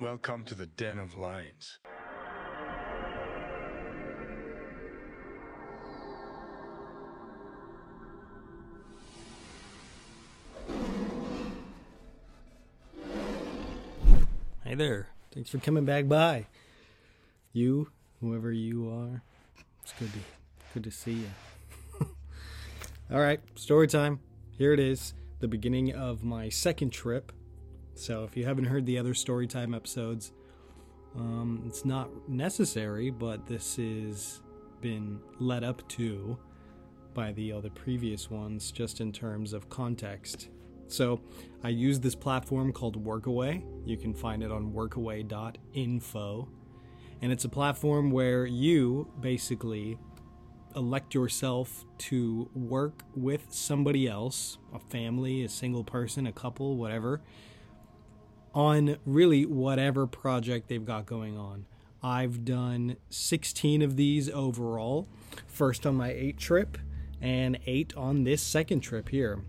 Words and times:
Welcome 0.00 0.44
to 0.46 0.54
the 0.54 0.64
Den 0.64 0.98
of 0.98 1.18
Lions. 1.18 1.78
Hey 14.64 14.74
there. 14.74 15.08
Thanks 15.34 15.50
for 15.50 15.58
coming 15.58 15.84
back 15.84 16.08
by. 16.08 16.46
You, 17.52 17.90
whoever 18.22 18.50
you 18.50 18.88
are, 18.88 19.22
it's 19.82 19.92
good 19.98 20.10
to 20.14 20.18
good 20.72 20.84
to 20.84 20.90
see 20.90 21.12
you. 21.12 21.30
All 23.12 23.20
right, 23.20 23.40
story 23.54 23.86
time. 23.86 24.20
Here 24.56 24.72
it 24.72 24.80
is, 24.80 25.12
the 25.40 25.48
beginning 25.48 25.92
of 25.92 26.24
my 26.24 26.48
second 26.48 26.88
trip. 26.88 27.32
So 28.00 28.24
if 28.24 28.34
you 28.34 28.46
haven't 28.46 28.64
heard 28.64 28.86
the 28.86 28.98
other 28.98 29.12
Storytime 29.12 29.76
episodes, 29.76 30.32
um, 31.14 31.62
it's 31.66 31.84
not 31.84 32.08
necessary, 32.30 33.10
but 33.10 33.46
this 33.46 33.76
has 33.76 34.40
been 34.80 35.20
led 35.38 35.64
up 35.64 35.86
to 35.88 36.38
by 37.12 37.32
the 37.32 37.52
other 37.52 37.68
previous 37.68 38.30
ones, 38.30 38.72
just 38.72 39.02
in 39.02 39.12
terms 39.12 39.52
of 39.52 39.68
context. 39.68 40.48
So 40.88 41.20
I 41.62 41.68
use 41.68 42.00
this 42.00 42.14
platform 42.14 42.72
called 42.72 43.04
Workaway. 43.04 43.62
You 43.84 43.98
can 43.98 44.14
find 44.14 44.42
it 44.42 44.50
on 44.50 44.72
workaway.info. 44.72 46.48
And 47.20 47.32
it's 47.32 47.44
a 47.44 47.50
platform 47.50 48.10
where 48.10 48.46
you 48.46 49.12
basically 49.20 49.98
elect 50.74 51.12
yourself 51.14 51.84
to 51.98 52.48
work 52.54 53.02
with 53.14 53.48
somebody 53.50 54.08
else, 54.08 54.56
a 54.72 54.78
family, 54.78 55.44
a 55.44 55.50
single 55.50 55.84
person, 55.84 56.26
a 56.26 56.32
couple, 56.32 56.78
whatever, 56.78 57.20
on 58.54 58.96
really 59.06 59.46
whatever 59.46 60.06
project 60.06 60.68
they've 60.68 60.84
got 60.84 61.06
going 61.06 61.36
on. 61.38 61.66
I've 62.02 62.44
done 62.44 62.96
16 63.10 63.82
of 63.82 63.96
these 63.96 64.30
overall, 64.30 65.06
first 65.46 65.86
on 65.86 65.96
my 65.96 66.10
eight 66.10 66.38
trip, 66.38 66.78
and 67.20 67.58
eight 67.66 67.94
on 67.96 68.24
this 68.24 68.42
second 68.42 68.80
trip 68.80 69.10
here. 69.10 69.42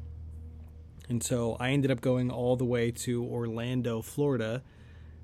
And 1.08 1.24
so 1.24 1.58
I 1.60 1.72
ended 1.72 1.92
up 1.92 2.02
going 2.02 2.30
all 2.30 2.56
the 2.56 2.66
way 2.66 2.92
to 2.92 3.24
Orlando, 3.24 4.02
Florida, 4.02 4.62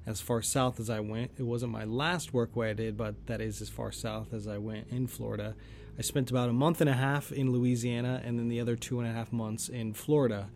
as 0.06 0.22
far 0.22 0.42
south 0.42 0.80
as 0.80 0.90
I 0.90 1.02
went. 1.02 1.32
It 1.38 1.44
wasn't 1.44 1.74
my 1.74 1.84
last 1.84 2.32
workaway 2.32 2.70
I 2.70 2.74
did, 2.74 2.98
but 2.98 3.28
that 3.28 3.42
is 3.42 3.62
as 3.62 3.70
far 3.70 3.92
south 3.92 4.34
as 4.34 4.48
I 4.48 4.58
went 4.58 4.88
in 4.90 5.08
Florida. 5.08 5.56
I 5.98 6.02
spent 6.02 6.30
about 6.32 6.50
a 6.50 6.54
month 6.54 6.80
and 6.80 6.90
a 6.90 6.94
half 6.94 7.32
in 7.32 7.52
Louisiana 7.52 8.22
and 8.24 8.40
then 8.40 8.48
the 8.48 8.62
other 8.62 8.76
two 8.76 9.00
and 9.00 9.10
a 9.10 9.14
half 9.14 9.34
months 9.34 9.68
in 9.68 9.94
Florida. 9.94 10.50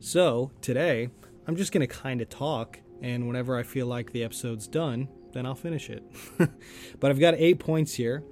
So 0.00 0.50
today, 0.60 1.08
I'm 1.48 1.56
just 1.56 1.72
going 1.72 1.80
to 1.80 1.92
kind 1.92 2.20
of 2.20 2.28
talk, 2.28 2.78
and 3.00 3.26
whenever 3.26 3.56
I 3.56 3.62
feel 3.62 3.86
like 3.86 4.12
the 4.12 4.22
episode's 4.22 4.68
done, 4.68 5.08
then 5.32 5.46
I'll 5.46 5.54
finish 5.54 5.88
it. 5.88 6.02
but 7.00 7.10
I've 7.10 7.18
got 7.18 7.34
eight 7.38 7.58
points 7.58 7.94
here, 7.94 8.22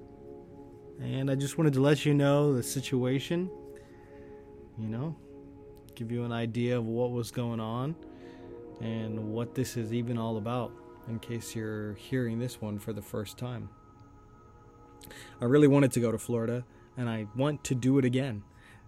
and 1.01 1.31
I 1.31 1.35
just 1.35 1.57
wanted 1.57 1.73
to 1.73 1.81
let 1.81 2.05
you 2.05 2.13
know 2.13 2.55
the 2.55 2.63
situation. 2.63 3.51
You 4.79 4.89
know, 4.89 5.17
give 5.95 6.13
you 6.13 6.25
an 6.25 6.33
idea 6.33 6.77
of 6.77 6.85
what 6.85 7.11
was 7.11 7.31
going 7.31 7.59
on 7.59 7.97
and 8.83 9.33
what 9.33 9.55
this 9.55 9.79
is 9.79 9.95
even 9.95 10.19
all 10.19 10.37
about 10.37 10.71
in 11.09 11.19
case 11.19 11.57
you're 11.57 11.95
hearing 11.95 12.39
this 12.39 12.61
one 12.61 12.79
for 12.79 12.93
the 12.93 13.01
first 13.01 13.39
time. 13.39 13.71
I 15.41 15.47
really 15.47 15.69
wanted 15.69 15.93
to 15.93 16.01
go 16.01 16.13
to 16.13 16.19
Florida 16.19 16.67
and 16.99 17.09
I 17.09 17.27
want 17.35 17.65
to 17.65 17.75
do 17.75 17.97
it 17.97 18.05
again. 18.05 18.43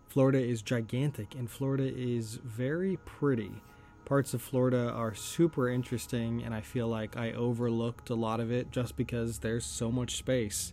Florida 0.09 0.39
is 0.39 0.61
gigantic 0.61 1.35
and 1.35 1.51
Florida 1.51 1.85
is 1.85 2.39
very 2.45 2.99
pretty. 3.07 3.63
Parts 4.09 4.33
of 4.33 4.41
Florida 4.41 4.91
are 4.91 5.15
super 5.15 5.69
interesting 5.69 6.43
and 6.43 6.55
I 6.55 6.63
feel 6.63 6.89
like 6.89 7.19
I 7.19 7.33
overlooked 7.33 8.09
a 8.09 8.15
lot 8.15 8.41
of 8.41 8.51
it 8.51 8.71
just 8.71 8.97
because 8.97 9.41
there's 9.41 9.67
so 9.67 9.93
much 9.93 10.17
space. 10.17 10.73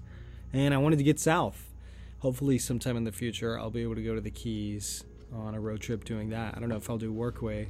And 0.54 0.74
I 0.74 0.78
wanted 0.78 1.00
to 1.00 1.04
get 1.04 1.20
south. 1.20 1.74
Hopefully, 2.20 2.58
sometime 2.58 2.96
in 2.96 3.04
the 3.04 3.12
future, 3.12 3.60
I'll 3.60 3.70
be 3.70 3.84
able 3.84 3.96
to 3.96 4.04
go 4.04 4.16
to 4.16 4.22
the 4.22 4.32
Keys 4.32 5.04
on 5.34 5.54
a 5.54 5.60
road 5.60 5.82
trip 5.82 6.06
doing 6.06 6.30
that. 6.30 6.56
I 6.56 6.62
don't 6.62 6.70
know 6.70 6.78
if 6.78 6.90
I'll 6.90 6.98
do 6.98 7.14
Workaway 7.14 7.68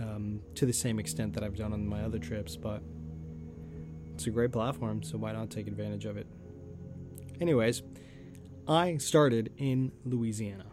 um, 0.00 0.40
to 0.56 0.66
the 0.66 0.72
same 0.72 0.98
extent 0.98 1.32
that 1.34 1.44
I've 1.44 1.56
done 1.56 1.72
on 1.72 1.86
my 1.86 2.02
other 2.02 2.18
trips, 2.18 2.56
but 2.56 2.82
it's 4.14 4.26
a 4.26 4.30
great 4.30 4.50
platform, 4.50 5.04
so 5.04 5.16
why 5.16 5.30
not 5.30 5.48
take 5.48 5.68
advantage 5.68 6.06
of 6.06 6.16
it? 6.16 6.26
Anyways, 7.40 7.82
I 8.66 8.96
started 8.96 9.52
in 9.58 9.92
Louisiana. 10.04 10.66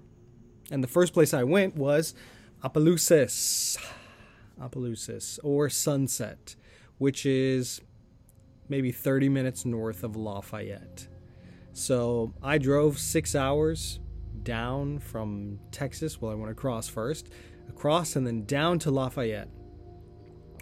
And 0.71 0.83
the 0.83 0.87
first 0.87 1.13
place 1.13 1.31
I 1.31 1.43
went 1.43 1.75
was 1.75 2.15
Opelousas. 2.63 3.77
Opelousas, 4.61 5.39
or 5.43 5.69
Sunset, 5.69 6.55
which 6.97 7.25
is 7.25 7.81
maybe 8.69 8.91
30 8.91 9.29
minutes 9.29 9.65
north 9.65 10.03
of 10.03 10.15
Lafayette. 10.15 11.07
So 11.73 12.33
I 12.41 12.57
drove 12.57 12.99
six 12.99 13.35
hours 13.35 13.99
down 14.43 14.99
from 14.99 15.59
Texas. 15.71 16.21
Well, 16.21 16.31
I 16.31 16.35
went 16.35 16.51
across 16.51 16.87
first, 16.87 17.29
across 17.69 18.15
and 18.15 18.25
then 18.25 18.45
down 18.45 18.79
to 18.79 18.91
Lafayette. 18.91 19.49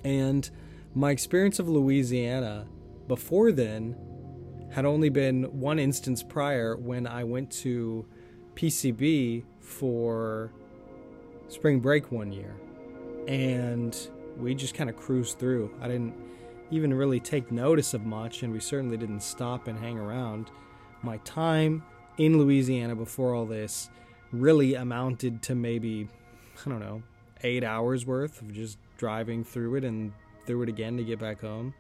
And 0.04 0.50
my 0.96 1.12
experience 1.12 1.60
of 1.60 1.68
Louisiana 1.70 2.68
before 3.08 3.52
then 3.52 3.96
had 4.72 4.86
only 4.86 5.10
been 5.10 5.44
one 5.60 5.80
instance 5.80 6.24
prior 6.24 6.78
when 6.78 7.08
I 7.08 7.24
went 7.24 7.52
to 7.52 8.06
PCB 8.56 9.44
for 9.60 10.52
spring 11.48 11.80
break 11.80 12.12
one 12.12 12.31
year. 12.31 12.56
And 13.28 13.96
we 14.38 14.56
just 14.56 14.74
kind 14.74 14.90
of 14.90 14.96
cruised 14.96 15.40
through. 15.40 15.72
I 15.81 15.88
didn't 15.88 16.16
even 16.72 16.94
really 16.94 17.19
take 17.19 17.52
notice 17.52 17.94
of 17.94 18.06
much, 18.06 18.44
and 18.44 18.53
we 18.53 18.59
certainly 18.59 18.97
didn't 18.97 19.22
stop 19.22 19.68
and 19.68 19.78
hang 19.78 19.97
around. 19.97 20.52
My 21.02 21.18
time 21.18 21.84
in 22.18 22.38
Louisiana 22.38 22.96
before 22.96 23.34
all 23.34 23.46
this 23.46 23.90
really 24.31 24.75
amounted 24.75 25.41
to 25.44 25.56
maybe, 25.56 26.07
I 26.66 26.69
don't 26.69 26.80
know, 26.80 27.02
eight 27.44 27.63
hours 27.63 28.06
worth 28.06 28.41
of 28.41 28.53
just 28.53 28.78
driving 28.97 29.44
through 29.44 29.75
it 29.75 29.84
and 29.84 30.12
through 30.46 30.63
it 30.63 30.69
again 30.69 30.97
to 30.97 31.03
get 31.03 31.19
back 31.19 31.41
home. 31.41 31.74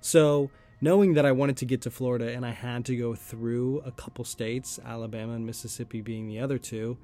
So, 0.00 0.50
knowing 0.80 1.14
that 1.14 1.24
I 1.24 1.32
wanted 1.32 1.56
to 1.58 1.64
get 1.64 1.82
to 1.82 1.90
Florida 1.90 2.32
and 2.32 2.44
I 2.44 2.50
had 2.50 2.84
to 2.86 2.96
go 2.96 3.14
through 3.14 3.82
a 3.86 3.92
couple 3.92 4.24
states, 4.24 4.78
Alabama 4.84 5.34
and 5.34 5.46
Mississippi 5.46 6.00
being 6.00 6.26
the 6.26 6.40
other 6.40 6.58
two, 6.58 6.96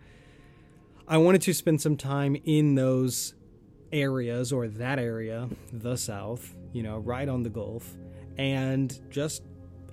I 1.06 1.18
wanted 1.18 1.42
to 1.42 1.54
spend 1.54 1.80
some 1.80 1.96
time 1.96 2.36
in 2.44 2.74
those 2.74 3.34
areas 3.92 4.52
or 4.52 4.68
that 4.68 4.98
area, 4.98 5.48
the 5.72 5.96
South, 5.96 6.54
you 6.72 6.82
know, 6.82 6.98
right 6.98 7.28
on 7.28 7.42
the 7.42 7.50
Gulf, 7.50 7.96
and 8.38 8.98
just 9.10 9.42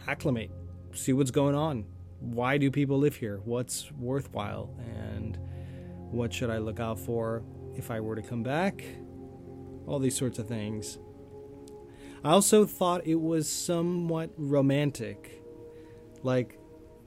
acclimate, 0.08 0.52
see 0.94 1.13
what's 1.13 1.31
going 1.31 1.56
on. 1.56 1.85
Why 2.19 2.57
do 2.57 2.72
people 2.72 2.97
live 2.97 3.16
here? 3.16 3.41
What's 3.46 3.91
worthwhile? 3.94 4.74
And 4.96 5.38
what 6.12 6.34
should 6.34 6.50
I 6.50 6.57
look 6.57 6.80
out 6.80 7.00
for 7.00 7.44
if 7.75 7.91
I 7.91 8.00
were 8.00 8.16
to 8.16 8.22
come 8.22 8.44
back? 8.44 8.84
All 9.86 10.00
these 10.00 10.16
sorts 10.16 10.40
of 10.40 10.47
things. 10.47 10.97
I 12.24 12.31
also 12.31 12.66
thought 12.66 13.06
it 13.06 13.22
was 13.22 13.47
somewhat 13.47 14.31
romantic. 14.38 15.44
Like, 16.24 16.59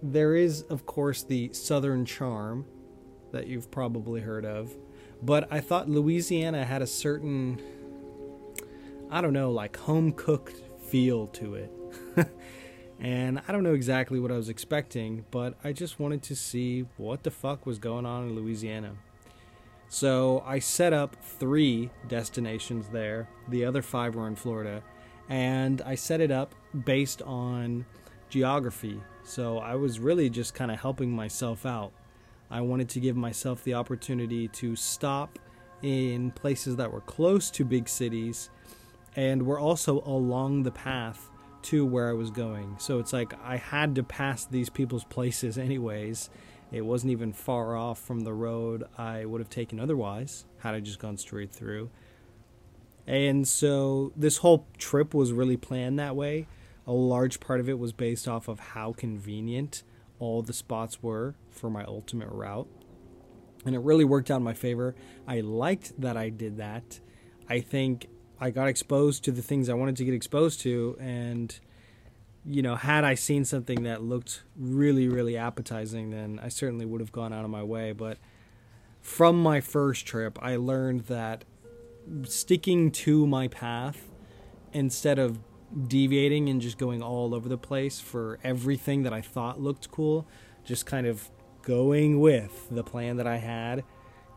there 0.03 0.35
is, 0.35 0.63
of 0.63 0.87
course, 0.87 1.23
the 1.23 1.53
Southern 1.53 2.05
charm 2.05 2.65
that 3.33 3.47
you've 3.47 3.71
probably 3.71 4.21
heard 4.21 4.45
of, 4.47 4.77
but 5.23 5.49
I 5.53 5.61
thought 5.61 5.89
Louisiana 5.89 6.65
had 6.65 6.83
a 6.83 6.87
certain, 6.87 7.61
I 9.11 9.21
don't 9.21 9.33
know, 9.33 9.51
like 9.51 9.77
home 9.77 10.13
cooked 10.13 10.63
feel 10.89 11.27
to 11.29 11.55
it. 11.55 11.73
and 13.01 13.41
I 13.47 13.53
don't 13.53 13.63
know 13.63 13.75
exactly 13.75 14.19
what 14.19 14.33
I 14.33 14.37
was 14.37 14.49
expecting, 14.49 15.25
but 15.31 15.55
I 15.63 15.73
just 15.73 16.01
wanted 16.01 16.23
to 16.25 16.37
see 16.37 16.87
what 16.97 17.23
the 17.23 17.31
fuck 17.31 17.67
was 17.67 17.79
going 17.79 18.07
on 18.07 18.29
in 18.29 18.35
Louisiana. 18.35 18.93
So 19.89 20.43
I 20.47 20.61
set 20.61 20.93
up 20.93 21.17
three 21.21 21.91
destinations 22.07 22.89
there. 22.89 23.29
The 23.49 23.65
other 23.65 23.83
five 23.83 24.15
were 24.15 24.29
in 24.29 24.37
Florida. 24.37 24.83
And 25.29 25.83
I 25.83 25.97
set 25.97 26.21
it 26.21 26.31
up 26.31 26.55
based 26.85 27.23
on 27.23 27.85
geography. 28.29 29.01
So 29.25 29.59
I 29.59 29.75
was 29.75 29.99
really 29.99 30.31
just 30.31 30.55
kind 30.55 30.71
of 30.71 30.81
helping 30.81 31.11
myself 31.11 31.67
out. 31.67 31.93
I 32.51 32.61
wanted 32.61 32.89
to 32.91 33.01
give 33.01 33.17
myself 33.17 33.63
the 33.65 33.75
opportunity 33.75 34.49
to 34.49 34.77
stop 34.77 35.39
in 35.83 36.31
places 36.33 36.77
that 36.77 36.93
were 36.93 37.01
close 37.01 37.51
to 37.53 37.65
big 37.65 37.89
cities 37.89 38.51
and 39.17 39.43
were 39.45 39.59
also 39.59 40.03
along 40.05 40.63
the 40.63 40.71
path 40.71 41.31
to 41.63 41.85
where 41.85 42.09
I 42.09 42.13
was 42.13 42.31
going. 42.31 42.77
So 42.79 42.99
it's 42.99 43.13
like 43.13 43.35
I 43.43 43.57
had 43.57 43.95
to 43.97 44.03
pass 44.03 44.45
these 44.45 44.71
people's 44.71 45.05
places 45.05 45.59
anyways 45.59 46.31
it 46.73 46.83
wasn't 46.83 47.13
even 47.13 47.33
far 47.33 47.77
off 47.77 47.99
from 47.99 48.21
the 48.21 48.33
road 48.33 48.85
I 48.97 49.25
would 49.25 49.41
have 49.41 49.51
taken 49.51 49.81
otherwise, 49.81 50.45
had 50.59 50.75
I 50.75 50.81
just 50.81 51.01
gone 51.01 51.17
straight 51.17 51.51
through. 51.53 51.91
And 53.07 53.47
so 53.47 54.13
this 54.17 54.39
whole 54.39 54.67
trip 54.79 55.13
was 55.13 55.33
really 55.33 55.57
planned 55.57 55.99
that 55.99 56.15
way. 56.15 56.47
A 56.87 56.93
large 56.93 57.41
part 57.41 57.61
of 57.61 57.69
it 57.69 57.79
was 57.79 57.93
based 57.93 58.29
off 58.29 58.47
of 58.47 58.61
how 58.61 58.93
convenient 58.93 59.83
all 60.21 60.43
the 60.43 60.53
spots 60.53 61.03
were 61.03 61.35
for 61.51 61.69
my 61.69 61.85
ultimate 61.85 62.29
route. 62.29 62.69
And 63.67 63.75
it 63.75 63.81
really 63.81 64.05
worked 64.05 64.31
out 64.31 64.37
in 64.37 64.43
my 64.45 64.55
favor. 64.55 64.95
I 65.27 65.41
liked 65.41 66.01
that 66.01 66.17
I 66.17 66.29
did 66.29 66.59
that. 66.59 67.01
I 67.49 67.61
think 67.61 68.07
I 68.41 68.51
got 68.51 68.69
exposed 68.69 69.25
to 69.25 69.33
the 69.33 69.43
things 69.43 69.69
I 69.69 69.75
wanted 69.75 69.97
to 69.97 70.05
get 70.05 70.15
exposed 70.15 70.61
to, 70.61 70.97
and 71.01 71.59
you 72.45 72.63
know, 72.63 72.75
had 72.75 73.05
I 73.05 73.15
seen 73.15 73.45
something 73.45 73.83
that 73.83 74.03
looked 74.03 74.45
really, 74.57 75.09
really 75.09 75.37
appetizing, 75.37 76.11
then 76.11 76.41
I 76.43 76.49
certainly 76.49 76.87
would 76.87 77.01
have 77.01 77.13
gone 77.13 77.33
out 77.33 77.45
of 77.45 77.51
my 77.51 77.63
way. 77.63 77.93
But 77.93 78.19
from 79.03 79.43
my 79.43 79.61
first 79.61 80.07
trip, 80.07 80.39
I 80.41 80.57
learned 80.57 81.03
that 81.03 81.45
sticking 82.25 82.91
to 82.93 83.27
my 83.27 83.49
path 83.49 84.09
instead 84.73 85.19
of 85.19 85.39
deviating 85.87 86.49
and 86.49 86.61
just 86.61 86.79
going 86.79 87.03
all 87.03 87.35
over 87.35 87.49
the 87.49 87.59
place 87.59 88.01
for 88.01 88.39
everything 88.43 89.03
that 89.05 89.13
I 89.13 89.21
thought 89.21 89.61
looked 89.61 89.91
cool, 89.91 90.27
just 90.65 90.87
kind 90.87 91.07
of 91.07 91.31
going 91.63 92.21
with 92.21 92.69
the 92.71 92.83
plan 92.83 93.17
that 93.17 93.27
I 93.27 93.37
had 93.37 93.85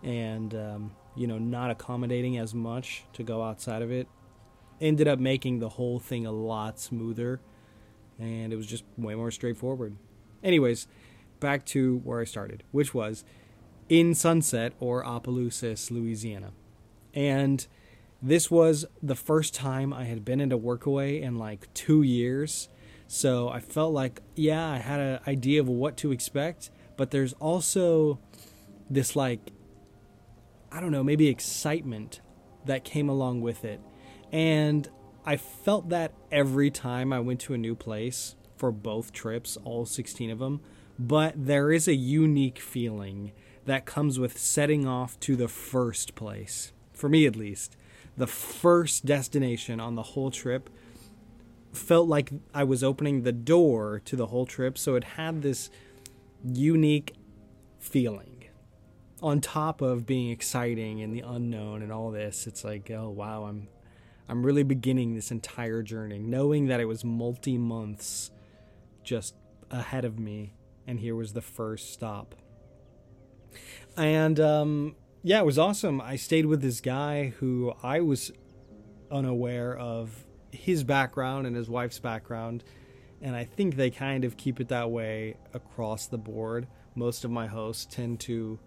and, 0.03 0.53
um, 0.53 0.91
you 1.15 1.27
know, 1.27 1.38
not 1.38 1.71
accommodating 1.71 2.38
as 2.38 2.53
much 2.53 3.03
to 3.13 3.24
go 3.24 3.41
outside 3.41 3.81
of 3.81 3.91
it, 3.91 4.07
ended 4.81 5.07
up 5.07 5.19
making 5.19 5.59
the 5.59 5.69
whole 5.69 6.00
thing 6.00 6.25
a 6.25 6.31
lot 6.31 6.80
smoother 6.80 7.39
and 8.19 8.53
it 8.53 8.56
was 8.56 8.68
just 8.68 8.83
way 8.97 9.15
more 9.15 9.31
straightforward. 9.31 9.95
Anyways, 10.44 10.88
back 11.39 11.65
to 11.68 12.00
where 12.03 12.19
I 12.19 12.25
started, 12.25 12.63
which 12.71 12.94
was 12.94 13.24
in 13.89 14.13
Sunset 14.13 14.74
or 14.80 15.06
Opelousas, 15.06 15.91
Louisiana. 15.91 16.51
And 17.13 17.65
this 18.24 18.50
was 18.50 18.86
the 19.04 19.16
first 19.16 19.54
time 19.54 19.92
I 19.92 20.06
had 20.06 20.24
been 20.24 20.40
into 20.40 20.58
Workaway 20.58 21.22
in 21.22 21.38
like 21.38 21.72
two 21.74 22.04
years. 22.04 22.70
So 23.06 23.50
I 23.50 23.60
felt 23.60 23.94
like, 23.94 24.22
yeah, 24.34 24.66
I 24.72 24.78
had 24.78 25.02
an 25.02 25.20
idea 25.28 25.60
of 25.60 25.68
what 25.68 25.98
to 25.98 26.14
expect, 26.14 26.72
but 26.96 27.12
there's 27.12 27.34
also 27.34 28.20
this 28.90 29.18
like, 29.18 29.52
I 30.72 30.80
don't 30.80 30.92
know, 30.92 31.04
maybe 31.04 31.28
excitement 31.28 32.22
that 32.66 32.86
came 32.86 33.10
along 33.10 33.42
with 33.42 33.66
it. 33.66 33.81
And 34.31 34.90
I 35.26 35.36
felt 35.36 35.90
that 35.90 36.14
every 36.31 36.72
time 36.72 37.12
I 37.12 37.19
went 37.19 37.42
to 37.42 37.54
a 37.54 37.58
new 37.58 37.76
place 37.76 38.36
for 38.56 38.72
both 38.72 39.12
trips, 39.12 39.58
all 39.66 39.86
16 39.86 40.30
of 40.30 40.40
them. 40.40 40.62
But 40.98 41.34
there 41.36 41.74
is 41.74 41.90
a 41.90 41.94
unique 41.94 42.60
feeling 42.60 43.34
that 43.66 43.86
comes 43.86 44.18
with 44.18 44.38
setting 44.38 44.88
off 44.88 45.19
to 45.22 45.36
the 45.36 45.50
first 45.50 46.16
place. 46.16 46.72
For 46.94 47.10
me, 47.10 47.26
at 47.26 47.36
least, 47.36 47.76
the 48.18 48.27
first 48.27 49.06
destination 49.06 49.80
on 49.80 49.95
the 49.95 50.04
whole 50.04 50.31
trip 50.31 50.69
felt 51.71 52.07
like 52.07 52.31
I 52.54 52.63
was 52.63 52.83
opening 52.83 53.24
the 53.24 53.31
door 53.31 54.01
to 54.06 54.15
the 54.15 54.27
whole 54.27 54.45
trip. 54.45 54.77
So 54.77 54.95
it 54.95 55.04
had 55.04 55.42
this 55.42 55.69
unique 56.44 57.13
feeling. 57.80 58.45
On 59.21 59.39
top 59.39 59.81
of 59.81 60.06
being 60.06 60.30
exciting 60.31 61.01
and 61.01 61.13
the 61.13 61.21
unknown 61.21 61.81
and 61.81 61.92
all 61.92 62.12
this, 62.12 62.45
it's 62.45 62.63
like, 62.63 62.92
oh 62.92 63.10
wow, 63.10 63.45
I'm 63.45 63.68
I'm 64.27 64.45
really 64.45 64.63
beginning 64.63 65.16
this 65.16 65.31
entire 65.31 65.81
journey, 65.81 66.19
knowing 66.19 66.68
that 66.68 66.80
it 66.80 66.86
was 66.86 67.04
multi 67.04 67.57
months 67.57 68.31
just 69.04 69.36
ahead 69.69 70.06
of 70.06 70.19
me, 70.19 70.56
and 70.88 71.00
here 71.00 71.16
was 71.16 71.33
the 71.33 71.42
first 71.42 71.94
stop. 71.94 72.36
And 73.95 74.39
um, 74.39 74.95
yeah, 75.24 75.40
it 75.40 75.46
was 75.46 75.58
awesome. 75.58 76.02
I 76.02 76.18
stayed 76.18 76.46
with 76.46 76.62
this 76.62 76.81
guy 76.81 77.34
who 77.40 77.74
I 77.81 78.02
was 78.02 78.31
unaware 79.10 79.75
of 79.75 80.25
his 80.52 80.84
background 80.84 81.48
and 81.48 81.56
his 81.56 81.70
wife's 81.70 82.00
background, 82.00 82.64
and 83.22 83.36
I 83.36 83.46
think 83.46 83.75
they 83.75 83.90
kind 83.90 84.25
of 84.25 84.36
keep 84.36 84.60
it 84.60 84.68
that 84.68 84.92
way 84.92 85.38
across 85.54 86.08
the 86.08 86.18
board. 86.18 86.68
Most 86.94 87.24
of 87.24 87.31
my 87.31 87.48
hosts 87.48 87.86
tend 87.86 88.20
to 88.22 88.60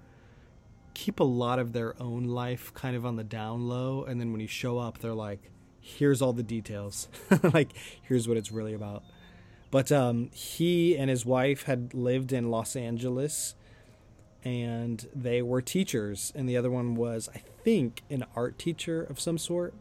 keep 0.97 1.21
a 1.21 1.25
lot 1.25 1.59
of 1.59 1.75
their 1.75 1.95
own 2.01 2.25
life 2.25 2.73
kind 2.73 2.97
of 2.97 3.05
on 3.05 3.17
the 3.17 3.23
down 3.23 3.69
low 3.69 4.03
and 4.05 4.19
then 4.19 4.33
when 4.33 4.41
you 4.41 4.47
show 4.47 4.79
up 4.79 4.97
they're 4.97 5.13
like 5.13 5.51
here's 5.79 6.23
all 6.23 6.33
the 6.33 6.43
details 6.43 7.07
like 7.53 7.75
here's 8.01 8.27
what 8.27 8.39
it's 8.39 8.51
really 8.51 8.73
about 8.73 9.03
but 9.71 9.93
um, 9.93 10.31
he 10.33 10.97
and 10.97 11.11
his 11.11 11.27
wife 11.27 11.65
had 11.65 11.93
lived 11.93 12.33
in 12.33 12.51
los 12.51 12.75
angeles 12.75 13.55
and 14.47 15.09
they 15.15 15.43
were 15.43 15.61
teachers 15.61 16.33
and 16.35 16.49
the 16.49 16.57
other 16.57 16.71
one 16.71 16.95
was 16.95 17.29
i 17.35 17.43
think 17.67 18.05
an 18.11 18.25
art 18.37 18.61
teacher 18.61 19.03
of 19.03 19.19
some 19.19 19.37
sort. 19.37 19.75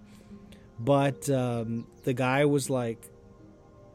But 0.80 1.30
um, 1.30 1.86
the 2.04 2.14
guy 2.16 2.44
was 2.46 2.68
like 2.68 3.12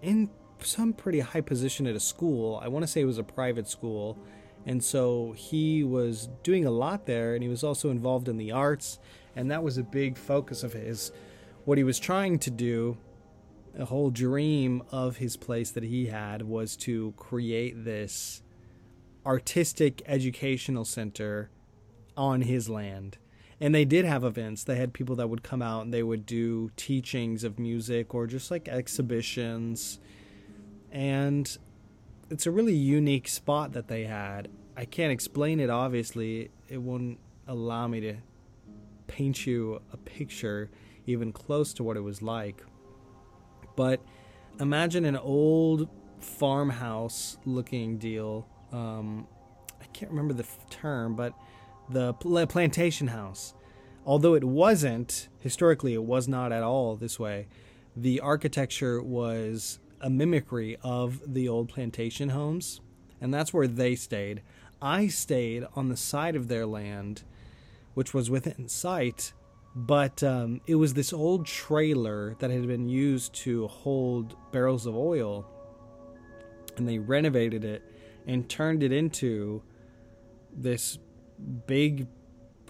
in 0.00 0.31
some 0.61 0.93
pretty 0.93 1.19
high 1.19 1.40
position 1.40 1.88
at 1.88 1.96
a 1.96 2.00
school. 2.00 2.61
I 2.62 2.69
want 2.69 2.84
to 2.84 2.87
say 2.87 3.00
it 3.00 3.06
was 3.06 3.19
a 3.19 3.25
private 3.25 3.67
school. 3.67 4.17
And 4.64 4.84
so 4.84 5.34
he 5.37 5.82
was 5.82 6.28
doing 6.44 6.67
a 6.67 6.70
lot 6.70 7.06
there, 7.06 7.34
and 7.34 7.43
he 7.43 7.49
was 7.49 7.64
also 7.64 7.90
involved 7.90 8.28
in 8.28 8.37
the 8.37 8.52
arts, 8.52 9.00
and 9.34 9.50
that 9.50 9.64
was 9.64 9.76
a 9.76 9.82
big 9.82 10.16
focus 10.16 10.62
of 10.62 10.73
his. 10.73 11.11
What 11.64 11.76
he 11.76 11.82
was 11.82 11.99
trying 11.99 12.38
to 12.40 12.50
do, 12.50 12.96
a 13.76 13.87
whole 13.87 14.11
dream 14.11 14.84
of 14.93 15.16
his 15.16 15.37
place 15.37 15.73
that 15.73 15.82
he 15.82 16.06
had, 16.06 16.43
was 16.43 16.76
to 16.76 17.12
create 17.16 17.84
this 17.84 18.43
artistic 19.25 20.02
educational 20.06 20.84
center 20.84 21.50
on 22.17 22.43
his 22.43 22.69
land. 22.69 23.19
And 23.61 23.75
they 23.75 23.84
did 23.84 24.05
have 24.05 24.25
events. 24.25 24.64
They 24.64 24.76
had 24.76 24.94
people 24.94 25.17
that 25.17 25.28
would 25.28 25.43
come 25.43 25.61
out 25.61 25.84
and 25.84 25.93
they 25.93 26.02
would 26.02 26.25
do 26.25 26.70
teachings 26.76 27.44
of 27.44 27.58
music 27.58 28.14
or 28.14 28.26
just 28.26 28.50
like 28.50 28.69
exhibitions. 28.69 30.00
And 30.90 31.56
it's 32.31 32.46
a 32.46 32.50
really 32.50 32.75
unique 32.75 33.28
spot 33.28 33.72
that 33.72 33.88
they 33.88 34.05
had. 34.05 34.49
I 34.76 34.87
can't 34.87 35.12
explain 35.12 35.61
it 35.61 35.69
obviously. 35.69 36.50
It 36.69 36.81
wouldn't 36.81 37.19
allow 37.46 37.87
me 37.87 38.00
to 38.00 38.16
paint 39.08 39.46
you 39.46 39.82
a 39.93 39.96
picture 39.96 40.70
even 41.06 41.32
close 41.32 41.75
to 41.75 41.82
what 41.82 41.96
it 41.96 42.00
was 42.00 42.23
like. 42.23 42.62
But 43.76 44.00
imagine 44.58 45.05
an 45.05 45.16
old 45.16 45.88
farmhouse 46.20 47.38
looking 47.44 47.99
deal. 47.99 48.46
Um, 48.72 49.26
I 49.81 49.87
can't 49.87 50.11
remember 50.11 50.34
the 50.34 50.46
term, 50.69 51.17
but 51.17 51.34
the 51.88 52.14
plantation 52.14 53.08
house. 53.08 53.55
Although 54.06 54.34
it 54.34 54.44
wasn't, 54.44 55.28
historically, 55.40 55.94
it 55.94 56.02
was 56.02 56.26
not 56.26 56.52
at 56.52 56.62
all 56.62 56.96
this 56.96 57.19
way. 57.19 57.49
The 57.96 58.20
architecture 58.20 59.02
was 59.02 59.78
a 60.00 60.08
mimicry 60.08 60.78
of 60.82 61.20
the 61.26 61.49
old 61.49 61.69
plantation 61.69 62.31
homes, 62.31 62.81
and 63.20 63.32
that's 63.34 63.52
where 63.52 63.67
they 63.67 63.94
stayed. 63.94 64.43
I 64.81 65.08
stayed 65.08 65.66
on 65.75 65.88
the 65.88 65.96
side 65.96 66.37
of 66.37 66.49
their 66.49 66.64
land, 66.64 67.23
which 67.94 68.14
was 68.14 68.31
within 68.31 68.69
sight, 68.69 69.34
but 69.75 70.23
um, 70.23 70.62
it 70.66 70.76
was 70.76 70.94
this 70.94 71.12
old 71.12 71.44
trailer 71.44 72.34
that 72.38 72.50
had 72.50 72.66
been 72.66 72.88
used 72.88 73.34
to 73.34 73.69
hold 73.69 74.34
barrels 74.52 74.87
of 74.87 74.96
oil, 74.96 75.46
and 76.76 76.88
they 76.88 76.99
renovated 76.99 77.64
it 77.64 77.83
and 78.30 78.49
turned 78.49 78.82
it 78.82 78.92
into 78.92 79.62
this 80.52 80.99
big 81.66 82.06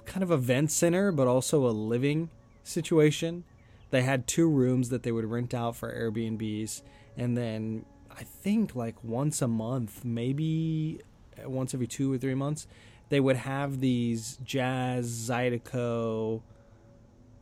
kind 0.05 0.23
of 0.23 0.31
event 0.31 0.71
center, 0.71 1.13
but 1.13 1.27
also 1.27 1.67
a 1.67 1.71
living 1.71 2.31
situation. 2.63 3.45
They 3.91 4.03
had 4.03 4.27
two 4.27 4.49
rooms 4.49 4.89
that 4.89 5.03
they 5.03 5.13
would 5.13 5.25
rent 5.25 5.53
out 5.53 5.77
for 5.77 5.93
Airbnbs 5.93 6.83
and 7.17 7.37
then 7.37 7.85
I 8.11 8.23
think 8.25 8.75
like 8.75 9.03
once 9.03 9.43
a 9.43 9.49
month, 9.49 10.05
maybe 10.05 11.01
once 11.45 11.75
every 11.75 11.87
two 11.87 12.13
or 12.13 12.19
three 12.19 12.35
months, 12.35 12.67
they 13.09 13.21
would 13.21 13.37
have 13.37 13.81
these 13.81 14.39
jazz, 14.45 15.11
zydeco, 15.11 16.43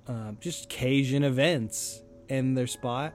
uh, 0.07 0.33
just 0.41 0.69
Cajun 0.69 1.25
events 1.25 2.03
in 2.29 2.55
their 2.55 2.67
spot. 2.67 3.15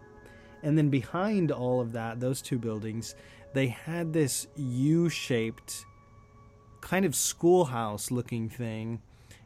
And 0.62 0.78
then 0.78 0.90
behind 0.90 1.52
all 1.52 1.82
of 1.82 1.92
that, 1.94 2.20
those 2.20 2.42
two 2.42 2.58
buildings, 2.58 3.16
they 3.54 3.68
had 3.68 4.14
this 4.14 4.48
U 4.56 5.10
shaped 5.10 5.86
kind 6.82 7.06
of 7.06 7.16
schoolhouse 7.16 8.12
looking 8.12 8.50
thing. 8.50 9.02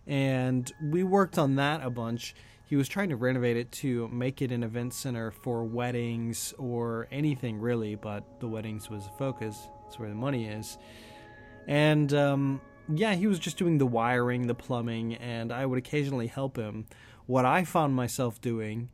And 0.05 0.71
we 0.81 1.03
worked 1.03 1.37
on 1.37 1.55
that 1.55 1.83
a 1.83 1.89
bunch 1.89 2.33
he 2.67 2.75
was 2.75 2.89
trying 2.89 3.09
to 3.09 3.15
renovate 3.15 3.55
it 3.55 3.71
to 3.71 4.09
make 4.09 4.41
it 4.41 4.51
an 4.51 4.61
event 4.61 4.93
center 4.93 5.31
for 5.31 5.63
weddings 5.63 6.53
or 6.57 7.07
anything 7.11 7.59
really, 7.59 7.95
but 7.95 8.41
the 8.41 8.47
weddings 8.47 8.89
was 8.89 9.05
the 9.05 9.11
focus. 9.11 9.69
That's 9.83 9.97
where 9.97 10.09
the 10.09 10.15
money 10.15 10.47
is. 10.47 10.77
And 11.65 12.13
um, 12.13 12.61
yeah, 12.93 13.15
he 13.15 13.25
was 13.25 13.39
just 13.39 13.57
doing 13.57 13.77
the 13.77 13.85
wiring, 13.85 14.47
the 14.47 14.53
plumbing, 14.53 15.15
and 15.15 15.53
I 15.53 15.65
would 15.65 15.79
occasionally 15.79 16.27
help 16.27 16.57
him. 16.57 16.87
What 17.25 17.45
I 17.45 17.63
found 17.63 17.95
myself 17.95 18.41
doing, 18.41 18.89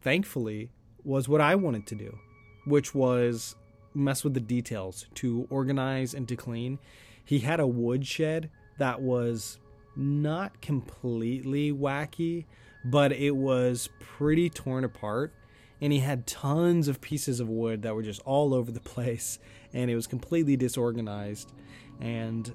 thankfully, 0.00 0.70
was 1.02 1.28
what 1.28 1.40
I 1.40 1.56
wanted 1.56 1.88
to 1.88 1.96
do, 1.96 2.18
which 2.66 2.94
was 2.94 3.56
mess 3.94 4.24
with 4.24 4.34
the 4.34 4.40
details, 4.40 5.06
to 5.16 5.46
organize 5.50 6.14
and 6.14 6.28
to 6.28 6.36
clean. 6.36 6.78
He 7.24 7.40
had 7.40 7.60
a 7.60 7.66
wood 7.66 8.06
shed 8.06 8.50
that 8.78 9.00
was 9.00 9.58
not 9.96 10.60
completely 10.60 11.72
wacky, 11.72 12.44
but 12.84 13.12
it 13.12 13.34
was 13.36 13.88
pretty 14.00 14.48
torn 14.48 14.84
apart 14.84 15.34
and 15.80 15.92
he 15.92 16.00
had 16.00 16.26
tons 16.26 16.88
of 16.88 17.00
pieces 17.00 17.38
of 17.38 17.48
wood 17.48 17.82
that 17.82 17.94
were 17.94 18.02
just 18.02 18.20
all 18.24 18.54
over 18.54 18.70
the 18.70 18.80
place 18.94 19.38
and 19.72 19.90
it 19.90 19.94
was 19.94 20.06
completely 20.06 20.56
disorganized 20.56 21.52
and 22.00 22.54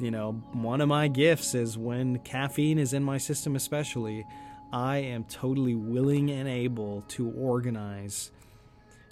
you 0.00 0.10
know 0.10 0.32
one 0.52 0.80
of 0.80 0.88
my 0.88 1.06
gifts 1.06 1.54
is 1.54 1.76
when 1.76 2.18
caffeine 2.20 2.78
is 2.78 2.94
in 2.94 3.02
my 3.02 3.18
system 3.18 3.54
especially 3.54 4.24
I 4.72 4.98
am 4.98 5.24
totally 5.24 5.74
willing 5.74 6.30
and 6.30 6.48
able 6.48 7.02
to 7.08 7.30
organize. 7.30 8.30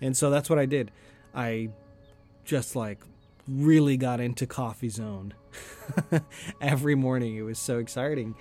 And 0.00 0.16
so 0.16 0.30
that's 0.30 0.48
what 0.48 0.58
I 0.58 0.64
did. 0.64 0.90
I 1.34 1.70
just 2.44 2.76
like 2.76 2.98
really 3.48 3.96
got 3.96 4.20
into 4.20 4.46
Coffee 4.46 4.88
Zone 4.88 5.34
every 6.60 6.94
morning. 6.94 7.36
It 7.36 7.42
was 7.42 7.58
so 7.58 7.78
exciting 7.78 8.34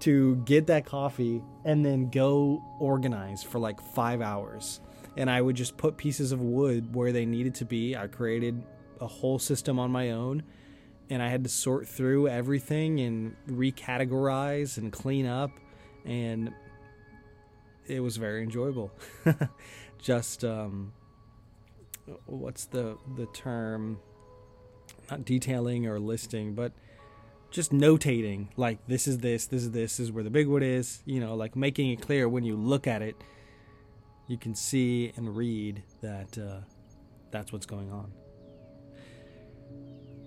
to 0.00 0.36
get 0.44 0.66
that 0.66 0.84
coffee 0.84 1.42
and 1.64 1.84
then 1.84 2.10
go 2.10 2.62
organize 2.78 3.42
for 3.42 3.58
like 3.58 3.80
five 3.94 4.20
hours. 4.20 4.80
And 5.16 5.30
I 5.30 5.40
would 5.40 5.56
just 5.56 5.76
put 5.76 5.96
pieces 5.96 6.32
of 6.32 6.40
wood 6.40 6.94
where 6.94 7.12
they 7.12 7.24
needed 7.24 7.54
to 7.56 7.64
be. 7.64 7.96
I 7.96 8.06
created 8.06 8.62
a 9.00 9.06
whole 9.06 9.38
system 9.38 9.78
on 9.78 9.90
my 9.90 10.10
own 10.10 10.42
and 11.08 11.22
I 11.22 11.28
had 11.28 11.44
to 11.44 11.50
sort 11.50 11.86
through 11.86 12.28
everything 12.28 13.00
and 13.00 13.36
recategorize 13.48 14.76
and 14.76 14.92
clean 14.92 15.26
up. 15.26 15.50
And 16.04 16.52
it 17.86 18.00
was 18.00 18.16
very 18.16 18.42
enjoyable. 18.42 18.92
just, 19.98 20.44
um, 20.44 20.92
what's 22.26 22.66
the, 22.66 22.96
the 23.16 23.26
term? 23.26 23.98
Not 25.10 25.24
detailing 25.24 25.86
or 25.86 25.98
listing, 25.98 26.54
but 26.54 26.72
just 27.50 27.72
notating 27.72 28.48
like 28.56 28.78
this 28.86 29.06
is 29.06 29.18
this 29.18 29.46
this 29.46 29.62
is 29.62 29.70
this, 29.70 29.96
this 29.96 30.00
is 30.00 30.12
where 30.12 30.24
the 30.24 30.30
big 30.30 30.48
wood 30.48 30.64
is 30.64 31.00
you 31.06 31.20
know 31.20 31.34
like 31.36 31.54
making 31.54 31.90
it 31.90 32.02
clear 32.02 32.28
when 32.28 32.44
you 32.44 32.56
look 32.56 32.88
at 32.88 33.02
it 33.02 33.16
you 34.26 34.36
can 34.36 34.54
see 34.54 35.12
and 35.16 35.36
read 35.36 35.82
that 36.00 36.36
uh, 36.36 36.60
that's 37.30 37.52
what's 37.52 37.66
going 37.66 37.90
on. 37.92 38.12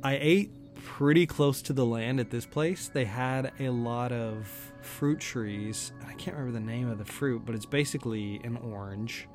I 0.04 0.18
ate 0.22 0.52
pretty 0.76 1.26
close 1.26 1.62
to 1.64 1.74
the 1.74 1.86
land 1.86 2.22
at 2.22 2.30
this 2.30 2.46
place. 2.46 2.88
They 2.88 3.04
had 3.04 3.52
a 3.60 3.70
lot 3.70 4.14
of 4.14 4.48
fruit 4.82 5.20
trees. 5.20 5.92
I 6.08 6.14
can't 6.14 6.38
remember 6.38 6.58
the 6.58 6.66
name 6.66 6.90
of 6.90 6.98
the 6.98 7.06
fruit 7.06 7.46
but 7.46 7.56
it's 7.56 7.66
basically 7.66 8.40
an 8.44 8.58
orange 8.58 9.28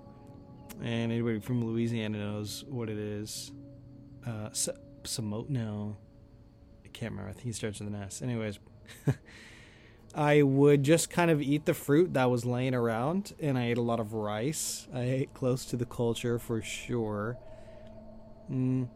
and 0.83 1.13
anybody 1.13 1.39
from 1.41 1.65
louisiana 1.65 2.19
knows 2.19 2.65
what 2.69 2.89
it 2.89 2.99
is 2.99 3.53
uh, 4.27 4.49
Samo- 5.05 5.49
no 5.49 5.97
I 6.85 6.89
can't 6.89 7.13
remember. 7.13 7.31
I 7.31 7.33
think 7.33 7.47
he 7.47 7.53
starts 7.53 7.81
with 7.81 7.89
an 7.89 7.95
S. 7.95 8.23
Anyways, 8.23 8.59
I 10.15 10.43
would 10.43 10.83
just 10.83 11.11
kind 11.11 11.31
of 11.31 11.43
eat 11.43 11.65
the 11.65 11.75
fruit 11.75 12.15
that 12.15 12.31
was 12.31 12.45
laying 12.45 12.75
around, 12.75 13.33
and 13.41 13.59
I 13.59 13.67
ate 13.67 13.79
a 13.79 13.83
lot 13.83 14.01
of 14.01 14.13
rice. 14.13 14.87
I 14.95 15.03
ate 15.03 15.35
close 15.35 15.65
to 15.67 15.77
the 15.77 15.87
culture 15.87 16.39
for 16.39 16.63
sure. 16.63 17.37
Mm. 18.51 18.89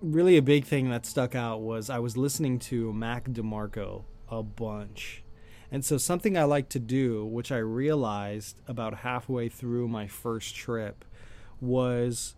Really, 0.00 0.38
a 0.38 0.42
big 0.42 0.64
thing 0.64 0.88
that 0.90 1.04
stuck 1.04 1.34
out 1.34 1.60
was 1.60 1.90
I 1.90 1.98
was 1.98 2.16
listening 2.16 2.58
to 2.60 2.92
Mac 2.92 3.28
DeMarco 3.28 4.04
a 4.30 4.42
bunch. 4.42 5.22
And 5.72 5.84
so, 5.84 5.98
something 5.98 6.36
I 6.36 6.44
like 6.44 6.68
to 6.70 6.78
do, 6.80 7.24
which 7.24 7.52
I 7.52 7.58
realized 7.58 8.60
about 8.66 8.98
halfway 8.98 9.48
through 9.48 9.88
my 9.88 10.08
first 10.08 10.54
trip, 10.54 11.04
was 11.60 12.34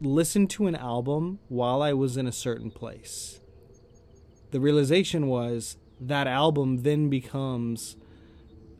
listen 0.00 0.48
to 0.48 0.66
an 0.66 0.74
album 0.74 1.38
while 1.48 1.82
I 1.82 1.92
was 1.92 2.16
in 2.16 2.26
a 2.26 2.32
certain 2.32 2.70
place 2.70 3.40
the 4.52 4.60
realization 4.60 5.26
was 5.26 5.76
that 5.98 6.26
album 6.26 6.82
then 6.82 7.08
becomes 7.08 7.96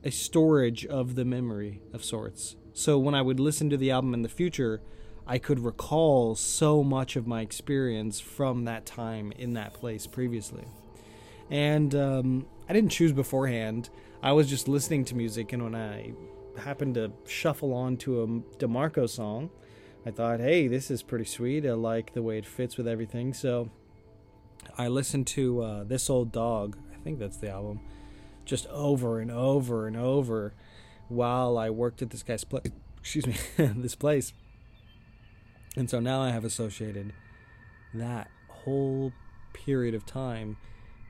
a 0.04 0.10
storage 0.10 0.86
of 0.86 1.14
the 1.14 1.24
memory 1.24 1.80
of 1.92 2.04
sorts. 2.04 2.56
So 2.74 2.98
when 2.98 3.14
I 3.14 3.22
would 3.22 3.40
listen 3.40 3.70
to 3.70 3.76
the 3.76 3.90
album 3.90 4.14
in 4.14 4.22
the 4.22 4.28
future, 4.28 4.82
I 5.26 5.38
could 5.38 5.60
recall 5.60 6.34
so 6.34 6.84
much 6.84 7.16
of 7.16 7.26
my 7.26 7.40
experience 7.40 8.20
from 8.20 8.64
that 8.64 8.84
time 8.84 9.32
in 9.32 9.54
that 9.54 9.72
place 9.72 10.06
previously. 10.06 10.64
And 11.50 11.94
um, 11.94 12.46
I 12.72 12.74
didn't 12.74 12.92
choose 12.92 13.12
beforehand. 13.12 13.90
I 14.22 14.32
was 14.32 14.48
just 14.48 14.66
listening 14.66 15.04
to 15.04 15.14
music, 15.14 15.52
and 15.52 15.62
when 15.62 15.74
I 15.74 16.14
happened 16.56 16.94
to 16.94 17.12
shuffle 17.26 17.74
on 17.74 17.98
to 17.98 18.22
a 18.22 18.26
DeMarco 18.26 19.06
song, 19.10 19.50
I 20.06 20.10
thought, 20.10 20.40
hey, 20.40 20.68
this 20.68 20.90
is 20.90 21.02
pretty 21.02 21.26
sweet. 21.26 21.66
I 21.66 21.72
like 21.72 22.14
the 22.14 22.22
way 22.22 22.38
it 22.38 22.46
fits 22.46 22.78
with 22.78 22.88
everything. 22.88 23.34
So 23.34 23.68
I 24.78 24.88
listened 24.88 25.26
to 25.26 25.62
uh, 25.62 25.84
This 25.84 26.08
Old 26.08 26.32
Dog, 26.32 26.78
I 26.94 26.96
think 27.04 27.18
that's 27.18 27.36
the 27.36 27.50
album, 27.50 27.80
just 28.46 28.66
over 28.68 29.20
and 29.20 29.30
over 29.30 29.86
and 29.86 29.98
over 29.98 30.54
while 31.08 31.58
I 31.58 31.68
worked 31.68 32.00
at 32.00 32.08
this 32.08 32.22
guy's 32.22 32.42
place. 32.42 32.72
Excuse 33.00 33.26
me, 33.26 33.36
this 33.58 33.96
place. 33.96 34.32
And 35.76 35.90
so 35.90 36.00
now 36.00 36.22
I 36.22 36.30
have 36.30 36.46
associated 36.46 37.12
that 37.92 38.30
whole 38.48 39.12
period 39.52 39.94
of 39.94 40.06
time 40.06 40.56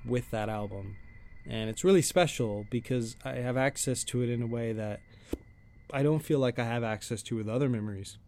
with 0.05 0.29
that 0.33 0.49
album. 0.49 0.97
And 1.47 1.69
it's 1.69 1.85
really 1.85 2.03
special 2.03 2.67
because 2.71 3.17
I 3.25 3.35
have 3.35 3.57
access 3.57 4.05
to 4.05 4.23
it 4.23 4.31
in 4.31 4.43
a 4.43 4.47
way 4.47 4.73
that 4.73 5.01
I 5.93 6.03
don't 6.03 6.21
feel 6.21 6.39
like 6.39 6.59
I 6.59 6.65
have 6.65 6.85
access 6.85 7.23
to 7.25 7.37
with 7.37 7.49
other 7.49 7.69
memories. 7.69 8.19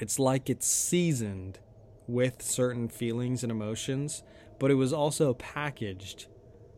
It's 0.00 0.18
like 0.18 0.50
it's 0.50 0.66
seasoned 0.66 1.60
with 2.06 2.42
certain 2.42 2.88
feelings 2.88 3.42
and 3.42 3.52
emotions, 3.52 4.22
but 4.58 4.70
it 4.70 4.74
was 4.74 4.92
also 4.92 5.34
packaged 5.34 6.26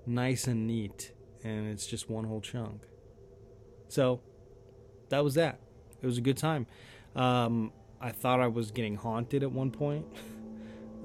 nice 0.04 0.46
and 0.46 0.66
neat, 0.66 1.12
and 1.42 1.68
it's 1.68 1.86
just 1.86 2.10
one 2.10 2.24
whole 2.24 2.40
chunk. 2.40 2.82
So 3.88 4.20
that 5.08 5.24
was 5.24 5.34
that. 5.34 5.60
It 6.02 6.06
was 6.06 6.18
a 6.18 6.20
good 6.20 6.36
time. 6.36 6.66
Um, 7.14 7.72
I 8.00 8.10
thought 8.10 8.40
I 8.40 8.48
was 8.48 8.70
getting 8.70 8.96
haunted 8.96 9.42
at 9.42 9.50
one 9.50 9.70
point. 9.70 10.06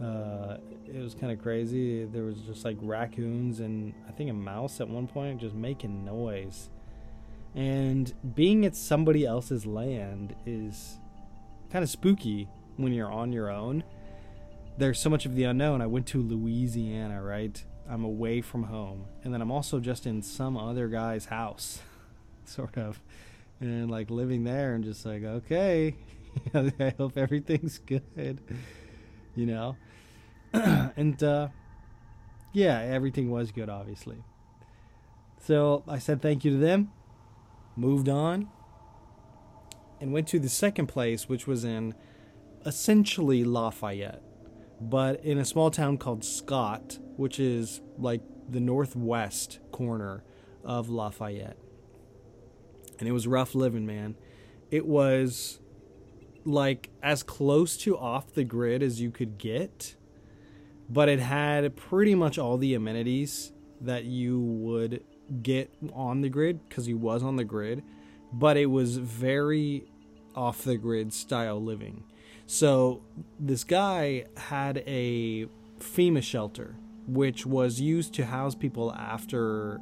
Uh, 0.02 0.58
it 0.88 1.02
was 1.02 1.14
kind 1.14 1.32
of 1.32 1.42
crazy. 1.42 2.06
There 2.06 2.24
was 2.24 2.38
just 2.40 2.66
like 2.66 2.78
raccoons 2.82 3.60
and 3.60 3.94
I 4.08 4.12
think 4.12 4.30
a 4.30 4.34
mouse 4.34 4.82
at 4.82 4.90
one 4.90 5.08
point 5.08 5.42
just 5.42 5.56
making 5.56 6.04
noise. 6.04 6.70
And 7.54 8.14
being 8.36 8.66
at 8.66 8.76
somebody 8.76 9.26
else's 9.26 9.66
land 9.66 10.36
is 10.46 10.98
kind 11.72 11.84
of 11.84 11.90
spooky 11.90 12.48
when 12.78 12.94
you're 12.94 13.12
on 13.12 13.32
your 13.32 13.50
own 13.52 13.84
there's 14.78 15.00
so 15.00 15.10
much 15.10 15.26
of 15.26 15.36
the 15.36 15.44
unknown. 15.44 15.82
I 15.82 15.88
went 15.88 16.08
to 16.08 16.22
Louisiana, 16.22 17.22
right? 17.22 17.64
I'm 17.90 18.04
away 18.04 18.42
from 18.42 18.64
home. 18.64 19.06
And 19.24 19.34
then 19.34 19.42
I'm 19.42 19.52
also 19.52 19.80
just 19.80 20.06
in 20.06 20.22
some 20.22 20.58
other 20.58 20.88
guy's 20.88 21.26
house, 21.26 21.82
sort 22.46 22.78
of. 22.78 23.00
And 23.60 23.92
like 23.92 24.10
living 24.10 24.44
there 24.44 24.74
and 24.74 24.84
just 24.84 25.06
like, 25.06 25.24
okay, 25.24 25.96
I 26.54 26.94
hope 26.98 27.18
everything's 27.18 27.78
good, 27.78 28.42
you 29.36 29.46
know? 29.46 29.76
and 30.54 31.22
uh, 31.24 31.50
yeah, 32.54 32.80
everything 32.80 33.30
was 33.30 33.52
good, 33.52 33.70
obviously. 33.70 34.24
So 35.40 35.84
I 35.88 36.00
said 36.00 36.22
thank 36.22 36.46
you 36.46 36.52
to 36.52 36.58
them, 36.58 36.92
moved 37.76 38.10
on, 38.10 38.50
and 40.00 40.14
went 40.14 40.28
to 40.30 40.40
the 40.40 40.50
second 40.50 40.88
place, 40.88 41.28
which 41.28 41.48
was 41.48 41.64
in 41.64 41.96
essentially 42.66 43.44
Lafayette 43.44 44.22
but 44.82 45.24
in 45.24 45.38
a 45.38 45.46
small 45.46 45.70
town 45.70 45.98
called 45.98 46.26
Scott, 46.26 46.98
which 47.16 47.40
is 47.40 47.82
like 47.98 48.22
the 48.50 48.60
northwest 48.60 49.60
corner 49.72 50.24
of 50.64 50.90
Lafayette. 50.90 51.58
And 53.00 53.08
it 53.08 53.12
was 53.12 53.28
rough 53.28 53.54
living, 53.54 53.86
man. 53.86 54.16
It 54.72 54.86
was 54.88 55.60
like 56.46 56.90
as 57.02 57.24
close 57.24 57.78
to 57.78 57.98
off 57.98 58.34
the 58.34 58.44
grid 58.44 58.82
as 58.84 59.00
you 59.02 59.12
could 59.12 59.38
get, 59.38 59.96
but 60.90 61.10
it 61.10 61.20
had 61.20 61.76
pretty 61.76 62.16
much 62.16 62.38
all 62.38 62.58
the 62.58 62.74
amenities 62.74 63.52
that 63.80 64.06
you 64.06 64.40
would 64.40 65.04
get 65.42 65.74
on 65.94 66.22
the 66.22 66.30
grid 66.30 66.68
because 66.68 66.86
he 66.86 66.94
was 66.94 67.24
on 67.24 67.36
the 67.36 67.44
grid, 67.44 67.84
but 68.34 68.58
it 68.58 68.68
was 68.68 68.98
very 68.98 69.86
off 70.36 70.64
the 70.64 70.78
grid 70.78 71.14
style 71.14 71.62
living. 71.62 72.04
So 72.46 73.04
this 73.40 73.64
guy 73.64 74.26
had 74.36 74.84
a 74.86 75.48
FEMA 75.80 76.22
shelter, 76.22 76.76
which 77.08 77.46
was 77.46 77.80
used 77.80 78.14
to 78.16 78.26
house 78.26 78.56
people 78.56 78.94
after 78.94 79.80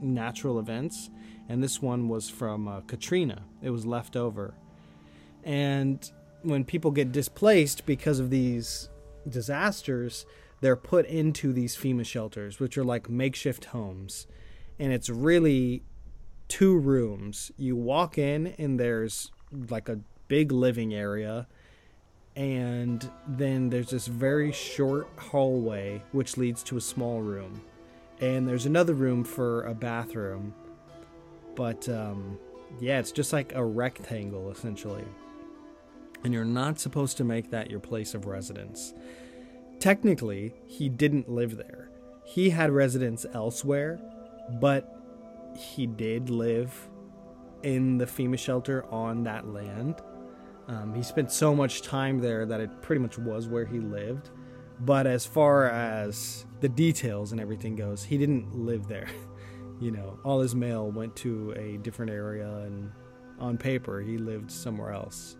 natural 0.00 0.58
events, 0.58 1.10
and 1.48 1.62
this 1.62 1.82
one 1.82 2.08
was 2.08 2.28
from 2.28 2.68
uh, 2.68 2.80
Katrina. 2.82 3.42
It 3.62 3.70
was 3.70 3.86
left 3.86 4.16
over, 4.16 4.54
and 5.46 6.10
when 6.42 6.64
people 6.64 6.90
get 6.90 7.12
displaced 7.12 7.86
because 7.86 8.20
of 8.20 8.30
these 8.30 8.90
disasters, 9.28 10.26
they're 10.60 10.76
put 10.76 11.06
into 11.06 11.52
these 11.52 11.76
FEMA 11.76 12.04
shelters, 12.04 12.60
which 12.60 12.76
are 12.76 12.84
like 12.84 13.08
makeshift 13.08 13.66
homes, 13.66 14.26
and 14.78 14.92
it's 14.92 15.08
really 15.08 15.82
two 16.48 16.76
rooms. 16.76 17.50
You 17.56 17.76
walk 17.76 18.18
in, 18.18 18.48
and 18.58 18.78
there's 18.78 19.30
like 19.70 19.88
a 19.88 20.00
big 20.28 20.52
living 20.52 20.92
area. 20.92 21.46
And 22.34 23.10
then 23.26 23.70
there's 23.70 23.88
this 23.88 24.08
very 24.08 24.52
short 24.52 25.08
hallway 25.16 26.02
which 26.12 26.36
leads 26.36 26.62
to 26.64 26.76
a 26.76 26.80
small 26.82 27.22
room. 27.22 27.62
And 28.20 28.46
there's 28.46 28.66
another 28.66 28.92
room 28.92 29.24
for 29.24 29.62
a 29.62 29.72
bathroom. 29.72 30.52
But 31.54 31.88
um, 31.88 32.38
yeah 32.80 32.98
it's 32.98 33.12
just 33.12 33.32
like 33.32 33.54
a 33.54 33.64
rectangle 33.64 34.50
essentially 34.50 35.04
and 36.26 36.34
you're 36.34 36.44
not 36.44 36.78
supposed 36.78 37.16
to 37.16 37.24
make 37.24 37.50
that 37.50 37.70
your 37.70 37.80
place 37.80 38.12
of 38.12 38.26
residence 38.26 38.92
technically 39.78 40.52
he 40.66 40.88
didn't 40.88 41.30
live 41.30 41.56
there 41.56 41.90
he 42.24 42.50
had 42.50 42.70
residence 42.70 43.24
elsewhere 43.32 43.98
but 44.60 44.92
he 45.56 45.86
did 45.86 46.30
live 46.30 46.88
in 47.62 47.98
the 47.98 48.04
FEMA 48.04 48.38
shelter 48.38 48.84
on 48.92 49.24
that 49.24 49.48
land. 49.48 50.02
Um, 50.68 50.94
he 50.94 51.02
spent 51.02 51.30
so 51.32 51.54
much 51.54 51.82
time 51.82 52.20
there 52.20 52.46
that 52.46 52.60
it 52.60 52.82
pretty 52.82 53.00
much 53.00 53.18
was 53.18 53.48
where 53.48 53.64
he 53.64 53.78
lived. 53.80 54.30
But 54.80 55.06
as 55.06 55.24
far 55.24 55.70
as 55.70 56.44
the 56.60 56.68
details 56.68 57.32
and 57.32 57.40
everything 57.40 57.76
goes, 57.76 58.04
he 58.04 58.18
didn't 58.18 58.54
live 58.54 58.86
there. 58.86 59.08
you 59.80 59.90
know, 59.90 60.18
all 60.24 60.40
his 60.40 60.54
mail 60.54 60.90
went 60.90 61.16
to 61.16 61.52
a 61.52 61.78
different 61.78 62.10
area, 62.10 62.48
and 62.58 62.92
on 63.38 63.56
paper, 63.56 64.00
he 64.00 64.18
lived 64.18 64.50
somewhere 64.50 64.92
else. 64.92 65.36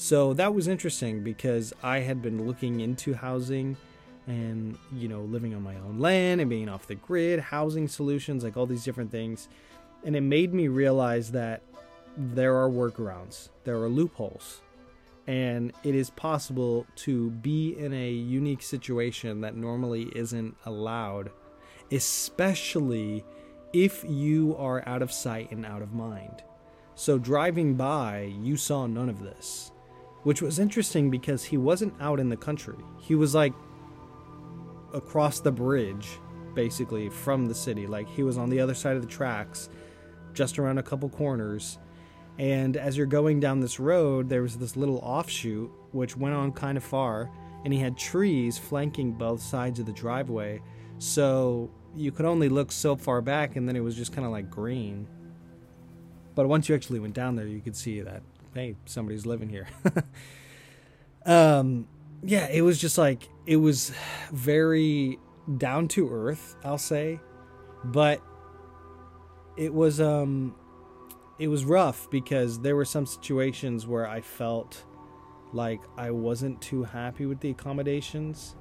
So 0.00 0.32
that 0.34 0.54
was 0.54 0.68
interesting 0.68 1.24
because 1.24 1.72
I 1.82 1.98
had 1.98 2.22
been 2.22 2.46
looking 2.46 2.78
into 2.78 3.14
housing 3.14 3.76
and, 4.28 4.78
you 4.92 5.08
know, 5.08 5.22
living 5.22 5.56
on 5.56 5.62
my 5.64 5.74
own 5.74 5.98
land 5.98 6.40
and 6.40 6.48
being 6.48 6.68
off 6.68 6.86
the 6.86 6.94
grid, 6.94 7.40
housing 7.40 7.88
solutions, 7.88 8.44
like 8.44 8.56
all 8.56 8.64
these 8.64 8.84
different 8.84 9.10
things. 9.10 9.48
And 10.04 10.14
it 10.14 10.20
made 10.20 10.54
me 10.54 10.68
realize 10.68 11.32
that 11.32 11.62
there 12.16 12.54
are 12.54 12.70
workarounds, 12.70 13.48
there 13.64 13.74
are 13.82 13.88
loopholes, 13.88 14.60
and 15.26 15.72
it 15.82 15.96
is 15.96 16.10
possible 16.10 16.86
to 16.94 17.30
be 17.30 17.76
in 17.76 17.92
a 17.92 18.10
unique 18.12 18.62
situation 18.62 19.40
that 19.40 19.56
normally 19.56 20.12
isn't 20.14 20.56
allowed, 20.64 21.32
especially 21.90 23.24
if 23.72 24.04
you 24.08 24.54
are 24.60 24.84
out 24.86 25.02
of 25.02 25.10
sight 25.10 25.50
and 25.50 25.66
out 25.66 25.82
of 25.82 25.92
mind. 25.92 26.44
So, 26.94 27.18
driving 27.18 27.74
by, 27.74 28.32
you 28.40 28.56
saw 28.56 28.86
none 28.86 29.08
of 29.08 29.22
this, 29.22 29.72
which 30.28 30.42
was 30.42 30.58
interesting 30.58 31.08
because 31.08 31.42
he 31.42 31.56
wasn't 31.56 31.94
out 32.02 32.20
in 32.20 32.28
the 32.28 32.36
country. 32.36 32.76
He 32.98 33.14
was 33.14 33.34
like 33.34 33.54
across 34.92 35.40
the 35.40 35.50
bridge, 35.50 36.06
basically, 36.52 37.08
from 37.08 37.46
the 37.46 37.54
city. 37.54 37.86
Like, 37.86 38.06
he 38.10 38.22
was 38.22 38.36
on 38.36 38.50
the 38.50 38.60
other 38.60 38.74
side 38.74 38.94
of 38.94 39.00
the 39.00 39.08
tracks, 39.08 39.70
just 40.34 40.58
around 40.58 40.76
a 40.76 40.82
couple 40.82 41.08
corners. 41.08 41.78
And 42.36 42.76
as 42.76 42.94
you're 42.94 43.06
going 43.06 43.40
down 43.40 43.60
this 43.60 43.80
road, 43.80 44.28
there 44.28 44.42
was 44.42 44.58
this 44.58 44.76
little 44.76 44.98
offshoot 44.98 45.70
which 45.92 46.14
went 46.14 46.34
on 46.34 46.52
kind 46.52 46.76
of 46.76 46.84
far, 46.84 47.30
and 47.64 47.72
he 47.72 47.80
had 47.80 47.96
trees 47.96 48.58
flanking 48.58 49.12
both 49.12 49.40
sides 49.40 49.80
of 49.80 49.86
the 49.86 49.92
driveway. 49.92 50.60
So 50.98 51.70
you 51.96 52.12
could 52.12 52.26
only 52.26 52.50
look 52.50 52.70
so 52.70 52.96
far 52.96 53.22
back, 53.22 53.56
and 53.56 53.66
then 53.66 53.76
it 53.76 53.80
was 53.80 53.96
just 53.96 54.12
kind 54.12 54.26
of 54.26 54.32
like 54.32 54.50
green. 54.50 55.08
But 56.34 56.48
once 56.48 56.68
you 56.68 56.74
actually 56.74 57.00
went 57.00 57.14
down 57.14 57.34
there, 57.34 57.46
you 57.46 57.62
could 57.62 57.76
see 57.76 58.02
that 58.02 58.20
hey, 58.54 58.76
somebody's 58.84 59.26
living 59.26 59.48
here. 59.48 59.68
um, 61.26 61.86
yeah, 62.22 62.48
it 62.48 62.62
was 62.62 62.78
just 62.78 62.98
like 62.98 63.28
it 63.46 63.56
was 63.56 63.92
very 64.32 65.18
down 65.56 65.88
to 65.88 66.10
earth, 66.10 66.56
I'll 66.64 66.78
say, 66.78 67.20
but 67.84 68.20
it 69.56 69.72
was 69.72 70.00
um 70.00 70.54
it 71.38 71.48
was 71.48 71.64
rough 71.64 72.10
because 72.10 72.60
there 72.60 72.74
were 72.76 72.84
some 72.84 73.06
situations 73.06 73.86
where 73.86 74.06
I 74.06 74.20
felt 74.20 74.84
like 75.52 75.80
I 75.96 76.10
wasn't 76.10 76.60
too 76.60 76.84
happy 76.84 77.26
with 77.26 77.40
the 77.40 77.50
accommodations. 77.50 78.56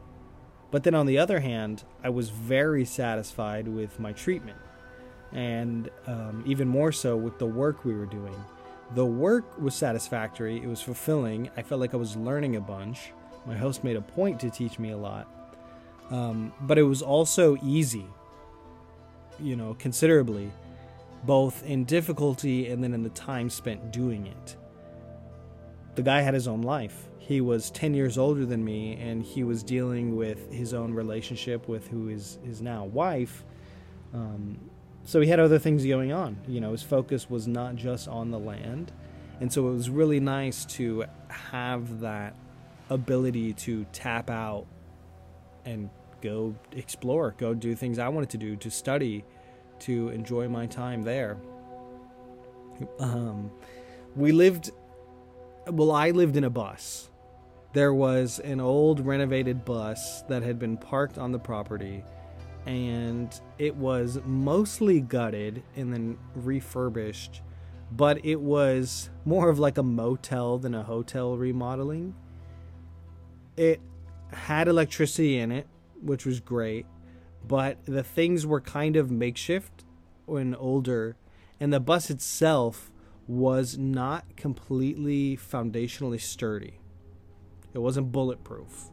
But 0.69 0.83
then 0.83 0.93
on 0.93 1.05
the 1.05 1.17
other 1.17 1.39
hand, 1.39 1.83
I 2.03 2.09
was 2.09 2.29
very 2.29 2.85
satisfied 2.85 3.67
with 3.67 3.99
my 3.99 4.11
treatment. 4.11 4.57
And 5.31 5.89
um, 6.05 6.43
even 6.45 6.67
more 6.67 6.91
so 6.91 7.17
with 7.17 7.39
the 7.39 7.45
work 7.45 7.83
we 7.83 7.93
were 7.93 8.05
doing. 8.05 8.35
The 8.95 9.05
work 9.05 9.59
was 9.59 9.75
satisfactory, 9.75 10.57
it 10.57 10.67
was 10.67 10.81
fulfilling. 10.81 11.49
I 11.57 11.61
felt 11.61 11.81
like 11.81 11.93
I 11.93 11.97
was 11.97 12.15
learning 12.15 12.55
a 12.55 12.61
bunch. 12.61 13.11
My 13.45 13.57
host 13.57 13.83
made 13.83 13.95
a 13.95 14.01
point 14.01 14.39
to 14.41 14.49
teach 14.49 14.79
me 14.79 14.91
a 14.91 14.97
lot. 14.97 15.27
Um, 16.09 16.53
but 16.61 16.77
it 16.77 16.83
was 16.83 17.01
also 17.01 17.57
easy, 17.61 18.05
you 19.39 19.55
know, 19.55 19.75
considerably 19.77 20.51
both 21.23 21.63
in 21.63 21.83
difficulty 21.83 22.69
and 22.69 22.83
then 22.83 22.93
in 22.93 23.03
the 23.03 23.09
time 23.09 23.49
spent 23.49 23.91
doing 23.91 24.27
it. 24.27 24.55
The 25.95 26.03
guy 26.03 26.21
had 26.21 26.33
his 26.33 26.47
own 26.47 26.61
life. 26.61 27.07
He 27.17 27.41
was 27.41 27.71
10 27.71 27.93
years 27.93 28.17
older 28.17 28.45
than 28.45 28.63
me, 28.63 28.95
and 28.95 29.21
he 29.21 29.43
was 29.43 29.63
dealing 29.63 30.15
with 30.15 30.51
his 30.51 30.73
own 30.73 30.93
relationship 30.93 31.67
with 31.67 31.87
who 31.87 32.07
is 32.07 32.39
his 32.45 32.61
now 32.61 32.85
wife. 32.85 33.43
Um, 34.13 34.57
so 35.07 35.21
he 35.21 35.29
had 35.29 35.39
other 35.39 35.57
things 35.57 35.85
going 35.85 36.11
on. 36.11 36.35
You 36.49 36.59
know, 36.59 36.73
his 36.73 36.83
focus 36.83 37.29
was 37.29 37.47
not 37.47 37.77
just 37.77 38.09
on 38.09 38.29
the 38.29 38.37
land. 38.37 38.91
And 39.39 39.51
so 39.51 39.69
it 39.69 39.71
was 39.71 39.89
really 39.89 40.19
nice 40.19 40.65
to 40.65 41.05
have 41.29 42.01
that 42.01 42.35
ability 42.89 43.53
to 43.53 43.85
tap 43.93 44.29
out 44.29 44.65
and 45.63 45.89
go 46.21 46.53
explore, 46.73 47.33
go 47.37 47.53
do 47.53 47.73
things 47.73 47.99
I 47.99 48.09
wanted 48.09 48.31
to 48.31 48.37
do, 48.37 48.57
to 48.57 48.69
study, 48.69 49.23
to 49.79 50.09
enjoy 50.09 50.49
my 50.49 50.65
time 50.65 51.03
there. 51.03 51.37
Um, 52.99 53.49
we 54.13 54.33
lived, 54.33 54.71
well, 55.67 55.91
I 55.91 56.11
lived 56.11 56.35
in 56.35 56.43
a 56.43 56.49
bus. 56.49 57.09
There 57.71 57.93
was 57.93 58.39
an 58.39 58.59
old 58.59 58.99
renovated 58.99 59.63
bus 59.63 60.23
that 60.23 60.43
had 60.43 60.59
been 60.59 60.75
parked 60.75 61.17
on 61.17 61.31
the 61.31 61.39
property, 61.39 62.03
and 62.67 63.41
it 63.57 63.75
was 63.75 64.19
mostly 64.25 64.99
gutted 65.01 65.63
and 65.75 65.91
then 65.91 66.17
refurbished, 66.35 67.41
but 67.91 68.23
it 68.23 68.39
was 68.39 69.09
more 69.25 69.49
of 69.49 69.57
like 69.57 69.77
a 69.77 69.83
motel 69.83 70.59
than 70.59 70.75
a 70.75 70.83
hotel 70.83 71.35
remodeling. 71.37 72.13
It 73.55 73.81
had 74.31 74.67
electricity 74.67 75.39
in 75.39 75.51
it, 75.51 75.67
which 76.01 76.25
was 76.25 76.39
great 76.39 76.85
but 77.47 77.85
the 77.85 78.03
things 78.03 78.45
were 78.45 78.61
kind 78.61 78.95
of 78.95 79.09
makeshift 79.09 79.85
and 80.27 80.55
older, 80.57 81.15
and 81.59 81.71
the 81.71 81.79
bus 81.79 82.09
itself 82.09 82.91
was 83.27 83.77
not 83.77 84.35
completely 84.35 85.37
foundationally 85.37 86.19
sturdy. 86.19 86.79
It 87.73 87.79
wasn't 87.79 88.11
bulletproof. 88.11 88.89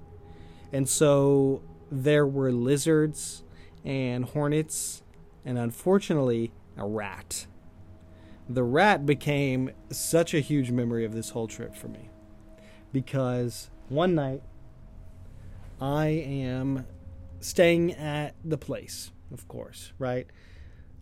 And 0.73 0.89
so 0.89 1.63
there 1.91 2.27
were 2.27 2.53
lizards 2.53 3.44
and 3.85 4.25
hornets, 4.25 5.03
and 5.45 5.59
unfortunately, 5.59 6.53
a 6.77 6.87
rat. 6.87 7.47
The 8.49 8.63
rat 8.63 9.07
became 9.07 9.71
such 9.91 10.35
a 10.35 10.41
huge 10.41 10.71
memory 10.71 11.05
of 11.05 11.15
this 11.15 11.31
whole 11.31 11.47
trip 11.47 11.75
for 11.75 11.89
me 11.89 12.11
because 12.93 13.71
one 13.89 14.15
night 14.15 14.43
I 15.81 16.07
am 16.07 16.87
staying 17.41 17.93
at 17.95 18.35
the 18.45 18.57
place, 18.57 19.11
of 19.33 19.47
course, 19.49 19.93
right? 19.99 20.27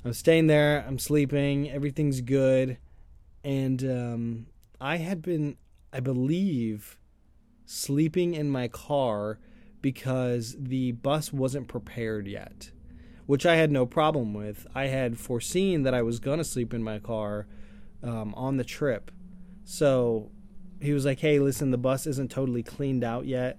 I'm 0.04 0.12
staying 0.12 0.48
there, 0.48 0.84
I'm 0.86 0.98
sleeping, 0.98 1.70
everything's 1.70 2.20
good. 2.20 2.78
And 3.44 3.82
um, 3.84 4.46
I 4.80 4.96
had 4.96 5.22
been, 5.22 5.56
I 5.92 6.00
believe, 6.00 6.98
sleeping 7.66 8.34
in 8.34 8.50
my 8.50 8.68
car 8.68 9.38
because 9.82 10.56
the 10.58 10.92
bus 10.92 11.32
wasn't 11.32 11.68
prepared 11.68 12.26
yet, 12.26 12.70
which 13.26 13.44
I 13.44 13.56
had 13.56 13.70
no 13.70 13.84
problem 13.84 14.32
with. 14.32 14.66
I 14.74 14.86
had 14.86 15.18
foreseen 15.18 15.82
that 15.82 15.92
I 15.92 16.02
was 16.02 16.20
going 16.20 16.38
to 16.38 16.44
sleep 16.44 16.72
in 16.72 16.82
my 16.82 17.00
car 17.00 17.46
um, 18.02 18.32
on 18.34 18.56
the 18.56 18.64
trip. 18.64 19.10
So 19.64 20.30
he 20.80 20.92
was 20.92 21.04
like, 21.04 21.20
hey, 21.20 21.38
listen, 21.38 21.70
the 21.70 21.78
bus 21.78 22.06
isn't 22.06 22.30
totally 22.30 22.62
cleaned 22.62 23.04
out 23.04 23.26
yet. 23.26 23.58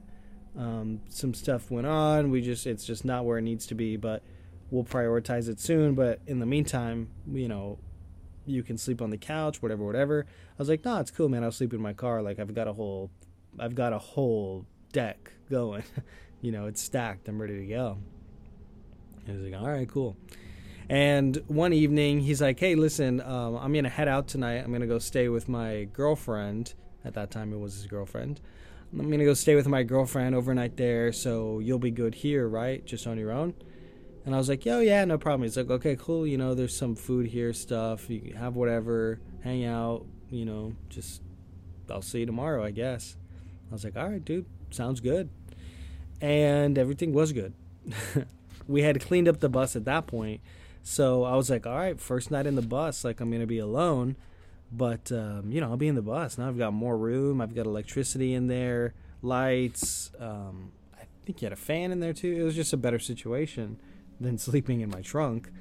Um, 0.58 1.02
some 1.10 1.34
stuff 1.34 1.70
went 1.70 1.88
on. 1.88 2.32
We 2.32 2.42
just 2.42 2.66
it's 2.66 2.86
just 2.86 3.06
not 3.06 3.26
where 3.26 3.38
it 3.38 3.44
needs 3.44 3.66
to 3.68 3.76
be, 3.76 3.98
but 3.98 4.24
we'll 4.70 4.84
prioritize 4.84 5.50
it 5.50 5.60
soon. 5.60 5.96
But 5.96 6.22
in 6.28 6.40
the 6.40 6.46
meantime, 6.46 7.10
you 7.32 7.48
know, 7.48 7.80
you 8.46 8.64
can 8.64 8.78
sleep 8.78 9.02
on 9.02 9.10
the 9.10 9.18
couch, 9.18 9.62
whatever, 9.62 9.84
whatever. 9.84 10.26
I 10.28 10.56
was 10.58 10.70
like, 10.70 10.86
no, 10.86 11.00
it's 11.00 11.12
cool, 11.12 11.30
man. 11.30 11.44
I'll 11.44 11.52
sleep 11.52 11.74
in 11.74 11.82
my 11.82 11.94
car. 11.94 12.22
Like 12.22 12.40
I've 12.40 12.54
got 12.54 12.68
a 12.68 12.74
whole, 12.74 13.10
I've 13.58 13.76
got 13.76 13.94
a 13.94 14.00
whole 14.00 14.66
deck 14.94 15.34
going. 15.50 15.84
you 16.42 16.54
know, 16.54 16.68
it's 16.68 16.82
stacked. 16.82 17.28
I'm 17.28 17.42
ready 17.42 17.60
to 17.60 17.66
go. 17.66 17.98
And 19.28 19.38
he's 19.38 19.52
like, 19.52 19.62
all 19.62 19.70
right, 19.70 19.88
cool. 19.88 20.16
And 20.90 21.42
one 21.48 21.74
evening, 21.74 22.20
he's 22.22 22.42
like, 22.42 22.60
hey, 22.60 22.76
listen, 22.76 23.22
um, 23.22 23.58
I'm 23.58 23.74
gonna 23.74 23.90
head 23.90 24.08
out 24.08 24.28
tonight. 24.28 24.64
I'm 24.64 24.72
gonna 24.72 24.88
go 24.88 25.00
stay 25.00 25.30
with 25.30 25.48
my 25.48 25.86
girlfriend. 25.94 26.74
At 27.06 27.16
that 27.16 27.32
time, 27.32 27.52
it 27.54 27.60
was 27.60 27.74
his 27.74 27.88
girlfriend. 27.88 28.40
I'm 28.92 29.10
gonna 29.10 29.26
go 29.26 29.34
stay 29.34 29.56
with 29.56 29.68
my 29.68 29.84
girlfriend 29.84 30.36
overnight 30.36 30.78
there, 30.78 31.12
so 31.12 31.60
you'll 31.60 31.80
be 31.80 31.92
good 31.92 32.16
here, 32.16 32.48
right? 32.48 32.86
Just 32.86 33.08
on 33.08 33.18
your 33.18 33.32
own. 33.32 33.54
And 34.26 34.34
I 34.34 34.38
was 34.38 34.48
like, 34.48 34.66
yo, 34.66 34.80
yeah, 34.80 35.04
no 35.04 35.18
problem. 35.18 35.44
He's 35.44 35.58
like, 35.58 35.70
okay, 35.70 35.98
cool. 35.98 36.26
You 36.26 36.38
know, 36.38 36.54
there's 36.54 36.76
some 36.76 36.96
food 36.96 37.28
here, 37.28 37.54
stuff. 37.54 38.10
You 38.10 38.22
can 38.22 38.36
have 38.36 38.56
whatever, 38.56 39.20
hang 39.42 39.66
out. 39.66 40.06
You 40.30 40.46
know, 40.46 40.74
just 40.90 41.22
I'll 41.90 42.02
see 42.02 42.20
you 42.20 42.26
tomorrow, 42.26 42.64
I 42.64 42.72
guess. 42.72 43.18
I 43.70 43.74
was 43.74 43.84
like, 43.84 43.98
all 43.98 44.08
right, 44.08 44.24
dude, 44.24 44.46
sounds 44.74 45.00
good. 45.00 45.30
And 46.22 46.78
everything 46.78 47.14
was 47.14 47.34
good. 47.34 47.54
we 48.68 48.82
had 48.82 49.02
cleaned 49.02 49.28
up 49.28 49.40
the 49.40 49.50
bus 49.50 49.76
at 49.76 49.86
that 49.86 50.08
point, 50.08 50.42
so 50.84 51.24
I 51.24 51.36
was 51.36 51.50
like, 51.50 51.66
all 51.66 51.76
right, 51.76 52.00
first 52.00 52.32
night 52.32 52.46
in 52.46 52.56
the 52.56 52.62
bus, 52.62 53.04
like 53.04 53.20
I'm 53.20 53.32
gonna 53.32 53.48
be 53.48 53.60
alone. 53.60 54.16
But 54.72 55.12
um, 55.12 55.52
you 55.52 55.62
know, 55.62 55.70
I'll 55.70 55.78
be 55.78 55.88
in 55.88 55.96
the 55.96 56.02
bus 56.02 56.38
now. 56.38 56.48
I've 56.48 56.58
got 56.58 56.74
more 56.74 56.98
room. 56.98 57.42
I've 57.42 57.54
got 57.54 57.66
electricity 57.66 58.34
in 58.34 58.48
there, 58.48 58.94
lights. 59.22 60.12
Um, 60.20 60.72
I 61.00 61.06
think 61.26 61.42
you 61.42 61.46
had 61.46 61.54
a 61.54 61.58
fan 61.58 61.92
in 61.92 62.00
there 62.00 62.14
too. 62.14 62.36
It 62.40 62.44
was 62.44 62.56
just 62.56 62.74
a 62.74 62.78
better 62.78 63.00
situation 63.00 63.80
than 64.20 64.38
sleeping 64.40 64.82
in 64.82 64.90
my 64.90 65.02
trunk. 65.02 65.52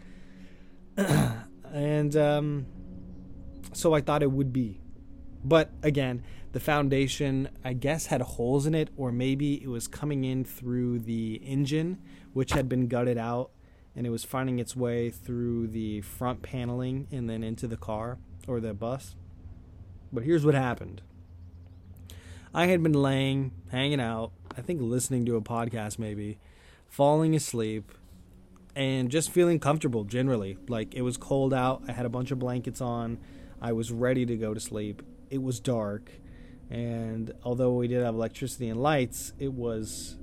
and 0.96 2.16
um, 2.16 2.66
so 3.72 3.94
I 3.94 4.00
thought 4.00 4.22
it 4.22 4.30
would 4.30 4.52
be. 4.52 4.80
But 5.44 5.70
again, 5.82 6.22
the 6.52 6.60
foundation, 6.60 7.48
I 7.64 7.72
guess, 7.72 8.06
had 8.06 8.20
holes 8.20 8.66
in 8.66 8.74
it, 8.74 8.90
or 8.96 9.10
maybe 9.10 9.62
it 9.62 9.68
was 9.68 9.88
coming 9.88 10.24
in 10.24 10.44
through 10.44 11.00
the 11.00 11.36
engine, 11.44 11.98
which 12.32 12.52
had 12.52 12.68
been 12.68 12.88
gutted 12.88 13.18
out, 13.18 13.50
and 13.96 14.06
it 14.06 14.10
was 14.10 14.24
finding 14.24 14.58
its 14.58 14.76
way 14.76 15.10
through 15.10 15.68
the 15.68 16.02
front 16.02 16.42
paneling 16.42 17.08
and 17.10 17.28
then 17.28 17.42
into 17.42 17.66
the 17.66 17.76
car 17.76 18.18
or 18.46 18.60
the 18.60 18.74
bus. 18.74 19.14
But 20.12 20.24
here's 20.24 20.44
what 20.44 20.54
happened 20.54 21.00
I 22.54 22.66
had 22.66 22.82
been 22.82 22.92
laying, 22.92 23.52
hanging 23.70 24.00
out, 24.00 24.32
I 24.56 24.60
think 24.60 24.80
listening 24.82 25.24
to 25.26 25.36
a 25.36 25.40
podcast 25.40 25.98
maybe, 25.98 26.38
falling 26.88 27.34
asleep, 27.34 27.92
and 28.76 29.10
just 29.10 29.30
feeling 29.30 29.58
comfortable 29.58 30.04
generally. 30.04 30.58
Like 30.68 30.94
it 30.94 31.02
was 31.02 31.16
cold 31.16 31.54
out, 31.54 31.82
I 31.88 31.92
had 31.92 32.04
a 32.04 32.10
bunch 32.10 32.30
of 32.30 32.38
blankets 32.38 32.82
on, 32.82 33.18
I 33.60 33.72
was 33.72 33.90
ready 33.90 34.26
to 34.26 34.36
go 34.36 34.52
to 34.52 34.60
sleep. 34.60 35.02
It 35.30 35.42
was 35.42 35.60
dark, 35.60 36.10
and 36.72 37.34
although 37.44 37.74
we 37.74 37.86
did 37.86 38.02
have 38.02 38.14
electricity 38.14 38.70
and 38.70 38.82
lights, 38.82 39.34
it 39.38 39.52
was 39.52 40.16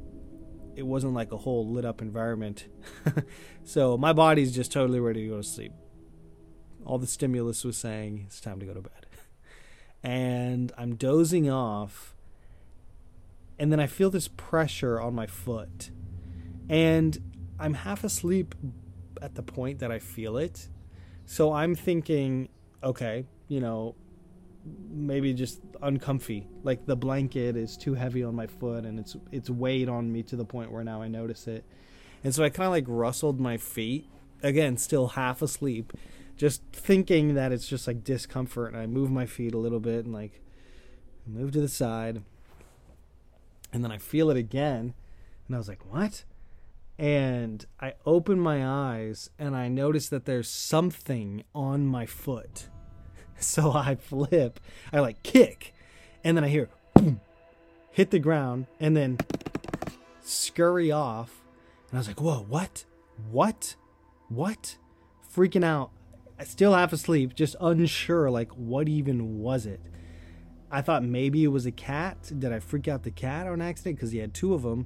it 0.75 0.81
wasn't 0.81 1.13
like 1.13 1.31
a 1.31 1.37
whole 1.37 1.67
lit 1.67 1.85
up 1.85 2.01
environment. 2.01 2.67
so 3.63 3.97
my 3.97 4.13
body's 4.13 4.51
just 4.51 4.71
totally 4.71 4.99
ready 4.99 5.23
to 5.23 5.29
go 5.29 5.37
to 5.37 5.43
sleep. 5.43 5.73
All 6.85 6.97
the 6.97 7.05
stimulus 7.05 7.63
was 7.63 7.77
saying 7.77 8.23
it's 8.25 8.41
time 8.41 8.59
to 8.59 8.65
go 8.65 8.73
to 8.73 8.81
bed. 8.81 9.05
And 10.01 10.71
I'm 10.77 10.95
dozing 10.95 11.51
off 11.51 12.15
and 13.59 13.71
then 13.71 13.81
I 13.81 13.87
feel 13.87 14.09
this 14.09 14.29
pressure 14.29 14.99
on 14.99 15.13
my 15.13 15.27
foot. 15.27 15.91
And 16.69 17.17
I'm 17.59 17.73
half 17.73 18.05
asleep 18.05 18.55
at 19.21 19.35
the 19.35 19.43
point 19.43 19.79
that 19.79 19.91
I 19.91 19.99
feel 19.99 20.37
it. 20.37 20.69
So 21.25 21.51
I'm 21.51 21.75
thinking, 21.75 22.47
okay, 22.81 23.25
you 23.49 23.59
know, 23.59 23.95
maybe 24.65 25.33
just 25.33 25.61
uncomfy. 25.81 26.47
Like 26.63 26.85
the 26.85 26.95
blanket 26.95 27.55
is 27.55 27.77
too 27.77 27.93
heavy 27.93 28.23
on 28.23 28.35
my 28.35 28.47
foot 28.47 28.85
and 28.85 28.99
it's 28.99 29.15
it's 29.31 29.49
weighed 29.49 29.89
on 29.89 30.11
me 30.11 30.23
to 30.23 30.35
the 30.35 30.45
point 30.45 30.71
where 30.71 30.83
now 30.83 31.01
I 31.01 31.07
notice 31.07 31.47
it. 31.47 31.63
And 32.23 32.33
so 32.35 32.43
I 32.43 32.49
kind 32.49 32.65
of 32.67 32.71
like 32.71 32.85
rustled 32.87 33.39
my 33.39 33.57
feet, 33.57 34.09
again, 34.43 34.77
still 34.77 35.09
half 35.09 35.41
asleep, 35.41 35.93
just 36.35 36.61
thinking 36.73 37.35
that 37.35 37.51
it's 37.51 37.67
just 37.67 37.87
like 37.87 38.03
discomfort 38.03 38.73
and 38.73 38.81
I 38.81 38.87
move 38.87 39.09
my 39.09 39.25
feet 39.25 39.53
a 39.53 39.57
little 39.57 39.79
bit 39.79 40.05
and 40.05 40.13
like 40.13 40.41
move 41.25 41.51
to 41.53 41.61
the 41.61 41.69
side. 41.69 42.23
And 43.71 43.83
then 43.83 43.91
I 43.91 43.97
feel 43.97 44.29
it 44.29 44.37
again 44.37 44.93
and 45.47 45.55
I 45.55 45.57
was 45.57 45.69
like, 45.69 45.85
"What?" 45.91 46.25
And 46.97 47.65
I 47.79 47.93
open 48.05 48.39
my 48.39 48.65
eyes 48.65 49.29
and 49.39 49.55
I 49.55 49.69
notice 49.69 50.09
that 50.09 50.25
there's 50.25 50.49
something 50.49 51.43
on 51.55 51.85
my 51.85 52.05
foot 52.05 52.67
So 53.41 53.71
I 53.71 53.95
flip, 53.95 54.59
I 54.91 54.99
like 54.99 55.23
kick, 55.23 55.73
and 56.25 56.35
then 56.35 56.43
I 56.43 56.49
hear 56.49 56.67
boom, 56.93 57.21
hit 57.89 58.11
the 58.11 58.19
ground, 58.19 58.67
and 58.81 58.97
then 58.97 59.17
scurry 60.21 60.91
off. 60.91 61.41
And 61.89 61.97
I 61.97 61.99
was 61.99 62.07
like, 62.07 62.19
whoa, 62.19 62.45
what? 62.49 62.83
What? 63.31 63.75
What? 64.27 64.75
Freaking 65.33 65.63
out. 65.63 65.91
Still 66.43 66.73
half 66.73 66.93
asleep, 66.93 67.33
just 67.33 67.55
unsure, 67.61 68.29
like, 68.29 68.51
what 68.51 68.89
even 68.89 69.39
was 69.39 69.65
it? 69.65 69.81
I 70.71 70.81
thought 70.81 71.03
maybe 71.03 71.43
it 71.43 71.47
was 71.47 71.65
a 71.65 71.71
cat. 71.71 72.31
Did 72.37 72.53
I 72.53 72.59
freak 72.59 72.87
out 72.87 73.03
the 73.03 73.11
cat 73.11 73.47
on 73.47 73.61
accident? 73.61 73.97
Because 73.97 74.11
he 74.11 74.19
had 74.19 74.33
two 74.33 74.53
of 74.53 74.61
them. 74.61 74.85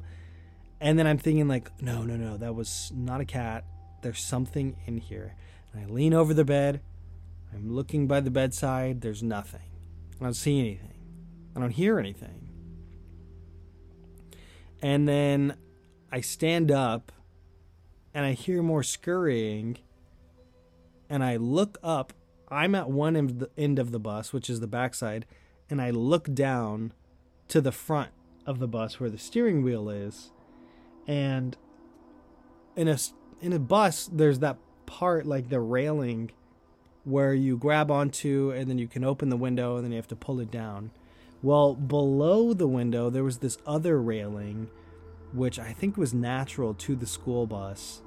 And 0.79 0.97
then 0.97 1.07
I'm 1.07 1.17
thinking, 1.17 1.47
like, 1.47 1.69
no, 1.81 2.03
no, 2.03 2.15
no, 2.15 2.37
that 2.37 2.55
was 2.55 2.91
not 2.95 3.19
a 3.21 3.25
cat. 3.25 3.65
There's 4.01 4.19
something 4.19 4.75
in 4.85 4.97
here. 4.97 5.35
And 5.73 5.83
I 5.83 5.93
lean 5.93 6.13
over 6.13 6.33
the 6.33 6.45
bed, 6.45 6.81
I'm 7.53 7.73
looking 7.73 8.07
by 8.07 8.19
the 8.19 8.31
bedside. 8.31 9.01
There's 9.01 9.21
nothing. 9.21 9.61
I 10.19 10.23
don't 10.23 10.33
see 10.33 10.59
anything. 10.59 10.93
I 11.55 11.59
don't 11.59 11.71
hear 11.71 11.99
anything. 11.99 12.49
And 14.81 15.07
then 15.07 15.55
I 16.11 16.21
stand 16.21 16.71
up 16.71 17.11
and 18.13 18.25
I 18.25 18.33
hear 18.33 18.61
more 18.61 18.83
scurrying. 18.83 19.77
And 21.09 21.23
I 21.23 21.35
look 21.37 21.77
up. 21.83 22.13
I'm 22.49 22.75
at 22.75 22.89
one 22.89 23.47
end 23.57 23.79
of 23.79 23.91
the 23.91 23.99
bus, 23.99 24.33
which 24.33 24.49
is 24.49 24.59
the 24.59 24.67
backside. 24.67 25.25
And 25.69 25.81
I 25.81 25.91
look 25.91 26.33
down 26.33 26.93
to 27.49 27.61
the 27.61 27.71
front 27.71 28.11
of 28.45 28.59
the 28.59 28.67
bus 28.67 28.99
where 28.99 29.09
the 29.09 29.17
steering 29.17 29.63
wheel 29.63 29.89
is. 29.89 30.31
And 31.07 31.55
in 32.75 32.87
a, 32.87 32.97
in 33.41 33.53
a 33.53 33.59
bus, 33.59 34.09
there's 34.11 34.39
that 34.39 34.57
part, 34.85 35.25
like 35.25 35.49
the 35.49 35.59
railing 35.59 36.31
where 37.03 37.33
you 37.33 37.57
grab 37.57 37.91
onto 37.91 38.51
and 38.51 38.69
then 38.69 38.77
you 38.77 38.87
can 38.87 39.03
open 39.03 39.29
the 39.29 39.37
window 39.37 39.75
and 39.75 39.83
then 39.83 39.91
you 39.91 39.97
have 39.97 40.07
to 40.07 40.15
pull 40.15 40.39
it 40.39 40.51
down. 40.51 40.91
Well, 41.41 41.75
below 41.75 42.53
the 42.53 42.67
window, 42.67 43.09
there 43.09 43.23
was 43.23 43.39
this 43.39 43.57
other 43.65 44.01
railing, 44.01 44.69
which 45.33 45.59
I 45.59 45.73
think 45.73 45.97
was 45.97 46.13
natural 46.13 46.73
to 46.75 46.95
the 46.95 47.05
school 47.05 47.45
bus, 47.45 48.01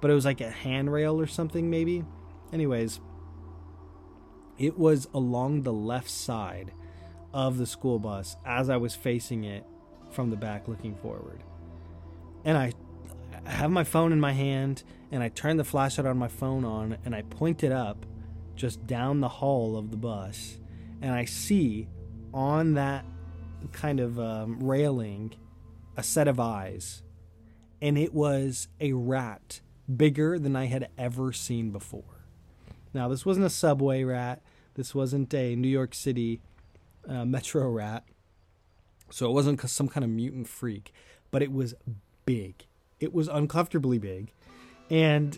but 0.00 0.10
it 0.10 0.14
was 0.14 0.26
like 0.26 0.42
a 0.42 0.50
handrail 0.50 1.18
or 1.18 1.26
something, 1.26 1.70
maybe. 1.70 2.04
Anyways, 2.52 3.00
it 4.58 4.78
was 4.78 5.08
along 5.14 5.62
the 5.62 5.72
left 5.72 6.10
side 6.10 6.72
of 7.32 7.56
the 7.56 7.66
school 7.66 7.98
bus 7.98 8.36
as 8.44 8.68
I 8.68 8.76
was 8.76 8.94
facing 8.94 9.44
it 9.44 9.64
from 10.10 10.28
the 10.28 10.36
back 10.36 10.68
looking 10.68 10.94
forward. 10.96 11.42
And 12.44 12.58
I 12.58 12.72
have 13.44 13.70
my 13.70 13.84
phone 13.84 14.12
in 14.12 14.20
my 14.20 14.32
hand 14.32 14.82
and 15.10 15.22
I 15.22 15.28
turn 15.30 15.56
the 15.56 15.64
flashlight 15.64 16.06
on 16.06 16.18
my 16.18 16.28
phone 16.28 16.66
on 16.66 16.98
and 17.06 17.14
I 17.14 17.22
point 17.22 17.64
it 17.64 17.72
up 17.72 18.04
just 18.62 18.86
down 18.86 19.18
the 19.18 19.28
hall 19.28 19.76
of 19.76 19.90
the 19.90 19.96
bus, 19.96 20.56
and 21.00 21.10
I 21.12 21.24
see 21.24 21.88
on 22.32 22.74
that 22.74 23.04
kind 23.72 23.98
of 23.98 24.20
um, 24.20 24.60
railing 24.60 25.34
a 25.96 26.02
set 26.04 26.28
of 26.28 26.38
eyes, 26.38 27.02
and 27.80 27.98
it 27.98 28.14
was 28.14 28.68
a 28.80 28.92
rat 28.92 29.60
bigger 29.96 30.38
than 30.38 30.54
I 30.54 30.66
had 30.66 30.88
ever 30.96 31.32
seen 31.32 31.72
before. 31.72 32.24
Now, 32.94 33.08
this 33.08 33.26
wasn't 33.26 33.46
a 33.46 33.50
subway 33.50 34.04
rat, 34.04 34.42
this 34.74 34.94
wasn't 34.94 35.34
a 35.34 35.56
New 35.56 35.66
York 35.66 35.92
City 35.92 36.40
uh, 37.08 37.24
metro 37.24 37.68
rat, 37.68 38.04
so 39.10 39.28
it 39.28 39.32
wasn't 39.32 39.60
some 39.68 39.88
kind 39.88 40.04
of 40.04 40.10
mutant 40.10 40.46
freak, 40.46 40.92
but 41.32 41.42
it 41.42 41.50
was 41.50 41.74
big. 42.24 42.64
It 43.00 43.12
was 43.12 43.26
uncomfortably 43.26 43.98
big, 43.98 44.30
and 44.88 45.36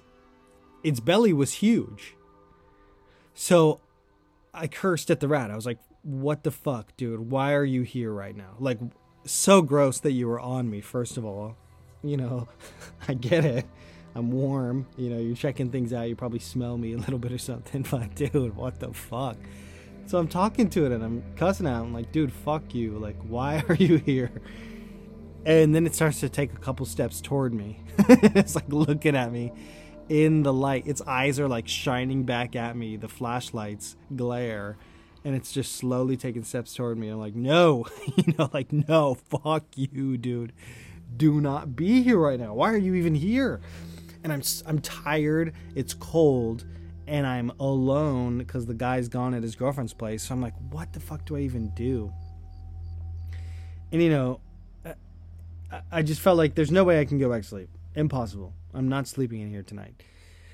its 0.82 1.00
belly 1.00 1.32
was 1.32 1.54
huge. 1.54 2.16
So 3.34 3.80
I 4.52 4.68
cursed 4.68 5.10
at 5.10 5.20
the 5.20 5.28
rat. 5.28 5.50
I 5.50 5.56
was 5.56 5.66
like, 5.66 5.78
what 6.02 6.44
the 6.44 6.50
fuck, 6.50 6.96
dude? 6.96 7.30
Why 7.30 7.54
are 7.54 7.64
you 7.64 7.82
here 7.82 8.12
right 8.12 8.36
now? 8.36 8.54
Like, 8.58 8.78
so 9.24 9.62
gross 9.62 10.00
that 10.00 10.12
you 10.12 10.28
were 10.28 10.40
on 10.40 10.70
me, 10.70 10.80
first 10.80 11.16
of 11.16 11.24
all. 11.24 11.56
You 12.02 12.16
know, 12.16 12.48
I 13.08 13.14
get 13.14 13.44
it. 13.44 13.66
I'm 14.14 14.30
warm. 14.30 14.86
You 14.96 15.10
know, 15.10 15.18
you're 15.18 15.34
checking 15.34 15.70
things 15.70 15.92
out. 15.92 16.08
You 16.08 16.14
probably 16.14 16.38
smell 16.38 16.78
me 16.78 16.92
a 16.92 16.98
little 16.98 17.18
bit 17.18 17.32
or 17.32 17.38
something. 17.38 17.84
But, 17.90 18.14
dude, 18.14 18.54
what 18.54 18.78
the 18.78 18.92
fuck? 18.92 19.36
So 20.06 20.18
I'm 20.18 20.28
talking 20.28 20.68
to 20.70 20.86
it 20.86 20.92
and 20.92 21.02
I'm 21.02 21.22
cussing 21.36 21.66
out. 21.66 21.82
I'm 21.82 21.94
like, 21.94 22.12
dude, 22.12 22.32
fuck 22.32 22.74
you. 22.74 22.98
Like, 22.98 23.16
why 23.22 23.64
are 23.68 23.74
you 23.74 23.96
here? 23.96 24.30
And 25.46 25.74
then 25.74 25.86
it 25.86 25.94
starts 25.94 26.20
to 26.20 26.28
take 26.28 26.52
a 26.52 26.58
couple 26.58 26.86
steps 26.86 27.20
toward 27.20 27.52
me. 27.52 27.80
it's 27.98 28.54
like 28.54 28.68
looking 28.68 29.16
at 29.16 29.32
me 29.32 29.52
in 30.08 30.42
the 30.42 30.52
light. 30.52 30.86
Its 30.86 31.02
eyes 31.02 31.40
are 31.40 31.48
like 31.48 31.68
shining 31.68 32.24
back 32.24 32.56
at 32.56 32.76
me. 32.76 32.96
The 32.96 33.08
flashlights 33.08 33.96
glare, 34.14 34.76
and 35.24 35.34
it's 35.34 35.52
just 35.52 35.76
slowly 35.76 36.16
taking 36.16 36.44
steps 36.44 36.74
toward 36.74 36.98
me. 36.98 37.08
I'm 37.08 37.18
like, 37.18 37.34
no, 37.34 37.86
you 38.16 38.34
know, 38.38 38.50
like 38.52 38.72
no, 38.72 39.14
fuck 39.14 39.64
you, 39.76 40.16
dude. 40.16 40.52
Do 41.16 41.40
not 41.40 41.76
be 41.76 42.02
here 42.02 42.18
right 42.18 42.38
now. 42.40 42.54
Why 42.54 42.72
are 42.72 42.78
you 42.78 42.94
even 42.94 43.14
here? 43.14 43.60
And 44.22 44.32
I'm 44.32 44.42
I'm 44.66 44.80
tired. 44.80 45.54
It's 45.74 45.94
cold, 45.94 46.64
and 47.06 47.26
I'm 47.26 47.52
alone 47.60 48.38
because 48.38 48.66
the 48.66 48.74
guy's 48.74 49.08
gone 49.08 49.34
at 49.34 49.42
his 49.42 49.54
girlfriend's 49.54 49.94
place. 49.94 50.22
So 50.24 50.34
I'm 50.34 50.40
like, 50.40 50.54
what 50.70 50.92
the 50.92 51.00
fuck 51.00 51.24
do 51.24 51.36
I 51.36 51.40
even 51.40 51.70
do? 51.74 52.12
And 53.92 54.02
you 54.02 54.10
know, 54.10 54.40
I 55.90 56.02
just 56.02 56.20
felt 56.20 56.36
like 56.36 56.54
there's 56.54 56.70
no 56.70 56.84
way 56.84 57.00
I 57.00 57.04
can 57.04 57.18
go 57.18 57.30
back 57.30 57.42
to 57.42 57.48
sleep. 57.48 57.68
Impossible. 57.94 58.52
I'm 58.74 58.88
not 58.88 59.06
sleeping 59.06 59.40
in 59.40 59.50
here 59.50 59.62
tonight. 59.62 60.02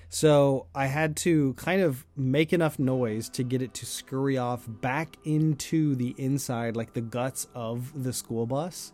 So 0.08 0.66
I 0.74 0.86
had 0.86 1.16
to 1.18 1.54
kind 1.54 1.80
of 1.80 2.04
make 2.16 2.52
enough 2.52 2.80
noise 2.80 3.28
to 3.30 3.44
get 3.44 3.62
it 3.62 3.74
to 3.74 3.86
scurry 3.86 4.36
off 4.36 4.64
back 4.66 5.16
into 5.24 5.94
the 5.94 6.16
inside, 6.18 6.76
like 6.76 6.94
the 6.94 7.00
guts 7.00 7.46
of 7.54 8.02
the 8.02 8.12
school 8.12 8.44
bus, 8.44 8.92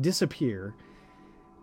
disappear. 0.00 0.74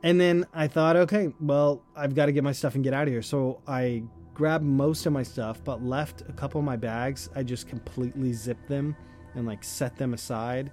And 0.04 0.20
then 0.20 0.46
I 0.54 0.68
thought, 0.68 0.96
okay, 0.96 1.34
well, 1.42 1.82
I've 1.96 2.16
got 2.16 2.28
to 2.28 2.32
get 2.32 2.46
my 2.46 2.54
stuff 2.54 2.76
and 2.76 2.84
get 2.84 2.94
out 2.94 3.04
of 3.04 3.10
here. 3.10 3.22
So 3.22 3.62
I 3.68 4.04
grabbed 4.34 4.64
most 4.64 5.06
of 5.06 5.12
my 5.12 5.24
stuff, 5.24 5.62
but 5.64 5.84
left 5.84 6.22
a 6.22 6.34
couple 6.34 6.60
of 6.60 6.66
my 6.66 6.78
bags. 6.78 7.30
I 7.36 7.44
just 7.44 7.68
completely 7.68 8.32
zipped 8.32 8.70
them 8.70 8.96
and 9.36 9.46
like 9.46 9.66
set 9.66 9.98
them 9.98 10.14
aside 10.14 10.72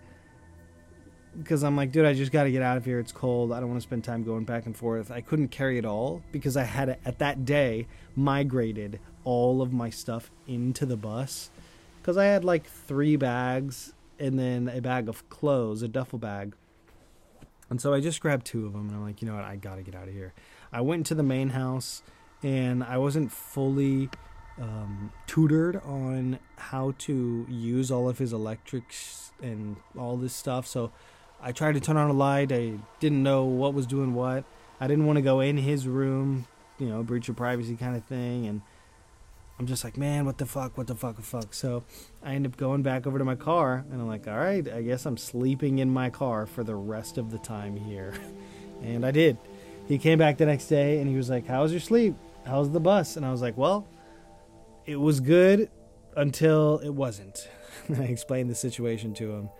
because 1.42 1.62
I'm 1.62 1.76
like, 1.76 1.92
dude, 1.92 2.06
I 2.06 2.14
just 2.14 2.32
got 2.32 2.44
to 2.44 2.50
get 2.50 2.62
out 2.62 2.76
of 2.76 2.84
here. 2.84 2.98
It's 2.98 3.12
cold. 3.12 3.52
I 3.52 3.60
don't 3.60 3.68
want 3.68 3.80
to 3.80 3.86
spend 3.86 4.04
time 4.04 4.22
going 4.24 4.44
back 4.44 4.66
and 4.66 4.76
forth. 4.76 5.10
I 5.10 5.20
couldn't 5.20 5.48
carry 5.48 5.78
it 5.78 5.84
all 5.84 6.22
because 6.32 6.56
I 6.56 6.64
had 6.64 6.98
at 7.04 7.18
that 7.18 7.44
day 7.44 7.86
migrated 8.14 9.00
all 9.24 9.62
of 9.62 9.72
my 9.72 9.90
stuff 9.90 10.30
into 10.46 10.86
the 10.86 10.96
bus 10.96 11.50
because 12.00 12.16
I 12.16 12.26
had 12.26 12.44
like 12.44 12.66
three 12.66 13.16
bags 13.16 13.92
and 14.18 14.38
then 14.38 14.68
a 14.68 14.80
bag 14.80 15.08
of 15.08 15.28
clothes, 15.28 15.82
a 15.82 15.88
duffel 15.88 16.18
bag. 16.18 16.54
And 17.68 17.80
so 17.80 17.94
I 17.94 18.00
just 18.00 18.20
grabbed 18.20 18.46
two 18.46 18.66
of 18.66 18.72
them 18.72 18.88
and 18.88 18.96
I'm 18.96 19.02
like, 19.02 19.22
you 19.22 19.28
know 19.28 19.34
what, 19.34 19.44
I 19.44 19.56
got 19.56 19.76
to 19.76 19.82
get 19.82 19.94
out 19.94 20.08
of 20.08 20.14
here. 20.14 20.32
I 20.72 20.80
went 20.80 21.06
to 21.06 21.14
the 21.14 21.22
main 21.22 21.50
house 21.50 22.02
and 22.42 22.82
I 22.82 22.98
wasn't 22.98 23.32
fully 23.32 24.10
um, 24.60 25.12
tutored 25.26 25.80
on 25.84 26.38
how 26.56 26.94
to 26.98 27.46
use 27.48 27.90
all 27.90 28.08
of 28.08 28.18
his 28.18 28.32
electrics 28.32 29.32
and 29.42 29.76
all 29.98 30.16
this 30.16 30.34
stuff. 30.34 30.66
So 30.66 30.92
I 31.42 31.52
tried 31.52 31.72
to 31.72 31.80
turn 31.80 31.96
on 31.96 32.10
a 32.10 32.12
light. 32.12 32.52
I 32.52 32.74
didn't 33.00 33.22
know 33.22 33.44
what 33.44 33.74
was 33.74 33.86
doing 33.86 34.14
what. 34.14 34.44
I 34.80 34.86
didn't 34.86 35.06
want 35.06 35.16
to 35.16 35.22
go 35.22 35.40
in 35.40 35.56
his 35.56 35.86
room, 35.86 36.46
you 36.78 36.88
know, 36.88 37.02
breach 37.02 37.28
of 37.28 37.36
privacy 37.36 37.76
kind 37.76 37.96
of 37.96 38.04
thing. 38.04 38.46
And 38.46 38.62
I'm 39.58 39.66
just 39.66 39.84
like, 39.84 39.98
man, 39.98 40.24
what 40.24 40.38
the 40.38 40.46
fuck, 40.46 40.78
what 40.78 40.86
the 40.86 40.94
fuck, 40.94 41.16
what 41.16 41.16
the 41.16 41.22
fuck. 41.22 41.54
So 41.54 41.84
I 42.22 42.34
end 42.34 42.46
up 42.46 42.56
going 42.56 42.82
back 42.82 43.06
over 43.06 43.18
to 43.18 43.24
my 43.24 43.34
car, 43.34 43.84
and 43.90 44.00
I'm 44.00 44.08
like, 44.08 44.26
all 44.26 44.38
right, 44.38 44.66
I 44.66 44.80
guess 44.80 45.04
I'm 45.04 45.18
sleeping 45.18 45.80
in 45.80 45.92
my 45.92 46.08
car 46.08 46.46
for 46.46 46.64
the 46.64 46.74
rest 46.74 47.18
of 47.18 47.30
the 47.30 47.38
time 47.38 47.76
here. 47.76 48.14
and 48.82 49.04
I 49.04 49.10
did. 49.10 49.36
He 49.86 49.98
came 49.98 50.18
back 50.18 50.38
the 50.38 50.46
next 50.46 50.66
day, 50.68 50.98
and 50.98 51.10
he 51.10 51.16
was 51.16 51.28
like, 51.28 51.46
how 51.46 51.62
was 51.62 51.72
your 51.72 51.80
sleep? 51.80 52.14
How's 52.46 52.70
the 52.70 52.80
bus? 52.80 53.16
And 53.16 53.26
I 53.26 53.32
was 53.32 53.42
like, 53.42 53.56
well, 53.58 53.86
it 54.86 54.96
was 54.96 55.20
good 55.20 55.70
until 56.16 56.78
it 56.78 56.94
wasn't. 56.94 57.48
I 57.90 58.04
explained 58.04 58.48
the 58.48 58.54
situation 58.54 59.12
to 59.14 59.30
him, 59.30 59.50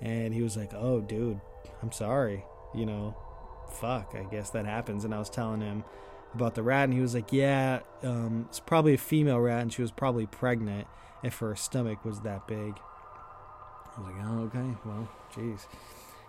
and 0.00 0.34
he 0.34 0.42
was 0.42 0.56
like, 0.56 0.72
"Oh, 0.74 1.00
dude, 1.00 1.40
I'm 1.82 1.92
sorry. 1.92 2.44
You 2.74 2.86
know, 2.86 3.16
fuck. 3.80 4.14
I 4.14 4.24
guess 4.30 4.50
that 4.50 4.66
happens." 4.66 5.04
And 5.04 5.14
I 5.14 5.18
was 5.18 5.30
telling 5.30 5.60
him 5.60 5.84
about 6.34 6.54
the 6.54 6.62
rat, 6.62 6.84
and 6.84 6.94
he 6.94 7.00
was 7.00 7.14
like, 7.14 7.32
"Yeah, 7.32 7.80
um, 8.02 8.46
it's 8.48 8.60
probably 8.60 8.94
a 8.94 8.98
female 8.98 9.40
rat, 9.40 9.62
and 9.62 9.72
she 9.72 9.82
was 9.82 9.90
probably 9.90 10.26
pregnant 10.26 10.86
if 11.22 11.38
her 11.38 11.54
stomach 11.56 12.04
was 12.04 12.20
that 12.20 12.46
big." 12.46 12.78
I 13.96 14.00
was 14.00 14.10
like, 14.10 14.24
"Oh, 14.24 14.38
okay. 14.44 14.76
Well, 14.84 15.08
jeez." 15.34 15.66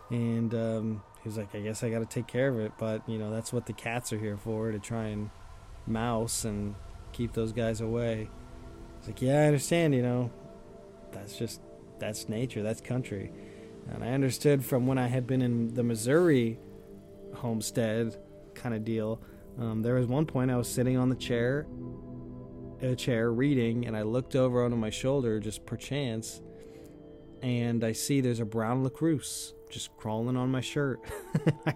And 0.10 0.54
um, 0.56 1.04
he 1.22 1.30
was 1.30 1.38
like, 1.38 1.54
"I 1.54 1.60
guess 1.60 1.84
I 1.84 1.90
got 1.90 2.00
to 2.00 2.06
take 2.06 2.28
care 2.28 2.50
of 2.50 2.60
it, 2.60 2.74
but 2.78 3.08
you 3.08 3.18
know, 3.18 3.32
that's 3.32 3.54
what 3.54 3.66
the 3.66 3.74
cats 3.74 4.12
are 4.14 4.20
here 4.20 4.38
for 4.38 4.72
to 4.72 4.80
try 4.80 5.06
and 5.06 5.30
mouse 5.86 6.46
and 6.46 6.76
keep 7.12 7.34
those 7.34 7.52
guys 7.52 7.82
away." 7.82 8.30
It's 9.00 9.08
like, 9.08 9.22
yeah, 9.22 9.44
I 9.44 9.46
understand, 9.46 9.96
you 9.96 10.02
know, 10.02 10.30
that's 11.12 11.38
just, 11.38 11.62
that's 12.00 12.28
nature, 12.28 12.62
that's 12.62 12.82
country. 12.82 13.32
And 13.94 14.04
I 14.04 14.10
understood 14.10 14.64
from 14.64 14.88
when 14.88 14.98
I 14.98 15.08
had 15.08 15.28
been 15.28 15.42
in 15.42 15.74
the 15.74 15.84
Missouri 15.84 16.60
homestead 17.36 18.16
kind 18.54 18.76
of 18.76 18.84
deal. 18.84 19.22
Um, 19.60 19.82
there 19.82 19.96
was 19.96 20.08
one 20.08 20.26
point 20.26 20.52
I 20.52 20.58
was 20.58 20.68
sitting 20.68 20.98
on 20.98 21.10
the 21.10 21.16
chair, 21.16 21.68
a 22.82 22.96
chair 22.96 23.32
reading, 23.32 23.86
and 23.88 23.96
I 23.96 24.04
looked 24.04 24.36
over 24.36 24.64
onto 24.64 24.78
my 24.78 24.90
shoulder 24.90 25.40
just 25.40 25.66
perchance, 25.66 26.42
and 27.42 27.84
I 27.84 27.92
see 27.92 28.22
there's 28.22 28.40
a 28.40 28.46
brown 28.46 28.84
recluse 28.84 29.54
just 29.70 29.96
crawling 29.98 30.38
on 30.38 30.50
my 30.50 30.62
shirt. 30.62 31.00
I, 31.66 31.76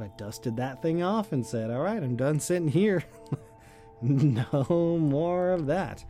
I 0.00 0.10
dusted 0.16 0.56
that 0.56 0.82
thing 0.82 1.02
off 1.02 1.32
and 1.32 1.44
said, 1.44 1.70
"All 1.70 1.80
right, 1.80 2.02
I'm 2.02 2.16
done 2.16 2.40
sitting 2.40 2.68
here. 2.68 3.04
no 4.02 4.98
more 5.00 5.50
of 5.50 5.66
that." 5.66 6.04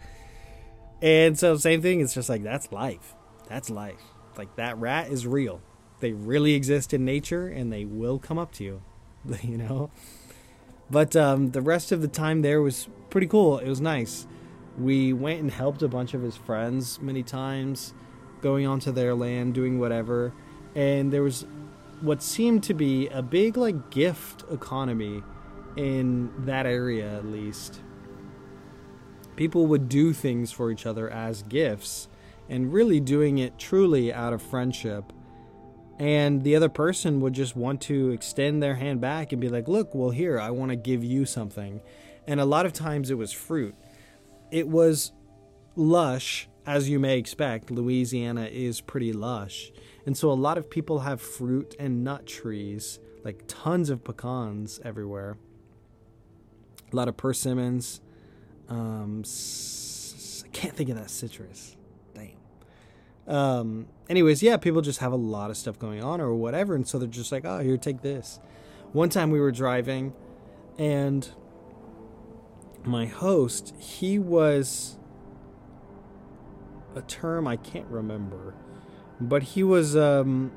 And 1.01 1.39
so 1.39 1.57
same 1.57 1.81
thing, 1.81 2.01
it's 2.01 2.15
just 2.15 2.29
like 2.29 2.43
that's 2.43 2.73
life. 2.73 3.15
That's 3.49 3.71
life. 3.71 4.03
Like 4.39 4.55
that 4.57 4.79
rat 4.79 5.11
is 5.11 5.27
real. 5.27 5.61
They 6.01 6.13
really 6.13 6.55
exist 6.55 6.95
in 6.95 7.05
nature 7.05 7.49
and 7.49 7.73
they 7.73 7.85
will 7.85 8.19
come 8.19 8.39
up 8.39 8.53
to 8.53 8.65
you. 8.65 8.83
You 9.43 9.59
know? 9.59 9.91
But 10.91 11.15
um, 11.15 11.51
the 11.51 11.61
rest 11.61 11.93
of 11.93 12.01
the 12.01 12.09
time 12.09 12.41
there 12.41 12.63
was 12.63 12.89
pretty 13.11 13.27
cool. 13.27 13.59
It 13.59 13.69
was 13.69 13.81
nice. 13.81 14.27
We 14.79 15.13
went 15.13 15.41
and 15.41 15.51
helped 15.51 15.83
a 15.83 15.89
bunch 15.89 16.15
of 16.15 16.23
his 16.23 16.37
friends 16.37 16.99
many 17.01 17.23
times, 17.23 17.93
going 18.41 18.67
onto 18.67 18.91
their 18.91 19.15
land, 19.15 19.53
doing 19.53 19.79
whatever. 19.79 20.33
And 20.75 21.13
there 21.13 21.23
was 21.23 21.45
what 22.01 22.23
seemed 22.23 22.63
to 22.63 22.75
be 22.75 23.09
a 23.09 23.21
big 23.21 23.57
like 23.57 23.91
gift 23.91 24.45
economy 24.51 25.23
in 25.77 26.33
that 26.47 26.65
area 26.65 27.09
at 27.17 27.27
least 27.27 27.81
people 29.37 29.67
would 29.67 29.89
do 29.89 30.13
things 30.13 30.51
for 30.51 30.69
each 30.71 30.85
other 30.85 31.09
as 31.09 31.45
gifts 31.45 32.09
and 32.49 32.73
really 32.73 33.01
doing 33.01 33.39
it 33.39 33.59
truly 33.59 34.13
out 34.13 34.33
of 34.33 34.43
friendship. 34.43 35.13
And 35.99 36.43
the 36.43 36.55
other 36.55 36.69
person 36.69 37.21
would 37.21 37.33
just 37.33 37.57
want 37.57 37.81
to 37.83 38.11
extend 38.11 38.63
their 38.63 38.77
hand 38.77 39.01
back 39.01 39.33
and 39.33 39.41
be 39.41 39.49
like, 39.49 39.67
Look, 39.67 39.95
well, 39.95 40.11
here, 40.11 40.39
I 40.39 40.51
want 40.51 40.71
to 40.71 40.77
give 40.77 41.03
you 41.03 41.27
something. 41.27 41.81
And 42.27 42.41
a 42.41 42.45
lot 42.45 42.67
of 42.67 42.73
times 42.73 43.11
it 43.11 43.19
was 43.19 43.33
fruit. 43.33 43.75
It 44.51 44.69
was 44.69 45.13
lush, 45.75 46.49
as 46.67 46.89
you 46.89 46.99
may 46.99 47.19
expect. 47.19 47.71
Louisiana 47.71 48.49
is 48.53 48.81
pretty 48.81 49.13
lush. 49.13 49.73
And 50.05 50.17
so 50.17 50.31
a 50.31 50.35
lot 50.35 50.59
of 50.59 50.71
people 50.71 51.01
have 51.01 51.21
fruit 51.21 51.75
and 51.79 52.05
nut 52.05 52.27
trees, 52.27 53.01
like 53.25 53.45
tons 53.49 53.91
of 53.91 54.05
pecans 54.05 54.79
everywhere. 54.85 55.37
A 56.93 56.97
lot 56.97 57.09
of 57.09 57.17
persimmons, 57.17 58.01
um, 58.69 59.23
I 59.25 60.49
can't 60.53 60.77
think 60.77 60.91
of 60.91 60.97
that 60.97 61.11
citrus. 61.11 61.78
Um, 63.29 63.87
anyways, 64.09 64.43
yeah, 64.43 64.57
people 64.57 64.81
just 64.81 65.01
have 65.01 65.13
a 65.13 65.17
lot 65.17 65.51
of 65.51 65.57
stuff 65.57 65.79
going 65.79 66.03
on 66.03 66.21
or 66.21 66.35
whatever, 66.35 66.75
and 66.75 66.87
so 66.87 66.99
they're 66.99 67.09
just 67.09 67.31
like, 67.31 67.45
"Oh, 67.45 67.61
here, 67.61 67.77
take 67.77 68.03
this." 68.03 68.41
One 68.93 69.11
time 69.11 69.31
we 69.31 69.39
were 69.39 69.53
driving, 69.53 70.15
and 70.79 71.29
my 72.85 73.07
host, 73.07 73.75
he 73.79 74.19
was 74.19 74.99
a 76.97 77.03
term 77.03 77.47
I 77.47 77.57
can't 77.57 77.89
remember, 77.89 78.55
but 79.21 79.43
he 79.43 79.63
was 79.63 79.95
um, 79.95 80.53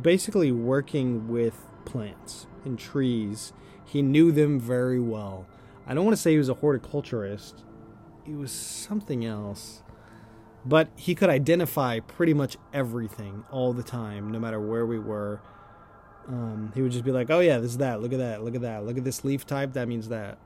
basically 0.00 0.52
working 0.52 1.28
with 1.28 1.66
plants 1.86 2.46
and 2.64 2.78
trees. 2.78 3.52
He 3.84 4.02
knew 4.02 4.30
them 4.30 4.60
very 4.60 5.00
well 5.00 5.46
I 5.90 5.94
don't 5.94 6.04
want 6.04 6.16
to 6.16 6.22
say 6.22 6.30
he 6.30 6.38
was 6.38 6.48
a 6.48 6.54
horticulturist. 6.54 7.64
He 8.24 8.36
was 8.36 8.52
something 8.52 9.24
else. 9.24 9.82
But 10.64 10.88
he 10.96 11.14
could 11.14 11.30
identify 11.30 12.00
pretty 12.00 12.34
much 12.34 12.56
everything 12.72 13.44
all 13.50 13.72
the 13.72 13.82
time, 13.82 14.30
no 14.30 14.38
matter 14.38 14.60
where 14.60 14.84
we 14.84 14.98
were. 14.98 15.40
Um, 16.28 16.72
he 16.74 16.82
would 16.82 16.92
just 16.92 17.04
be 17.04 17.12
like, 17.12 17.30
oh, 17.30 17.40
yeah, 17.40 17.58
this 17.58 17.72
is 17.72 17.78
that. 17.78 18.02
Look 18.02 18.12
at 18.12 18.18
that. 18.18 18.44
Look 18.44 18.54
at 18.54 18.60
that. 18.60 18.84
Look 18.84 18.98
at 18.98 19.04
this 19.04 19.24
leaf 19.24 19.46
type. 19.46 19.72
That 19.72 19.88
means 19.88 20.08
that. 20.08 20.38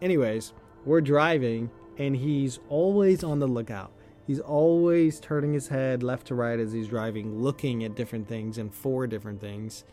Anyways, 0.00 0.54
we're 0.84 1.02
driving, 1.02 1.70
and 1.98 2.16
he's 2.16 2.58
always 2.68 3.22
on 3.22 3.38
the 3.38 3.46
lookout. 3.46 3.92
He's 4.26 4.40
always 4.40 5.20
turning 5.20 5.52
his 5.52 5.68
head 5.68 6.02
left 6.02 6.28
to 6.28 6.34
right 6.34 6.58
as 6.58 6.72
he's 6.72 6.88
driving, 6.88 7.42
looking 7.42 7.84
at 7.84 7.94
different 7.94 8.28
things 8.28 8.56
and 8.56 8.72
for 8.72 9.06
different 9.06 9.40
things 9.40 9.84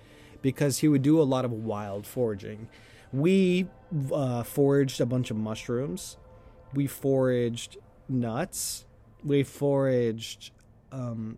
because 0.41 0.79
he 0.79 0.87
would 0.87 1.01
do 1.01 1.19
a 1.19 1.23
lot 1.23 1.45
of 1.45 1.51
wild 1.51 2.05
foraging. 2.05 2.69
We 3.11 3.67
uh, 4.13 4.43
foraged 4.43 5.01
a 5.01 5.05
bunch 5.05 5.31
of 5.31 5.37
mushrooms. 5.37 6.17
We 6.73 6.87
foraged 6.87 7.77
nuts. 8.07 8.85
We 9.23 9.43
foraged 9.43 10.51
um, 10.91 11.37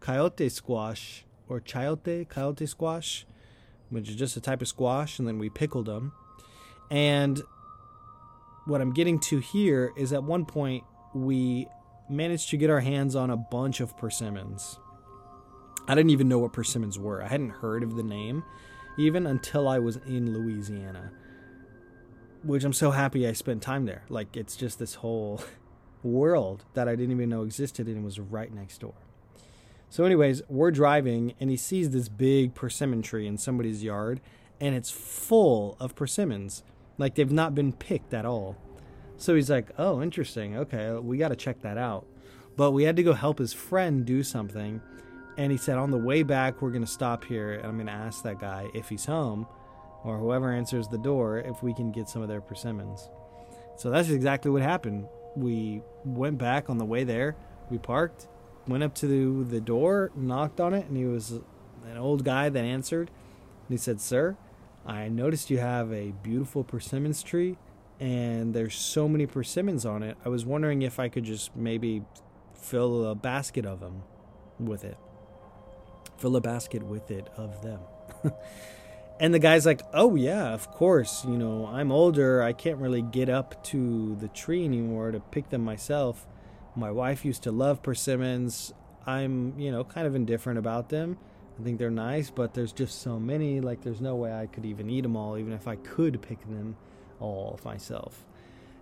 coyote 0.00 0.48
squash 0.48 1.24
or 1.48 1.60
chayote, 1.60 2.28
coyote 2.28 2.66
squash, 2.66 3.26
which 3.90 4.08
is 4.08 4.16
just 4.16 4.36
a 4.36 4.40
type 4.40 4.62
of 4.62 4.68
squash, 4.68 5.18
and 5.18 5.26
then 5.26 5.38
we 5.38 5.48
pickled 5.48 5.86
them. 5.86 6.12
And 6.90 7.42
what 8.66 8.80
I'm 8.80 8.92
getting 8.92 9.18
to 9.20 9.38
here 9.38 9.92
is 9.96 10.12
at 10.12 10.22
one 10.22 10.44
point 10.44 10.84
we 11.14 11.68
managed 12.08 12.50
to 12.50 12.56
get 12.56 12.70
our 12.70 12.80
hands 12.80 13.16
on 13.16 13.30
a 13.30 13.36
bunch 13.36 13.80
of 13.80 13.96
persimmons. 13.96 14.78
I 15.88 15.94
didn't 15.94 16.10
even 16.10 16.28
know 16.28 16.38
what 16.38 16.52
persimmons 16.52 16.98
were. 16.98 17.22
I 17.22 17.28
hadn't 17.28 17.50
heard 17.50 17.82
of 17.82 17.96
the 17.96 18.02
name 18.02 18.42
even 18.98 19.26
until 19.26 19.68
I 19.68 19.78
was 19.78 19.96
in 19.96 20.32
Louisiana. 20.32 21.12
Which 22.42 22.64
I'm 22.64 22.72
so 22.72 22.90
happy 22.90 23.26
I 23.26 23.32
spent 23.32 23.62
time 23.62 23.86
there. 23.86 24.04
Like 24.08 24.36
it's 24.36 24.56
just 24.56 24.78
this 24.78 24.94
whole 24.94 25.42
world 26.06 26.64
that 26.74 26.88
I 26.88 26.96
didn't 26.96 27.12
even 27.12 27.28
know 27.28 27.42
existed 27.42 27.86
and 27.86 27.98
it 27.98 28.04
was 28.04 28.18
right 28.18 28.52
next 28.52 28.78
door. 28.78 28.94
So, 29.88 30.04
anyways, 30.04 30.42
we're 30.48 30.70
driving 30.70 31.34
and 31.38 31.50
he 31.50 31.56
sees 31.56 31.90
this 31.90 32.08
big 32.08 32.54
persimmon 32.54 33.02
tree 33.02 33.26
in 33.26 33.38
somebody's 33.38 33.82
yard 33.82 34.20
and 34.60 34.74
it's 34.74 34.90
full 34.90 35.76
of 35.78 35.94
persimmons. 35.94 36.62
Like 36.98 37.14
they've 37.14 37.30
not 37.30 37.54
been 37.54 37.72
picked 37.72 38.14
at 38.14 38.24
all. 38.24 38.56
So 39.18 39.34
he's 39.34 39.50
like, 39.50 39.70
oh, 39.78 40.02
interesting. 40.02 40.56
Okay, 40.56 40.92
we 40.92 41.18
got 41.18 41.28
to 41.28 41.36
check 41.36 41.62
that 41.62 41.78
out. 41.78 42.06
But 42.56 42.72
we 42.72 42.84
had 42.84 42.96
to 42.96 43.02
go 43.02 43.12
help 43.12 43.38
his 43.38 43.52
friend 43.52 44.04
do 44.04 44.22
something 44.22 44.80
and 45.38 45.52
he 45.52 45.58
said, 45.58 45.76
on 45.76 45.90
the 45.90 45.98
way 45.98 46.22
back, 46.22 46.62
we're 46.62 46.70
going 46.70 46.84
to 46.84 46.90
stop 46.90 47.24
here 47.24 47.52
and 47.52 47.66
I'm 47.66 47.76
going 47.76 47.86
to 47.86 47.92
ask 47.92 48.22
that 48.22 48.40
guy 48.40 48.68
if 48.74 48.88
he's 48.88 49.04
home 49.04 49.46
or 50.02 50.18
whoever 50.18 50.50
answers 50.52 50.88
the 50.88 50.98
door 50.98 51.38
if 51.38 51.62
we 51.62 51.74
can 51.74 51.92
get 51.92 52.08
some 52.08 52.22
of 52.22 52.28
their 52.28 52.40
persimmons. 52.40 53.10
So 53.76 53.90
that's 53.90 54.08
exactly 54.08 54.50
what 54.50 54.62
happened. 54.62 55.06
We 55.36 55.82
went 56.04 56.38
back 56.38 56.70
on 56.70 56.78
the 56.78 56.84
way 56.84 57.04
there. 57.04 57.36
We 57.70 57.78
parked, 57.78 58.26
went 58.66 58.82
up 58.82 58.94
to 58.96 59.06
the, 59.06 59.44
the 59.44 59.60
door, 59.60 60.10
knocked 60.16 60.60
on 60.60 60.74
it, 60.74 60.86
and 60.86 60.96
he 60.96 61.04
was 61.04 61.30
an 61.84 61.96
old 61.96 62.24
guy 62.24 62.48
that 62.48 62.64
answered. 62.64 63.10
And 63.68 63.70
he 63.70 63.76
said, 63.76 64.00
Sir, 64.00 64.36
I 64.86 65.08
noticed 65.08 65.50
you 65.50 65.58
have 65.58 65.92
a 65.92 66.12
beautiful 66.22 66.64
persimmons 66.64 67.22
tree, 67.22 67.58
and 68.00 68.54
there's 68.54 68.74
so 68.74 69.08
many 69.08 69.26
persimmons 69.26 69.84
on 69.84 70.02
it. 70.02 70.16
I 70.24 70.28
was 70.28 70.44
wondering 70.44 70.82
if 70.82 70.98
I 70.98 71.08
could 71.08 71.24
just 71.24 71.54
maybe 71.56 72.04
fill 72.54 73.04
a 73.04 73.14
basket 73.14 73.66
of 73.66 73.80
them 73.80 74.02
with 74.58 74.84
it. 74.84 74.96
Fill 76.18 76.36
a 76.36 76.40
basket 76.40 76.82
with 76.82 77.10
it 77.10 77.28
of 77.36 77.62
them. 77.62 77.80
and 79.18 79.32
the 79.32 79.38
guy's 79.38 79.66
like, 79.66 79.82
Oh, 79.92 80.14
yeah, 80.14 80.52
of 80.52 80.70
course. 80.70 81.24
You 81.24 81.36
know, 81.36 81.66
I'm 81.66 81.90
older. 81.92 82.42
I 82.42 82.52
can't 82.52 82.78
really 82.78 83.02
get 83.02 83.28
up 83.28 83.62
to 83.64 84.16
the 84.16 84.28
tree 84.28 84.64
anymore 84.64 85.12
to 85.12 85.20
pick 85.20 85.50
them 85.50 85.64
myself. 85.64 86.26
My 86.74 86.90
wife 86.90 87.24
used 87.24 87.42
to 87.44 87.52
love 87.52 87.82
persimmons. 87.82 88.72
I'm, 89.06 89.58
you 89.58 89.70
know, 89.70 89.84
kind 89.84 90.06
of 90.06 90.14
indifferent 90.14 90.58
about 90.58 90.88
them. 90.88 91.16
I 91.58 91.62
think 91.62 91.78
they're 91.78 91.90
nice, 91.90 92.28
but 92.28 92.52
there's 92.52 92.72
just 92.72 93.00
so 93.00 93.18
many. 93.18 93.60
Like, 93.60 93.80
there's 93.80 94.00
no 94.00 94.16
way 94.16 94.32
I 94.32 94.46
could 94.46 94.66
even 94.66 94.90
eat 94.90 95.02
them 95.02 95.16
all, 95.16 95.38
even 95.38 95.52
if 95.52 95.66
I 95.66 95.76
could 95.76 96.20
pick 96.20 96.40
them 96.42 96.76
all 97.18 97.58
myself. 97.64 98.26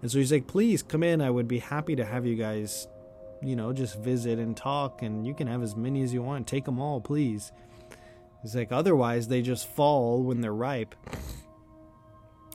And 0.02 0.10
so 0.10 0.18
he's 0.18 0.32
like, 0.32 0.46
please 0.46 0.82
come 0.82 1.02
in. 1.02 1.20
I 1.20 1.30
would 1.30 1.46
be 1.46 1.60
happy 1.60 1.94
to 1.96 2.04
have 2.04 2.26
you 2.26 2.34
guys, 2.34 2.88
you 3.40 3.54
know, 3.54 3.72
just 3.72 3.98
visit 4.00 4.38
and 4.38 4.56
talk, 4.56 5.02
and 5.02 5.26
you 5.26 5.34
can 5.34 5.46
have 5.46 5.62
as 5.62 5.76
many 5.76 6.02
as 6.02 6.12
you 6.12 6.22
want. 6.22 6.46
Take 6.48 6.64
them 6.64 6.80
all, 6.80 7.00
please. 7.00 7.52
He's 8.44 8.54
like, 8.54 8.72
otherwise, 8.72 9.28
they 9.28 9.40
just 9.40 9.66
fall 9.66 10.22
when 10.22 10.42
they're 10.42 10.52
ripe. 10.52 10.94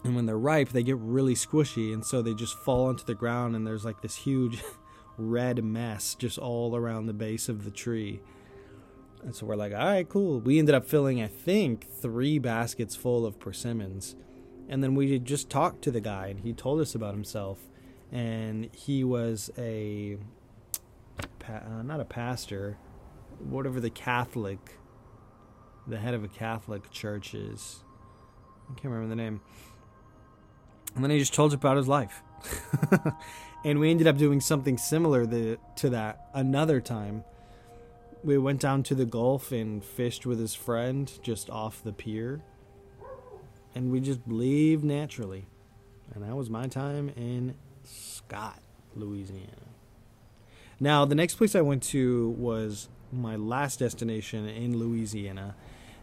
And 0.04 0.16
when 0.16 0.28
they're 0.28 0.38
ripe, 0.38 0.70
they 0.70 0.84
get 0.84 0.98
really 0.98 1.34
squishy, 1.34 1.92
and 1.92 2.06
so 2.06 2.22
they 2.22 2.36
just 2.36 2.56
fall 2.60 2.86
onto 2.86 3.04
the 3.04 3.16
ground, 3.16 3.56
and 3.56 3.66
there's 3.66 3.86
like 3.86 4.00
this 4.04 4.16
huge 4.16 4.62
red 5.18 5.64
mess 5.64 6.14
just 6.14 6.38
all 6.38 6.76
around 6.76 7.08
the 7.08 7.14
base 7.14 7.50
of 7.50 7.64
the 7.64 7.72
tree. 7.72 8.22
And 9.24 9.36
so 9.36 9.48
we're 9.48 9.56
like, 9.56 9.74
all 9.74 9.80
right, 9.80 10.08
cool. 10.08 10.40
We 10.40 10.60
ended 10.60 10.76
up 10.76 10.86
filling, 10.86 11.24
I 11.24 11.28
think, 11.28 11.90
three 11.90 12.38
baskets 12.38 12.96
full 12.96 13.26
of 13.26 13.40
persimmons. 13.40 14.16
And 14.70 14.84
then 14.84 14.94
we 14.94 15.18
just 15.18 15.50
talked 15.50 15.82
to 15.86 15.92
the 15.92 16.02
guy, 16.02 16.28
and 16.28 16.42
he 16.42 16.54
told 16.54 16.82
us 16.82 16.94
about 16.94 17.16
himself. 17.16 17.58
And 18.12 18.70
he 18.74 19.04
was 19.04 19.50
a, 19.58 20.18
uh, 21.48 21.82
not 21.84 22.00
a 22.00 22.06
pastor, 22.06 22.78
whatever 23.40 23.80
the 23.80 23.90
Catholic, 23.90 24.79
the 25.90 25.98
head 25.98 26.14
of 26.14 26.24
a 26.24 26.28
Catholic 26.28 26.90
church 26.92 27.34
is. 27.34 27.84
I 28.70 28.74
can't 28.74 28.94
remember 28.94 29.10
the 29.10 29.22
name. 29.22 29.42
And 30.96 31.04
then 31.04 31.12
he 31.12 31.20
just 31.20 31.34
told 31.34 31.52
us 31.52 31.56
about 31.56 31.78
his 31.78 31.88
life. 31.88 32.22
and 33.66 33.80
we 33.80 33.92
ended 33.92 34.08
up 34.08 34.18
doing 34.18 34.40
something 34.40 34.78
similar 34.78 35.26
to 35.26 35.90
that 35.90 36.30
another 36.34 36.80
time 36.80 37.24
we 38.24 38.38
went 38.38 38.60
down 38.60 38.84
to 38.84 38.96
the 38.96 39.06
Gulf 39.06 39.52
and 39.52 39.84
fished 39.84 40.26
with 40.26 40.40
his 40.40 40.54
friend 40.54 41.12
just 41.22 41.50
off 41.50 41.84
the 41.84 41.94
pier. 41.94 42.42
And 43.74 43.92
we 43.92 44.00
just 44.00 44.22
leave 44.28 44.84
naturally. 44.84 45.46
And 46.14 46.24
that 46.24 46.36
was 46.36 46.50
my 46.50 46.68
time 46.68 47.10
in 47.16 47.56
Scott, 47.84 48.62
Louisiana. 48.96 49.70
Now, 50.80 51.06
the 51.06 51.16
next 51.16 51.36
place 51.36 51.56
I 51.56 51.62
went 51.62 51.84
to 51.84 52.30
was 52.30 52.90
my 53.12 53.36
last 53.36 53.80
destination 53.80 54.48
in 54.48 54.78
Louisiana. 54.78 55.56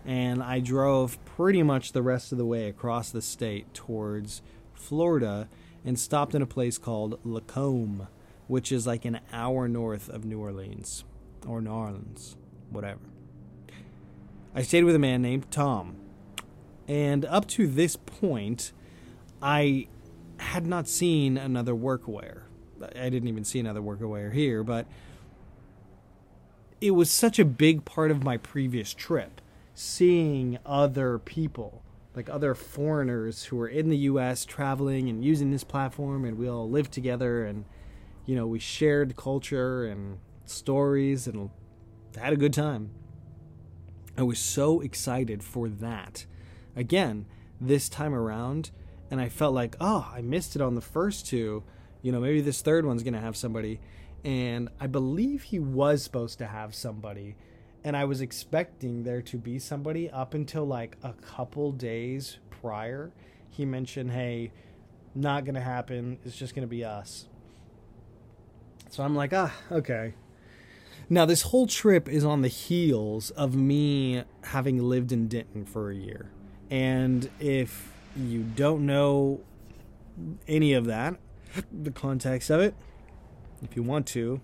And 0.07 0.43
I 0.43 0.61
drove 0.61 1.23
pretty 1.25 1.63
much 1.65 1.93
the 1.93 2.03
rest 2.03 2.31
of 2.31 2.39
the 2.39 2.47
way 2.47 2.69
across 2.69 3.11
the 3.11 3.21
state 3.21 3.75
towards 3.75 4.41
Florida 4.73 5.49
and 5.85 5.99
stopped 5.99 6.35
in 6.35 6.43
a 6.43 6.47
place 6.47 6.79
called 6.79 7.19
Lacombe, 7.25 8.07
which 8.47 8.71
is 8.71 8.87
like 8.87 9.05
an 9.05 9.21
hour 9.33 9.67
north 9.67 10.09
of 10.09 10.25
New 10.25 10.39
Orleans 10.39 11.05
or 11.47 11.61
New 11.61 11.71
Orleans, 11.71 12.37
whatever. 12.71 13.01
I 14.55 14.63
stayed 14.63 14.85
with 14.85 14.95
a 14.95 15.01
man 15.01 15.23
named 15.23 15.51
Tom. 15.51 15.97
And 16.89 17.25
up 17.25 17.49
to 17.49 17.67
this 17.67 17.97
point, 17.97 18.73
I 19.43 19.89
had 20.39 20.67
not 20.67 20.87
seen 20.87 21.37
another 21.37 21.75
Workawayer. 21.75 22.43
I 22.95 23.09
didn't 23.09 23.29
even 23.29 23.45
see 23.45 23.59
another 23.59 23.81
Workawayer 23.81 24.33
here, 24.33 24.63
but 24.63 24.87
it 26.81 26.93
was 26.93 27.11
such 27.11 27.39
a 27.39 27.45
big 27.45 27.85
part 27.85 28.11
of 28.11 28.23
my 28.23 28.37
previous 28.37 28.95
trip 28.95 29.41
seeing 29.79 30.59
other 30.65 31.19
people, 31.19 31.83
like 32.15 32.31
other 32.31 32.55
foreigners 32.55 33.45
who 33.45 33.57
were 33.57 33.69
in 33.69 33.91
the 33.91 33.99
US 33.99 34.47
traveling 34.47 35.11
and 35.11 35.23
using 35.23 35.51
this 35.51 35.65
platform 35.65 36.25
and 36.25 36.39
we 36.39 36.49
all 36.49 36.69
lived 36.69 36.93
together 36.93 37.45
and 37.45 37.67
you 38.25 38.35
know, 38.35 38.47
we 38.47 38.59
shared 38.59 39.17
culture 39.17 39.85
and 39.85 40.19
stories 40.47 41.27
and 41.27 41.51
had 42.19 42.33
a 42.33 42.37
good 42.37 42.55
time. 42.55 42.91
I 44.17 44.23
was 44.23 44.39
so 44.39 44.81
excited 44.81 45.45
for 45.45 45.69
that. 45.69 46.25
Again, 46.75 47.27
this 47.61 47.91
time 47.91 48.15
around, 48.15 48.71
and 49.11 49.21
I 49.21 49.29
felt 49.29 49.55
like, 49.55 49.77
oh, 49.79 50.11
I 50.13 50.23
missed 50.23 50.57
it 50.57 50.63
on 50.63 50.75
the 50.75 50.81
first 50.81 51.27
two. 51.27 51.63
You 52.01 52.13
know, 52.13 52.21
maybe 52.21 52.41
this 52.41 52.63
third 52.63 52.87
one's 52.87 53.03
to 53.13 53.21
have 53.21 53.37
somebody. 53.37 53.79
And 54.25 54.71
I 54.81 54.87
believe 54.87 55.45
he 55.45 55.59
was 55.59 56.03
supposed 56.03 56.39
to 56.39 56.47
have 56.47 56.75
somebody. 56.75 57.37
And 57.87 57.97
I 57.97 58.05
was 58.05 58.21
expecting 58.21 59.05
there 59.05 59.23
to 59.23 59.39
be 59.39 59.61
somebody 59.61 60.11
up 60.11 60.35
until 60.35 60.65
like 60.65 60.97
a 61.05 61.13
couple 61.13 61.71
days 61.71 62.39
prior. 62.51 63.13
He 63.49 63.65
mentioned, 63.65 64.11
hey, 64.11 64.51
not 65.15 65.45
to 65.55 65.61
happen. 65.61 66.19
It's 66.25 66.37
just 66.37 66.53
to 66.67 66.67
be 66.67 66.85
us. 66.85 67.29
So 68.91 69.05
I'm 69.05 69.15
like, 69.15 69.33
ah, 69.33 69.55
okay. 69.71 70.15
Now, 71.09 71.27
this 71.27 71.43
whole 71.43 71.69
trip 71.69 72.09
is 72.09 72.25
on 72.25 72.43
the 72.43 72.49
heels 72.49 73.31
of 73.31 73.55
me 73.55 74.25
having 74.43 74.83
lived 74.83 75.13
in 75.13 75.29
Denton 75.29 75.65
for 75.65 75.89
a 75.89 75.95
year. 75.95 76.33
And 76.69 77.31
if 77.39 77.93
you 78.17 78.43
don't 78.43 78.85
know 78.85 79.43
any 80.49 80.73
of 80.73 80.87
that, 80.87 81.21
the 81.71 81.93
context 81.93 82.51
of 82.51 82.61
it, 82.61 82.75
if 83.63 83.77
you 83.77 83.85
want 83.85 84.09
to, 84.09 84.41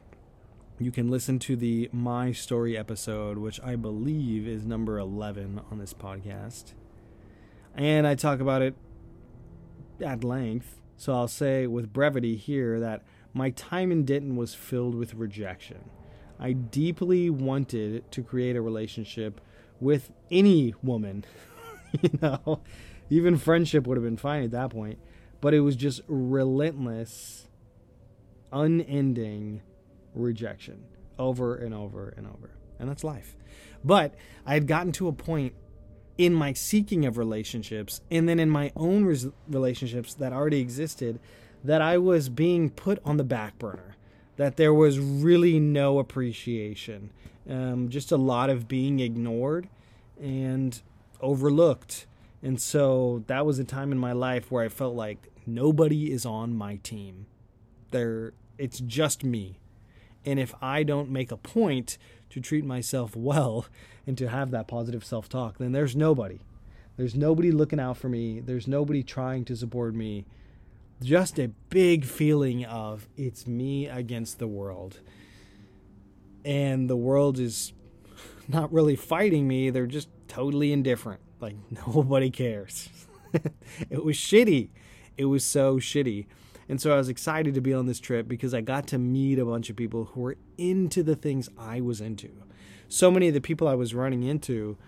you 0.79 0.91
can 0.91 1.11
listen 1.11 1.39
to 1.41 1.57
the 1.57 1.89
My 1.93 2.33
Story 2.33 2.77
episode, 2.77 3.39
which 3.39 3.61
I 3.61 3.77
believe 3.77 4.47
is 4.47 4.65
number 4.65 4.99
11 4.99 5.61
on 5.71 5.79
this 5.79 5.95
podcast. 5.95 6.73
And 7.75 8.07
I 8.07 8.15
talk 8.15 8.41
about 8.41 8.63
it 8.63 8.75
at 10.05 10.25
length. 10.25 10.81
So 10.97 11.13
I'll 11.13 11.29
say 11.29 11.67
with 11.67 11.93
brevity 11.93 12.37
here 12.37 12.81
that 12.81 13.03
my 13.35 13.51
time 13.51 13.93
in 13.93 14.05
Denton 14.05 14.37
was 14.37 14.55
filled 14.55 14.95
with 14.95 15.15
rejection. 15.15 15.91
I 16.39 16.53
deeply 16.53 17.31
wanted 17.31 18.11
to 18.11 18.23
create 18.23 18.57
a 18.57 18.63
relationship 18.63 19.41
with 19.81 20.11
any 20.31 20.75
woman. 20.83 21.25
you 22.01 22.19
know, 22.21 22.61
even 23.11 23.37
friendship 23.37 23.87
would 23.87 23.97
have 23.97 24.05
been 24.05 24.17
fine 24.17 24.43
at 24.43 24.51
that 24.51 24.71
point. 24.71 24.99
But 25.41 25.55
it 25.55 25.61
was 25.61 25.77
just 25.77 26.03
relentless, 26.09 27.49
unending 28.53 29.63
rejection 30.15 30.85
over 31.19 31.55
and 31.57 31.75
over 31.75 32.13
and 32.17 32.27
over. 32.27 32.51
And 32.79 32.89
that's 32.89 33.05
life. 33.05 33.37
But 33.85 34.15
I 34.45 34.55
had 34.55 34.67
gotten 34.67 34.93
to 34.93 35.09
a 35.09 35.13
point 35.13 35.55
in 36.19 36.35
my 36.35 36.53
seeking 36.53 37.05
of 37.05 37.17
relationships 37.17 38.01
and 38.11 38.29
then 38.29 38.39
in 38.39 38.51
my 38.51 38.73
own 38.77 39.05
res- 39.05 39.29
relationships 39.49 40.15
that 40.15 40.33
already 40.33 40.61
existed 40.61 41.21
that 41.65 41.81
I 41.81 41.99
was 41.99 42.29
being 42.29 42.71
put 42.71 42.99
on 43.05 43.17
the 43.17 43.25
back 43.25 43.59
burner 43.59 43.97
that 44.37 44.57
there 44.57 44.75
was 44.75 44.99
really 44.99 45.61
no 45.61 45.99
appreciation, 45.99 47.11
um, 47.49 47.89
just 47.89 48.11
a 48.11 48.17
lot 48.17 48.51
of 48.51 48.67
being 48.67 49.01
ignored 49.01 49.69
and 50.21 50.81
overlooked. 51.21 52.07
And 52.43 52.61
so 52.61 53.25
that 53.27 53.47
was 53.47 53.59
a 53.59 53.65
time 53.65 53.93
in 53.93 53.99
my 53.99 54.13
life 54.13 54.51
where 54.51 54.65
I 54.65 54.69
felt 54.69 54.95
like 54.95 55.29
nobody 55.47 56.11
is 56.11 56.27
on 56.27 56.55
my 56.55 56.77
team. 56.77 57.27
There, 57.91 58.33
it's 58.59 58.81
just 58.81 59.23
me. 59.23 59.59
And 60.25 60.39
if 60.39 60.55
I 60.63 60.83
don't 60.83 61.11
make 61.11 61.33
a 61.33 61.37
point 61.37 61.99
to 62.31 62.41
treat 62.41 62.65
myself 62.65 63.17
well 63.17 63.67
and 64.07 64.17
to 64.19 64.29
have 64.29 64.51
that 64.51 64.69
positive 64.69 65.05
self 65.05 65.29
talk, 65.29 65.59
then 65.59 65.73
there's 65.73 65.97
nobody. 65.97 66.41
There's 66.97 67.15
nobody 67.15 67.51
looking 67.51 67.81
out 67.81 67.97
for 67.97 68.09
me. 68.09 68.41
There's 68.41 68.69
nobody 68.69 69.03
trying 69.03 69.45
to 69.47 69.57
support 69.57 69.95
me 69.95 70.27
just 71.03 71.39
a 71.39 71.49
big 71.69 72.05
feeling 72.05 72.65
of 72.65 73.09
it's 73.17 73.47
me 73.47 73.89
against 73.89 74.39
the 74.39 74.47
world. 74.47 75.01
And 76.45 76.89
the 76.89 76.97
world 76.97 77.39
is 77.39 77.73
not 78.49 78.73
really 78.73 78.97
fighting 78.97 79.47
me, 79.49 79.71
they're 79.71 79.87
just 79.87 80.09
totally 80.29 80.73
indifferent. 80.73 81.21
Like 81.41 81.57
nobody 81.87 82.31
cares. 82.31 82.89
it 83.91 84.05
was 84.05 84.17
shitty. 84.17 84.69
It 85.17 85.27
was 85.27 85.45
so 85.45 85.77
shitty. 85.77 86.27
And 86.73 86.81
so 86.81 86.91
I 86.95 86.97
was 86.97 87.11
excited 87.11 87.53
to 87.53 87.61
be 87.61 87.75
on 87.75 87.85
this 87.85 88.01
trip 88.01 88.27
because 88.27 88.55
I 88.55 88.63
got 88.63 88.87
to 88.87 88.99
meet 88.99 89.39
a 89.39 89.45
bunch 89.45 89.69
of 89.69 89.77
people 89.77 90.07
who 90.07 90.23
were 90.23 90.37
into 90.57 91.03
the 91.03 91.15
things 91.15 91.51
I 91.59 91.83
was 91.83 92.01
into. 92.01 92.31
So 92.89 93.11
many 93.11 93.29
of 93.29 93.35
the 93.35 93.43
people 93.43 93.69
I 93.69 93.75
was 93.75 93.95
running 93.95 94.23
into 94.23 94.79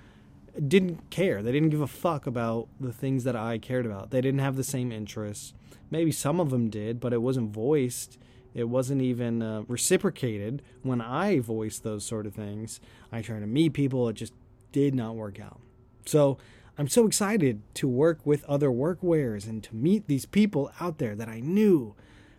didn't 0.67 1.11
care. 1.11 1.43
They 1.43 1.53
didn't 1.53 1.69
give 1.69 1.83
a 1.83 1.87
fuck 1.87 2.27
about 2.27 2.69
the 2.81 2.91
things 2.91 3.25
that 3.25 3.37
I 3.37 3.59
cared 3.59 3.85
about. 3.85 4.13
They 4.13 4.23
didn't 4.23 4.41
have 4.41 4.57
the 4.57 4.65
same 4.65 4.93
interests. 4.93 5.53
Maybe 5.91 6.11
some 6.11 6.41
of 6.41 6.49
them 6.49 6.71
did, 6.71 7.01
but 7.01 7.13
it 7.13 7.21
wasn't 7.21 7.53
voiced. 7.53 8.17
It 8.55 8.71
wasn't 8.71 9.03
even 9.03 9.43
uh, 9.43 9.65
reciprocated 9.69 10.63
when 10.83 11.03
I 11.03 11.41
voiced 11.41 11.83
those 11.83 12.03
sort 12.03 12.25
of 12.25 12.33
things. 12.33 12.81
I 13.13 13.21
tried 13.21 13.41
to 13.41 13.47
meet 13.47 13.75
people. 13.75 14.09
It 14.09 14.15
just 14.15 14.33
did 14.73 14.95
not 14.95 15.17
work 15.17 15.39
out. 15.39 15.61
So 16.07 16.39
I'm 16.77 16.89
so 16.89 17.07
excited 17.07 17.63
to 17.75 17.87
work 17.87 18.19
with 18.25 18.45
other 18.45 18.69
Workawayers 18.69 19.49
and 19.49 19.63
to 19.63 19.77
meet 19.77 20.09
these 20.09 20.27
people 20.27 20.73
out 20.81 20.99
there 20.99 21.15
that 21.15 21.29
I 21.29 21.39
knew 21.41 21.95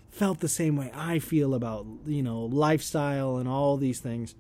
felt 0.10 0.40
the 0.40 0.50
same 0.50 0.76
way 0.76 0.92
I 0.94 1.20
feel 1.20 1.54
about, 1.54 1.86
you 2.06 2.22
know, 2.22 2.42
lifestyle 2.42 3.38
and 3.38 3.48
all 3.48 3.78
these 3.78 4.00
things. 4.00 4.36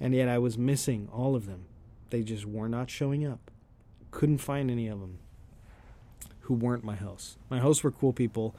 And 0.00 0.14
yet 0.14 0.28
I 0.28 0.38
was 0.38 0.56
missing 0.56 1.08
all 1.12 1.34
of 1.34 1.46
them. 1.46 1.66
They 2.10 2.22
just 2.22 2.46
were 2.46 2.68
not 2.68 2.88
showing 2.88 3.26
up. 3.26 3.50
Couldn't 4.10 4.38
find 4.38 4.70
any 4.70 4.88
of 4.88 5.00
them 5.00 5.18
who 6.40 6.54
weren't 6.54 6.84
my 6.84 6.96
hosts. 6.96 7.36
My 7.50 7.58
hosts 7.58 7.84
were 7.84 7.90
cool 7.90 8.14
people, 8.14 8.54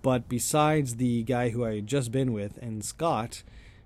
but 0.00 0.28
besides 0.28 0.96
the 0.96 1.22
guy 1.24 1.50
who 1.50 1.64
I 1.64 1.74
had 1.74 1.86
just 1.86 2.10
been 2.10 2.32
with 2.32 2.56
and 2.62 2.82
Scott, 2.82 3.42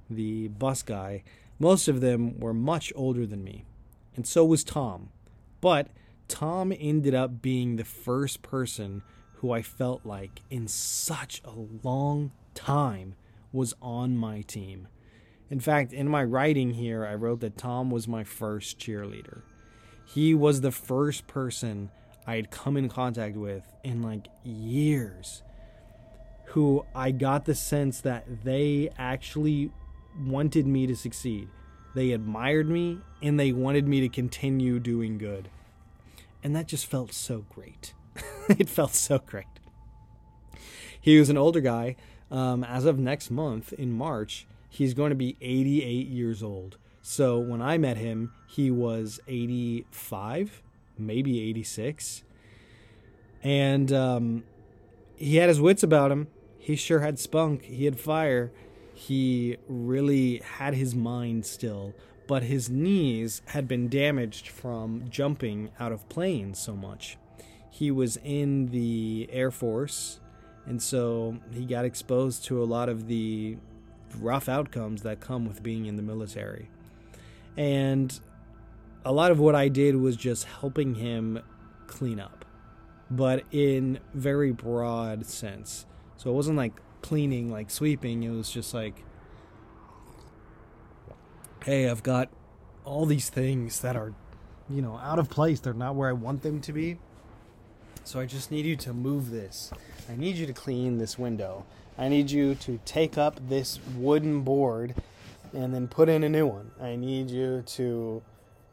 the 0.08 0.46
bus 0.48 0.82
guy, 0.82 1.24
most 1.58 1.88
of 1.88 2.00
them 2.00 2.38
were 2.38 2.54
much 2.54 2.92
older 2.94 3.26
than 3.26 3.42
me. 3.42 3.64
And 4.14 4.24
so 4.24 4.44
was 4.44 4.62
Tom. 4.62 5.08
But 5.60 5.88
Tom 6.28 6.72
ended 6.78 7.14
up 7.14 7.42
being 7.42 7.76
the 7.76 7.84
first 7.84 8.42
person 8.42 9.02
who 9.36 9.50
I 9.50 9.62
felt 9.62 10.04
like 10.04 10.42
in 10.50 10.68
such 10.68 11.40
a 11.44 11.52
long 11.82 12.32
time 12.54 13.14
was 13.52 13.74
on 13.80 14.16
my 14.16 14.42
team. 14.42 14.88
In 15.50 15.60
fact, 15.60 15.92
in 15.92 16.08
my 16.08 16.22
writing 16.22 16.74
here, 16.74 17.06
I 17.06 17.14
wrote 17.14 17.40
that 17.40 17.56
Tom 17.56 17.90
was 17.90 18.06
my 18.06 18.24
first 18.24 18.78
cheerleader. 18.78 19.42
He 20.04 20.34
was 20.34 20.60
the 20.60 20.72
first 20.72 21.26
person 21.26 21.90
I 22.26 22.36
had 22.36 22.50
come 22.50 22.76
in 22.76 22.88
contact 22.88 23.36
with 23.36 23.64
in 23.82 24.02
like 24.02 24.28
years 24.44 25.42
who 26.46 26.84
I 26.94 27.10
got 27.10 27.44
the 27.44 27.54
sense 27.54 28.00
that 28.02 28.44
they 28.44 28.90
actually 28.98 29.70
wanted 30.26 30.66
me 30.66 30.86
to 30.86 30.96
succeed. 30.96 31.48
They 31.94 32.12
admired 32.12 32.68
me 32.68 33.00
and 33.22 33.38
they 33.38 33.52
wanted 33.52 33.86
me 33.86 34.00
to 34.00 34.08
continue 34.08 34.78
doing 34.80 35.18
good. 35.18 35.48
And 36.42 36.54
that 36.54 36.68
just 36.68 36.86
felt 36.86 37.12
so 37.12 37.44
great. 37.48 37.94
it 38.48 38.68
felt 38.68 38.94
so 38.94 39.18
great. 39.18 39.46
He 41.00 41.18
was 41.18 41.30
an 41.30 41.36
older 41.38 41.60
guy. 41.60 41.96
Um, 42.30 42.62
as 42.62 42.84
of 42.84 42.98
next 42.98 43.30
month 43.30 43.72
in 43.72 43.92
March, 43.92 44.46
he's 44.68 44.94
going 44.94 45.10
to 45.10 45.16
be 45.16 45.36
88 45.40 46.06
years 46.08 46.42
old. 46.42 46.76
So 47.00 47.38
when 47.38 47.62
I 47.62 47.78
met 47.78 47.96
him, 47.96 48.32
he 48.46 48.70
was 48.70 49.18
85, 49.26 50.62
maybe 50.98 51.40
86. 51.48 52.22
And 53.42 53.92
um, 53.92 54.44
he 55.16 55.36
had 55.36 55.48
his 55.48 55.60
wits 55.60 55.82
about 55.82 56.12
him. 56.12 56.28
He 56.58 56.76
sure 56.76 57.00
had 57.00 57.18
spunk. 57.18 57.62
He 57.62 57.86
had 57.86 57.98
fire. 57.98 58.52
He 58.92 59.56
really 59.68 60.42
had 60.44 60.74
his 60.74 60.94
mind 60.94 61.46
still 61.46 61.94
but 62.28 62.44
his 62.44 62.70
knees 62.70 63.42
had 63.46 63.66
been 63.66 63.88
damaged 63.88 64.48
from 64.48 65.04
jumping 65.08 65.70
out 65.80 65.90
of 65.90 66.08
planes 66.10 66.58
so 66.60 66.76
much. 66.76 67.16
He 67.70 67.90
was 67.90 68.18
in 68.22 68.66
the 68.66 69.28
Air 69.32 69.50
Force, 69.50 70.20
and 70.66 70.80
so 70.80 71.38
he 71.50 71.64
got 71.64 71.86
exposed 71.86 72.44
to 72.44 72.62
a 72.62 72.66
lot 72.66 72.90
of 72.90 73.08
the 73.08 73.56
rough 74.20 74.48
outcomes 74.48 75.02
that 75.02 75.20
come 75.20 75.46
with 75.46 75.62
being 75.62 75.86
in 75.86 75.96
the 75.96 76.02
military. 76.02 76.68
And 77.56 78.18
a 79.06 79.12
lot 79.12 79.30
of 79.30 79.40
what 79.40 79.54
I 79.54 79.68
did 79.68 79.96
was 79.96 80.14
just 80.14 80.44
helping 80.44 80.96
him 80.96 81.40
clean 81.86 82.20
up, 82.20 82.44
but 83.10 83.42
in 83.50 84.00
very 84.12 84.52
broad 84.52 85.24
sense. 85.24 85.86
So 86.18 86.28
it 86.30 86.34
wasn't 86.34 86.58
like 86.58 86.74
cleaning, 87.00 87.50
like 87.50 87.70
sweeping. 87.70 88.22
It 88.22 88.30
was 88.30 88.50
just 88.50 88.74
like 88.74 89.02
hey, 91.64 91.88
I've 91.88 92.02
got 92.02 92.28
all 92.84 93.06
these 93.06 93.28
things 93.28 93.80
that 93.80 93.96
are, 93.96 94.14
you 94.68 94.82
know, 94.82 94.96
out 94.98 95.18
of 95.18 95.28
place. 95.28 95.60
They're 95.60 95.74
not 95.74 95.94
where 95.94 96.08
I 96.08 96.12
want 96.12 96.42
them 96.42 96.60
to 96.62 96.72
be. 96.72 96.98
So 98.04 98.20
I 98.20 98.26
just 98.26 98.50
need 98.50 98.64
you 98.64 98.76
to 98.76 98.94
move 98.94 99.30
this. 99.30 99.70
I 100.10 100.16
need 100.16 100.36
you 100.36 100.46
to 100.46 100.52
clean 100.52 100.98
this 100.98 101.18
window. 101.18 101.66
I 101.98 102.08
need 102.08 102.30
you 102.30 102.54
to 102.54 102.80
take 102.84 103.18
up 103.18 103.38
this 103.48 103.78
wooden 103.94 104.42
board 104.42 104.94
and 105.52 105.74
then 105.74 105.88
put 105.88 106.08
in 106.08 106.24
a 106.24 106.28
new 106.28 106.46
one. 106.46 106.70
I 106.80 106.96
need 106.96 107.30
you 107.30 107.62
to, 107.66 108.22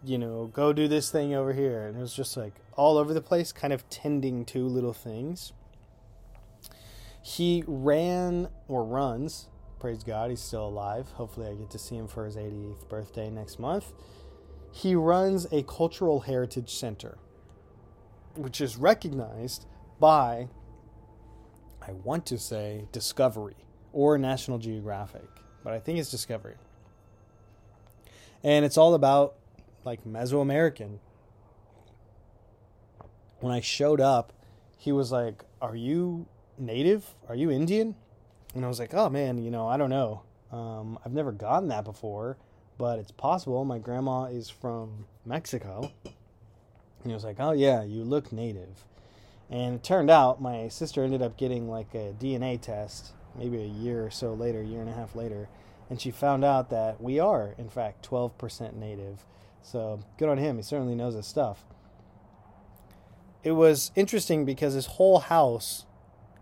you 0.06 0.18
know, 0.18 0.50
go 0.54 0.72
do 0.72 0.88
this 0.88 1.10
thing 1.10 1.34
over 1.34 1.52
here. 1.52 1.88
And 1.88 1.98
it 1.98 2.00
was 2.00 2.14
just 2.14 2.38
like 2.38 2.54
all 2.78 2.98
over 2.98 3.14
the 3.14 3.22
place, 3.22 3.52
kind 3.52 3.74
of 3.74 3.90
tending 3.90 4.46
to 4.46 4.66
little 4.66 4.94
things. 4.94 5.52
He 7.22 7.64
ran 7.68 8.48
or 8.68 8.84
runs 8.86 9.48
praise 9.80 10.04
God, 10.04 10.30
he's 10.30 10.42
still 10.42 10.68
alive. 10.68 11.08
Hopefully, 11.12 11.48
I 11.48 11.54
get 11.56 11.70
to 11.72 11.80
see 11.80 11.96
him 11.96 12.08
for 12.08 12.26
his 12.26 12.36
88th 12.36 12.88
birthday 12.90 13.30
next 13.30 13.60
month. 13.60 13.92
He 14.72 14.96
runs 14.96 15.48
a 15.52 15.64
cultural 15.64 16.22
heritage 16.22 16.74
center, 16.74 17.18
which 18.36 18.60
is 18.60 18.78
recognized 18.78 19.66
by, 20.00 20.50
I 21.82 21.94
want 21.94 22.26
to 22.28 22.38
say, 22.38 22.88
Discovery 22.92 23.56
or 23.94 24.18
National 24.18 24.58
Geographic, 24.58 25.28
but 25.64 25.74
I 25.74 25.80
think 25.80 26.00
it's 26.00 26.12
Discovery. 26.12 26.56
And 28.44 28.66
it's 28.66 28.78
all 28.78 28.94
about 28.94 29.36
like 29.86 30.04
Mesoamerican. 30.06 31.00
When 33.40 33.54
I 33.54 33.62
showed 33.62 34.02
up, 34.02 34.34
he 34.78 34.92
was 34.92 35.12
like, 35.12 35.44
Are 35.62 35.76
you 35.76 36.28
native? 36.58 37.16
Are 37.30 37.36
you 37.36 37.50
Indian? 37.50 37.96
And 38.56 38.66
I 38.66 38.68
was 38.68 38.80
like, 38.80 38.94
oh 38.94 39.10
man, 39.10 39.38
you 39.38 39.52
know, 39.52 39.68
I 39.68 39.78
don't 39.78 39.90
know. 39.90 40.22
Um, 40.52 40.98
I've 41.06 41.14
never 41.14 41.32
gotten 41.32 41.68
that 41.70 41.84
before, 41.84 42.38
but 42.78 42.98
it's 42.98 43.12
possible. 43.12 43.64
My 43.66 43.78
grandma 43.78 44.26
is 44.26 44.50
from 44.50 45.06
Mexico. 45.26 45.92
And 46.04 47.12
he 47.12 47.14
was 47.14 47.24
like, 47.24 47.36
oh 47.40 47.52
yeah, 47.52 47.84
you 47.84 48.04
look 48.04 48.32
native. 48.32 48.86
And 49.50 49.76
it 49.76 49.84
turned 49.84 50.10
out 50.10 50.42
my 50.42 50.70
sister 50.70 51.04
ended 51.04 51.22
up 51.22 51.38
getting 51.38 51.70
like 51.70 51.94
a 51.94 52.16
DNA 52.20 52.60
test 52.60 53.12
maybe 53.38 53.62
a 53.62 53.68
year 53.68 54.06
or 54.06 54.10
so 54.10 54.34
later, 54.34 54.64
year 54.64 54.82
and 54.82 54.90
a 54.90 54.94
half 54.94 55.16
later, 55.16 55.50
and 55.90 56.02
she 56.02 56.12
found 56.12 56.44
out 56.44 56.70
that 56.70 57.02
we 57.02 57.20
are, 57.20 57.54
in 57.58 57.70
fact, 57.70 58.08
12% 58.10 58.74
native. 58.74 59.26
So 59.62 60.00
good 60.18 60.30
on 60.30 60.38
him. 60.38 60.58
He 60.58 60.64
certainly 60.64 60.96
knows 60.96 61.16
his 61.16 61.28
stuff. 61.28 61.66
It 63.44 63.52
was 63.52 63.92
interesting 63.96 64.46
because 64.46 64.74
his 64.74 64.88
whole 64.88 65.20
house 65.20 65.86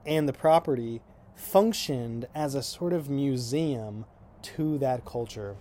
and 0.06 0.28
the 0.28 0.34
property 0.34 1.02
functioned 1.36 2.28
as 2.34 2.56
a 2.56 2.64
sort 2.64 2.94
of 2.94 3.10
museum 3.10 4.06
to 4.42 4.78
that 4.78 5.06
culture. 5.06 5.56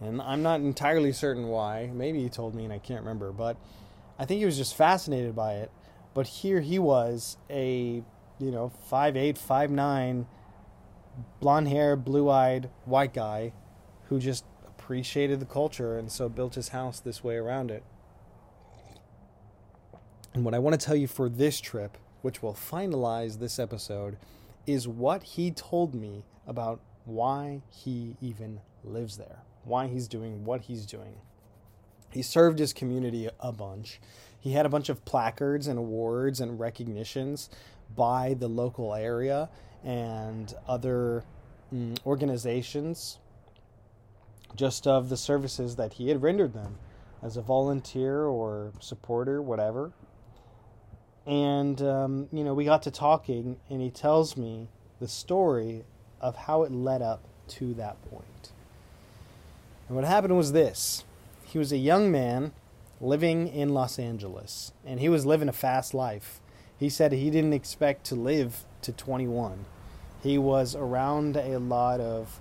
And 0.00 0.20
I'm 0.20 0.42
not 0.42 0.60
entirely 0.60 1.12
certain 1.12 1.48
why. 1.48 1.90
Maybe 1.92 2.22
he 2.22 2.28
told 2.28 2.54
me 2.54 2.64
and 2.64 2.72
I 2.72 2.78
can't 2.78 3.00
remember, 3.00 3.32
but 3.32 3.56
I 4.18 4.24
think 4.24 4.40
he 4.40 4.46
was 4.46 4.56
just 4.56 4.76
fascinated 4.76 5.34
by 5.34 5.54
it. 5.54 5.70
But 6.12 6.26
here 6.26 6.60
he 6.60 6.78
was, 6.78 7.36
a 7.50 8.02
you 8.38 8.50
know, 8.50 8.68
five 8.68 9.16
eight, 9.16 9.38
five 9.38 9.70
nine, 9.70 10.26
blonde 11.40 11.68
hair, 11.68 11.96
blue 11.96 12.28
eyed, 12.28 12.70
white 12.84 13.14
guy 13.14 13.52
who 14.08 14.18
just 14.18 14.44
appreciated 14.66 15.40
the 15.40 15.46
culture 15.46 15.96
and 15.98 16.10
so 16.10 16.28
built 16.28 16.54
his 16.54 16.68
house 16.68 17.00
this 17.00 17.24
way 17.24 17.36
around 17.36 17.70
it. 17.70 17.84
And 20.34 20.44
what 20.44 20.54
I 20.54 20.58
want 20.58 20.78
to 20.78 20.84
tell 20.84 20.96
you 20.96 21.06
for 21.06 21.28
this 21.28 21.60
trip, 21.60 21.96
which 22.24 22.42
will 22.42 22.54
finalize 22.54 23.38
this 23.38 23.58
episode, 23.58 24.16
is 24.66 24.88
what 24.88 25.22
he 25.22 25.50
told 25.50 25.94
me 25.94 26.24
about 26.46 26.80
why 27.04 27.60
he 27.68 28.16
even 28.18 28.58
lives 28.82 29.18
there, 29.18 29.42
why 29.62 29.86
he's 29.88 30.08
doing 30.08 30.42
what 30.42 30.62
he's 30.62 30.86
doing. 30.86 31.16
He 32.08 32.22
served 32.22 32.58
his 32.58 32.72
community 32.72 33.28
a 33.40 33.52
bunch. 33.52 34.00
He 34.40 34.52
had 34.52 34.64
a 34.64 34.70
bunch 34.70 34.88
of 34.88 35.04
placards 35.04 35.66
and 35.66 35.78
awards 35.78 36.40
and 36.40 36.58
recognitions 36.58 37.50
by 37.94 38.32
the 38.32 38.48
local 38.48 38.94
area 38.94 39.50
and 39.84 40.54
other 40.66 41.24
mm, 41.74 41.98
organizations 42.06 43.18
just 44.56 44.86
of 44.86 45.10
the 45.10 45.18
services 45.18 45.76
that 45.76 45.92
he 45.92 46.08
had 46.08 46.22
rendered 46.22 46.54
them 46.54 46.78
as 47.22 47.36
a 47.36 47.42
volunteer 47.42 48.24
or 48.24 48.72
supporter, 48.80 49.42
whatever. 49.42 49.92
And, 51.26 51.80
um, 51.80 52.28
you 52.32 52.44
know, 52.44 52.52
we 52.52 52.64
got 52.64 52.82
to 52.82 52.90
talking, 52.90 53.56
and 53.70 53.80
he 53.80 53.90
tells 53.90 54.36
me 54.36 54.68
the 55.00 55.08
story 55.08 55.84
of 56.20 56.36
how 56.36 56.62
it 56.62 56.72
led 56.72 57.02
up 57.02 57.22
to 57.48 57.74
that 57.74 58.02
point. 58.10 58.52
And 59.88 59.96
what 59.96 60.04
happened 60.04 60.36
was 60.36 60.52
this 60.52 61.04
he 61.44 61.58
was 61.58 61.72
a 61.72 61.78
young 61.78 62.10
man 62.10 62.52
living 63.00 63.48
in 63.48 63.70
Los 63.70 63.98
Angeles, 63.98 64.72
and 64.84 65.00
he 65.00 65.08
was 65.08 65.26
living 65.26 65.48
a 65.48 65.52
fast 65.52 65.94
life. 65.94 66.40
He 66.78 66.88
said 66.88 67.12
he 67.12 67.30
didn't 67.30 67.52
expect 67.52 68.04
to 68.06 68.14
live 68.14 68.64
to 68.82 68.92
21. 68.92 69.64
He 70.22 70.38
was 70.38 70.74
around 70.74 71.36
a 71.36 71.58
lot 71.58 72.00
of 72.00 72.40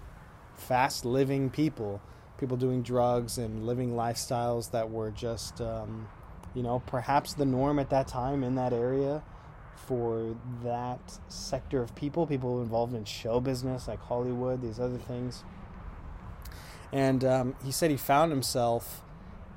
fast 0.56 1.06
living 1.06 1.50
people, 1.50 2.02
people 2.38 2.58
doing 2.58 2.82
drugs 2.82 3.38
and 3.38 3.66
living 3.66 3.94
lifestyles 3.94 4.72
that 4.72 4.90
were 4.90 5.12
just. 5.12 5.62
Um, 5.62 6.08
you 6.54 6.64
know, 6.64 6.82
perhaps 6.86 7.34
the 7.34 7.46
norm 7.46 7.80
at 7.80 7.90
that 7.90 8.08
time 8.08 8.44
in 8.44 8.56
that 8.56 8.74
area 8.74 9.24
for 9.88 10.36
that 10.64 11.20
sector 11.28 11.82
of 11.82 11.94
people, 11.96 12.26
people 12.26 12.62
involved 12.62 12.94
in 12.94 13.06
show 13.06 13.40
business 13.40 13.88
like 13.88 14.00
Hollywood, 14.00 14.62
these 14.62 14.80
other 14.80 14.98
things. 14.98 15.44
And 16.92 17.26
um, 17.26 17.56
he 17.64 17.72
said 17.72 17.92
he 17.92 17.98
found 17.98 18.32
himself 18.32 19.04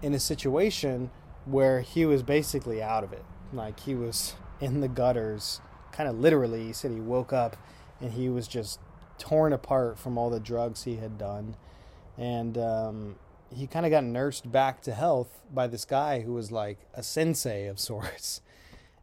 in 0.03 0.15
a 0.15 0.19
situation 0.19 1.11
where 1.45 1.81
he 1.81 2.05
was 2.07 2.23
basically 2.23 2.83
out 2.83 3.05
of 3.05 3.13
it. 3.13 3.25
Like 3.53 3.81
he 3.81 3.95
was 3.95 4.35
in 4.61 4.81
the 4.81 4.89
gutters, 4.89 5.61
kind 5.93 6.09
of 6.09 6.19
literally. 6.19 6.65
He 6.65 6.73
said 6.73 6.91
he 6.91 7.01
woke 7.01 7.33
up 7.33 7.57
and 8.01 8.13
he 8.13 8.29
was 8.29 8.49
just 8.49 8.81
torn 9.19 9.53
apart 9.53 9.99
from 9.99 10.19
all 10.19 10.31
the 10.31 10.41
drugs 10.41 10.85
he 10.85 10.97
had 10.97 11.19
done. 11.19 11.57
And 12.19 12.57
um, 12.59 13.17
he 13.55 13.67
kind 13.67 13.87
of 13.87 13.91
got 13.91 14.05
nursed 14.05 14.51
back 14.51 14.83
to 14.83 14.95
health 14.95 15.41
by 15.53 15.67
this 15.67 15.85
guy 15.85 16.21
who 16.21 16.33
was 16.33 16.51
like 16.51 16.79
a 16.95 17.03
sensei 17.03 17.67
of 17.67 17.79
sorts. 17.81 18.41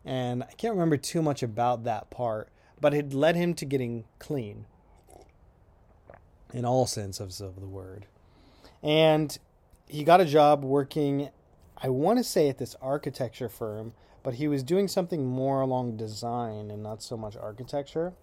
And 0.05 0.43
I 0.43 0.51
can't 0.57 0.73
remember 0.73 0.97
too 0.97 1.21
much 1.21 1.43
about 1.43 1.83
that 1.85 2.09
part, 2.09 2.49
but 2.79 2.93
it 2.93 3.13
led 3.13 3.35
him 3.35 3.53
to 3.55 3.65
getting 3.65 4.03
clean 4.19 4.65
in 6.53 6.65
all 6.65 6.85
senses 6.85 7.41
of 7.41 7.59
the 7.59 7.67
word. 7.67 8.05
And 8.81 9.37
he 9.87 10.03
got 10.03 10.19
a 10.19 10.25
job 10.25 10.63
working, 10.63 11.29
I 11.77 11.89
want 11.89 12.19
to 12.19 12.23
say 12.23 12.49
at 12.49 12.57
this 12.57 12.75
architecture 12.81 13.49
firm, 13.49 13.93
but 14.23 14.35
he 14.35 14.47
was 14.47 14.61
doing 14.61 14.87
something 14.87 15.25
more 15.25 15.61
along 15.61 15.97
design 15.97 16.69
and 16.69 16.83
not 16.83 17.01
so 17.01 17.15
much 17.15 17.37
architecture. 17.37 18.13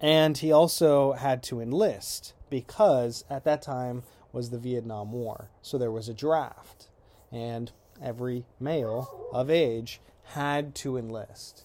And 0.00 0.38
he 0.38 0.50
also 0.50 1.12
had 1.12 1.42
to 1.44 1.60
enlist 1.60 2.32
because 2.48 3.24
at 3.28 3.44
that 3.44 3.62
time 3.62 4.02
was 4.32 4.50
the 4.50 4.58
Vietnam 4.58 5.12
War. 5.12 5.50
So 5.62 5.78
there 5.78 5.90
was 5.90 6.08
a 6.08 6.14
draft, 6.14 6.88
and 7.32 7.72
every 8.02 8.44
male 8.58 9.28
of 9.32 9.50
age 9.50 10.00
had 10.34 10.74
to 10.76 10.96
enlist 10.96 11.64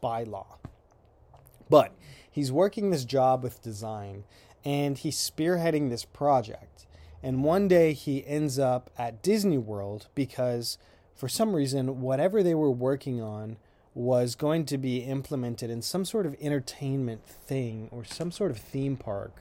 by 0.00 0.22
law. 0.22 0.58
But 1.68 1.92
he's 2.30 2.52
working 2.52 2.90
this 2.90 3.04
job 3.04 3.42
with 3.42 3.62
design 3.62 4.24
and 4.64 4.98
he's 4.98 5.16
spearheading 5.16 5.90
this 5.90 6.04
project. 6.04 6.86
And 7.22 7.44
one 7.44 7.68
day 7.68 7.92
he 7.92 8.26
ends 8.26 8.58
up 8.58 8.90
at 8.98 9.22
Disney 9.22 9.58
World 9.58 10.08
because 10.14 10.78
for 11.14 11.28
some 11.28 11.54
reason, 11.54 12.00
whatever 12.00 12.42
they 12.42 12.54
were 12.54 12.70
working 12.70 13.22
on 13.22 13.56
was 13.94 14.34
going 14.34 14.66
to 14.66 14.76
be 14.76 14.98
implemented 14.98 15.70
in 15.70 15.80
some 15.80 16.04
sort 16.04 16.26
of 16.26 16.36
entertainment 16.40 17.26
thing 17.26 17.88
or 17.90 18.04
some 18.04 18.30
sort 18.30 18.50
of 18.50 18.58
theme 18.58 18.96
park. 18.96 19.32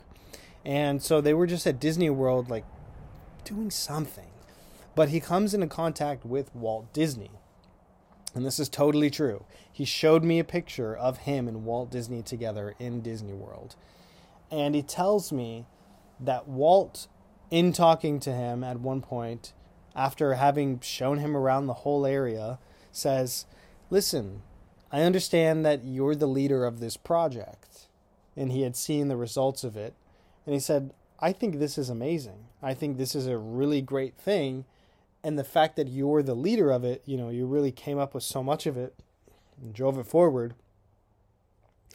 And 0.65 1.01
so 1.01 1.21
they 1.21 1.33
were 1.33 1.47
just 1.47 1.67
at 1.67 1.79
Disney 1.79 2.09
World, 2.09 2.49
like 2.49 2.65
doing 3.43 3.69
something. 3.69 4.29
But 4.95 5.09
he 5.09 5.19
comes 5.19 5.53
into 5.53 5.67
contact 5.67 6.25
with 6.25 6.53
Walt 6.55 6.91
Disney. 6.91 7.31
And 8.33 8.45
this 8.45 8.59
is 8.59 8.67
totally 8.67 9.09
true. 9.09 9.45
He 9.71 9.85
showed 9.85 10.23
me 10.23 10.39
a 10.39 10.43
picture 10.43 10.95
of 10.95 11.19
him 11.19 11.47
and 11.47 11.65
Walt 11.65 11.91
Disney 11.91 12.21
together 12.21 12.75
in 12.79 13.01
Disney 13.01 13.33
World. 13.33 13.75
And 14.51 14.75
he 14.75 14.81
tells 14.81 15.31
me 15.31 15.65
that 16.19 16.47
Walt, 16.47 17.07
in 17.51 17.71
talking 17.71 18.19
to 18.21 18.31
him 18.31 18.63
at 18.63 18.79
one 18.79 19.01
point, 19.01 19.53
after 19.95 20.33
having 20.33 20.79
shown 20.81 21.19
him 21.19 21.35
around 21.35 21.67
the 21.67 21.73
whole 21.73 22.05
area, 22.05 22.59
says, 22.91 23.45
Listen, 23.89 24.41
I 24.91 25.01
understand 25.01 25.65
that 25.65 25.83
you're 25.83 26.15
the 26.15 26.27
leader 26.27 26.65
of 26.65 26.79
this 26.79 26.97
project. 26.97 27.87
And 28.35 28.51
he 28.51 28.63
had 28.63 28.75
seen 28.75 29.07
the 29.07 29.17
results 29.17 29.63
of 29.63 29.77
it. 29.77 29.93
And 30.45 30.53
he 30.53 30.59
said, 30.59 30.93
I 31.19 31.31
think 31.31 31.59
this 31.59 31.77
is 31.77 31.89
amazing. 31.89 32.45
I 32.61 32.73
think 32.73 32.97
this 32.97 33.15
is 33.15 33.27
a 33.27 33.37
really 33.37 33.81
great 33.81 34.17
thing. 34.17 34.65
And 35.23 35.39
the 35.39 35.43
fact 35.43 35.75
that 35.77 35.87
you're 35.87 36.21
the 36.21 36.35
leader 36.35 36.71
of 36.71 36.83
it, 36.83 37.01
you 37.05 37.17
know, 37.17 37.29
you 37.29 37.45
really 37.45 37.71
came 37.71 37.97
up 37.97 38.13
with 38.13 38.23
so 38.23 38.43
much 38.43 38.65
of 38.65 38.77
it 38.77 38.93
and 39.61 39.73
drove 39.73 39.97
it 39.97 40.05
forward. 40.05 40.53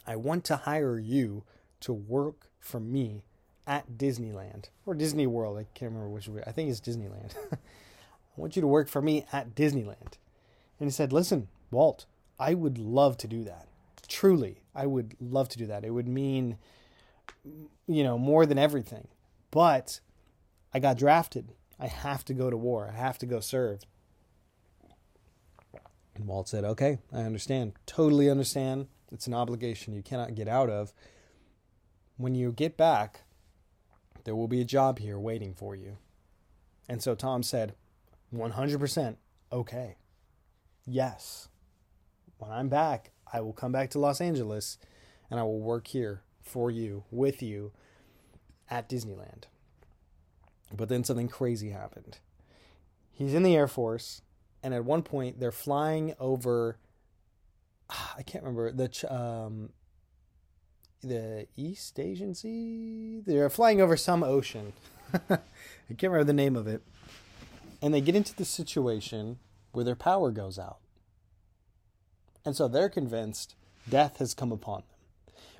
I 0.05 0.15
want 0.15 0.43
to 0.45 0.57
hire 0.57 0.99
you 0.99 1.43
to 1.81 1.93
work 1.93 2.47
for 2.59 2.79
me 2.79 3.23
at 3.67 3.97
Disneyland 3.97 4.65
or 4.85 4.93
Disney 4.93 5.27
World. 5.27 5.57
I 5.57 5.65
can't 5.73 5.91
remember 5.91 6.09
which. 6.09 6.29
I 6.45 6.51
think 6.51 6.69
it's 6.69 6.81
Disneyland. 6.81 7.35
I 7.53 7.57
want 8.35 8.55
you 8.55 8.61
to 8.61 8.67
work 8.67 8.89
for 8.89 9.01
me 9.01 9.25
at 9.31 9.55
Disneyland. 9.55 10.17
And 10.79 10.87
he 10.87 10.89
said, 10.89 11.13
Listen, 11.13 11.47
Walt, 11.69 12.05
I 12.39 12.53
would 12.53 12.77
love 12.77 13.17
to 13.17 13.27
do 13.27 13.43
that. 13.43 13.67
Truly, 14.07 14.61
I 14.75 14.87
would 14.87 15.15
love 15.21 15.47
to 15.49 15.57
do 15.57 15.67
that. 15.67 15.85
It 15.85 15.91
would 15.91 16.07
mean 16.07 16.57
you 17.87 18.03
know, 18.03 18.17
more 18.17 18.45
than 18.45 18.57
everything. 18.57 19.07
But 19.49 19.99
I 20.73 20.79
got 20.79 20.97
drafted. 20.97 21.53
I 21.79 21.87
have 21.87 22.23
to 22.25 22.33
go 22.33 22.49
to 22.49 22.57
war. 22.57 22.91
I 22.93 22.97
have 22.97 23.17
to 23.19 23.25
go 23.25 23.39
serve. 23.39 23.81
And 26.15 26.27
Walt 26.27 26.49
said, 26.49 26.63
Okay, 26.63 26.99
I 27.11 27.21
understand. 27.21 27.73
Totally 27.85 28.29
understand. 28.29 28.87
It's 29.11 29.27
an 29.27 29.33
obligation 29.33 29.93
you 29.93 30.03
cannot 30.03 30.35
get 30.35 30.47
out 30.47 30.69
of. 30.69 30.93
When 32.17 32.35
you 32.35 32.51
get 32.51 32.77
back, 32.77 33.21
there 34.23 34.35
will 34.35 34.47
be 34.47 34.61
a 34.61 34.65
job 34.65 34.99
here 34.99 35.19
waiting 35.19 35.53
for 35.53 35.75
you. 35.75 35.97
And 36.87 37.01
so 37.01 37.15
Tom 37.15 37.43
said, 37.43 37.73
100% 38.33 39.15
okay. 39.51 39.95
Yes. 40.85 41.49
When 42.37 42.51
I'm 42.51 42.69
back, 42.69 43.11
I 43.31 43.41
will 43.41 43.53
come 43.53 43.71
back 43.71 43.89
to 43.91 43.99
Los 43.99 44.21
Angeles 44.21 44.77
and 45.29 45.39
I 45.39 45.43
will 45.43 45.59
work 45.59 45.87
here 45.87 46.21
for 46.51 46.69
you, 46.69 47.05
with 47.09 47.41
you 47.41 47.71
at 48.69 48.89
Disneyland. 48.89 49.45
But 50.75 50.89
then 50.89 51.03
something 51.03 51.29
crazy 51.29 51.69
happened. 51.69 52.19
He's 53.11 53.33
in 53.33 53.43
the 53.43 53.55
Air 53.55 53.67
Force, 53.67 54.21
and 54.61 54.73
at 54.73 54.85
one 54.85 55.01
point 55.01 55.39
they're 55.39 55.51
flying 55.51 56.13
over. 56.19 56.77
I 57.89 58.23
can't 58.23 58.43
remember 58.43 58.71
the 58.71 59.13
um, 59.13 59.69
the 61.01 61.47
East 61.55 61.99
Asian 61.99 62.35
Sea. 62.35 63.21
They're 63.25 63.49
flying 63.49 63.81
over 63.81 63.95
some 63.95 64.23
ocean. 64.23 64.73
I 65.13 65.39
can't 65.89 66.03
remember 66.03 66.25
the 66.25 66.33
name 66.33 66.55
of 66.55 66.67
it. 66.67 66.81
And 67.81 67.93
they 67.93 68.01
get 68.01 68.15
into 68.15 68.35
the 68.35 68.45
situation 68.45 69.39
where 69.71 69.83
their 69.83 69.95
power 69.95 70.31
goes 70.31 70.59
out. 70.59 70.77
And 72.45 72.55
so 72.55 72.67
they're 72.67 72.89
convinced 72.89 73.55
death 73.89 74.17
has 74.17 74.33
come 74.33 74.51
upon 74.51 74.81
them 74.81 74.90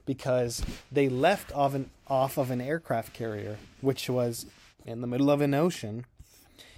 because 0.05 0.63
they 0.91 1.09
left 1.09 1.53
off, 1.53 1.73
an, 1.73 1.89
off 2.07 2.37
of 2.37 2.51
an 2.51 2.61
aircraft 2.61 3.13
carrier, 3.13 3.57
which 3.81 4.09
was 4.09 4.45
in 4.85 5.01
the 5.01 5.07
middle 5.07 5.29
of 5.29 5.41
an 5.41 5.53
ocean, 5.53 6.05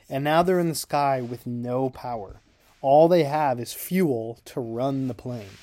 and 0.10 0.24
now 0.24 0.44
they're 0.44 0.60
in 0.60 0.70
the 0.70 0.76
sky 0.76 1.22
with 1.22 1.48
no 1.48 1.90
power. 1.90 2.42
All 2.82 3.08
they 3.08 3.24
have 3.24 3.60
is 3.60 3.74
fuel 3.74 4.40
to 4.46 4.60
run 4.60 5.08
the 5.08 5.14
plane. 5.14 5.58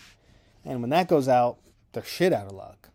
And 0.65 0.81
when 0.81 0.91
that 0.91 1.09
goes 1.09 1.29
out, 1.29 1.59
they're 1.93 2.03
shit 2.03 2.33
out 2.33 2.47
of 2.47 2.53
luck. 2.53 2.89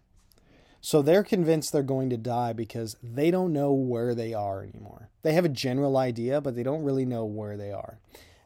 So 0.82 1.02
they're 1.02 1.24
convinced 1.24 1.72
they're 1.72 1.82
going 1.82 2.10
to 2.12 2.18
die 2.18 2.54
because 2.54 2.96
they 3.02 3.32
don't 3.32 3.54
know 3.54 3.74
where 3.74 4.14
they 4.14 4.34
are 4.34 4.62
anymore. 4.62 5.10
They 5.24 5.34
have 5.34 5.46
a 5.46 5.50
general 5.50 5.98
idea, 5.98 6.42
but 6.42 6.56
they 6.56 6.62
don't 6.62 6.84
really 6.84 7.06
know 7.06 7.26
where 7.26 7.58
they 7.58 7.72
are. 7.72 7.98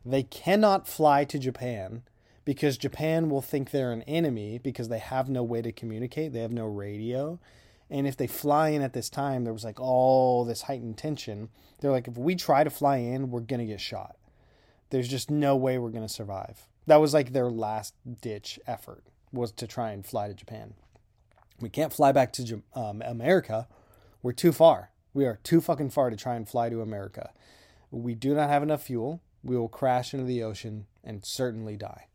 They 0.05 0.23
cannot 0.23 0.87
fly 0.87 1.25
to 1.25 1.37
Japan 1.37 2.03
because 2.49 2.79
Japan 2.79 3.29
will 3.29 3.43
think 3.43 3.69
they're 3.69 3.91
an 3.91 4.01
enemy 4.07 4.57
because 4.57 4.89
they 4.89 4.97
have 4.97 5.29
no 5.29 5.43
way 5.43 5.61
to 5.61 5.71
communicate, 5.71 6.33
they 6.33 6.39
have 6.39 6.51
no 6.51 6.65
radio. 6.65 7.39
And 7.91 8.07
if 8.07 8.17
they 8.17 8.25
fly 8.25 8.69
in 8.69 8.81
at 8.81 8.93
this 8.93 9.07
time, 9.07 9.43
there 9.43 9.53
was 9.53 9.63
like 9.63 9.79
all 9.79 10.43
this 10.45 10.63
heightened 10.63 10.97
tension. 10.97 11.49
They're 11.79 11.91
like, 11.91 12.07
if 12.07 12.17
we 12.17 12.33
try 12.33 12.63
to 12.63 12.71
fly 12.71 12.97
in, 12.97 13.29
we're 13.29 13.41
going 13.41 13.59
to 13.59 13.67
get 13.67 13.79
shot. 13.79 14.15
There's 14.89 15.07
just 15.07 15.29
no 15.29 15.55
way 15.55 15.77
we're 15.77 15.91
going 15.91 16.07
to 16.07 16.11
survive. 16.11 16.65
That 16.87 16.95
was 16.95 17.13
like 17.13 17.33
their 17.33 17.51
last 17.51 17.93
ditch 18.19 18.59
effort 18.65 19.03
was 19.31 19.51
to 19.51 19.67
try 19.67 19.91
and 19.91 20.03
fly 20.03 20.27
to 20.27 20.33
Japan. 20.33 20.73
We 21.61 21.69
can't 21.69 21.93
fly 21.93 22.11
back 22.11 22.33
to 22.33 22.63
um, 22.73 23.03
America. 23.03 23.67
We're 24.23 24.31
too 24.31 24.53
far. 24.53 24.89
We 25.13 25.27
are 25.27 25.37
too 25.43 25.61
fucking 25.61 25.91
far 25.91 26.09
to 26.09 26.17
try 26.17 26.33
and 26.33 26.49
fly 26.49 26.69
to 26.69 26.81
America. 26.81 27.29
We 27.91 28.15
do 28.15 28.33
not 28.33 28.49
have 28.49 28.63
enough 28.63 28.81
fuel. 28.81 29.21
We 29.43 29.55
will 29.55 29.69
crash 29.69 30.15
into 30.15 30.25
the 30.25 30.41
ocean 30.41 30.87
and 31.03 31.23
certainly 31.23 31.77
die 31.77 32.08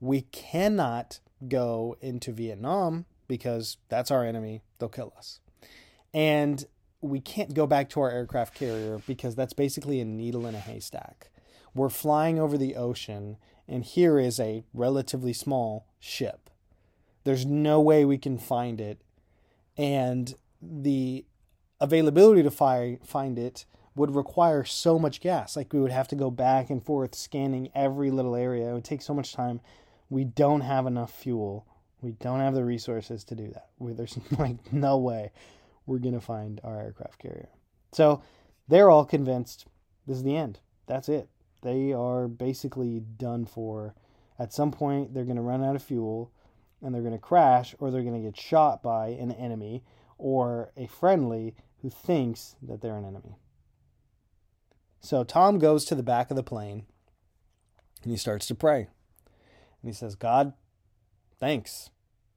we 0.00 0.22
cannot 0.22 1.20
go 1.48 1.96
into 2.00 2.32
Vietnam 2.32 3.06
because 3.28 3.76
that's 3.88 4.10
our 4.10 4.24
enemy. 4.24 4.62
They'll 4.78 4.88
kill 4.88 5.12
us. 5.16 5.40
And 6.14 6.64
we 7.00 7.20
can't 7.20 7.54
go 7.54 7.66
back 7.66 7.88
to 7.90 8.00
our 8.00 8.10
aircraft 8.10 8.54
carrier 8.54 9.00
because 9.06 9.34
that's 9.34 9.52
basically 9.52 10.00
a 10.00 10.04
needle 10.04 10.46
in 10.46 10.54
a 10.54 10.60
haystack. 10.60 11.30
We're 11.74 11.90
flying 11.90 12.38
over 12.38 12.56
the 12.56 12.74
ocean, 12.74 13.36
and 13.68 13.84
here 13.84 14.18
is 14.18 14.40
a 14.40 14.64
relatively 14.72 15.32
small 15.32 15.86
ship. 16.00 16.48
There's 17.24 17.44
no 17.44 17.80
way 17.80 18.04
we 18.04 18.18
can 18.18 18.38
find 18.38 18.80
it, 18.80 19.02
and 19.76 20.34
the 20.62 21.26
availability 21.80 22.42
to 22.42 22.50
fi- 22.50 22.98
find 23.04 23.38
it 23.38 23.66
would 23.94 24.14
require 24.14 24.64
so 24.64 24.98
much 24.98 25.20
gas. 25.20 25.56
Like 25.56 25.72
we 25.72 25.80
would 25.80 25.92
have 25.92 26.08
to 26.08 26.16
go 26.16 26.30
back 26.30 26.70
and 26.70 26.82
forth 26.82 27.14
scanning 27.14 27.70
every 27.74 28.10
little 28.10 28.36
area. 28.36 28.70
It 28.70 28.74
would 28.74 28.84
take 28.84 29.02
so 29.02 29.14
much 29.14 29.32
time 29.32 29.60
we 30.08 30.24
don't 30.24 30.60
have 30.60 30.86
enough 30.86 31.12
fuel. 31.12 31.66
We 32.00 32.12
don't 32.12 32.40
have 32.40 32.54
the 32.54 32.64
resources 32.64 33.24
to 33.24 33.34
do 33.34 33.48
that. 33.48 33.70
We, 33.78 33.92
there's 33.92 34.18
like 34.38 34.72
no 34.72 34.98
way 34.98 35.32
we're 35.86 35.98
going 35.98 36.14
to 36.14 36.20
find 36.20 36.60
our 36.64 36.80
aircraft 36.80 37.18
carrier. 37.18 37.48
So 37.92 38.22
they're 38.68 38.90
all 38.90 39.04
convinced 39.04 39.66
this 40.06 40.18
is 40.18 40.22
the 40.22 40.36
end. 40.36 40.60
That's 40.86 41.08
it. 41.08 41.28
They 41.62 41.92
are 41.92 42.28
basically 42.28 43.00
done 43.00 43.44
for. 43.44 43.94
At 44.38 44.52
some 44.52 44.70
point, 44.70 45.14
they're 45.14 45.24
going 45.24 45.36
to 45.36 45.42
run 45.42 45.64
out 45.64 45.76
of 45.76 45.82
fuel 45.82 46.30
and 46.82 46.94
they're 46.94 47.02
going 47.02 47.14
to 47.14 47.18
crash 47.18 47.74
or 47.78 47.90
they're 47.90 48.02
going 48.02 48.22
to 48.22 48.28
get 48.28 48.38
shot 48.38 48.82
by 48.82 49.08
an 49.08 49.32
enemy 49.32 49.82
or 50.18 50.70
a 50.76 50.86
friendly 50.86 51.54
who 51.82 51.90
thinks 51.90 52.56
that 52.62 52.80
they're 52.80 52.96
an 52.96 53.04
enemy. 53.04 53.38
So 55.00 55.24
Tom 55.24 55.58
goes 55.58 55.84
to 55.86 55.94
the 55.94 56.02
back 56.02 56.30
of 56.30 56.36
the 56.36 56.42
plane 56.42 56.84
and 58.02 58.12
he 58.12 58.18
starts 58.18 58.46
to 58.46 58.54
pray. 58.54 58.88
And 59.86 59.94
he 59.94 59.96
says, 59.96 60.16
God, 60.16 60.52
thanks. 61.38 61.90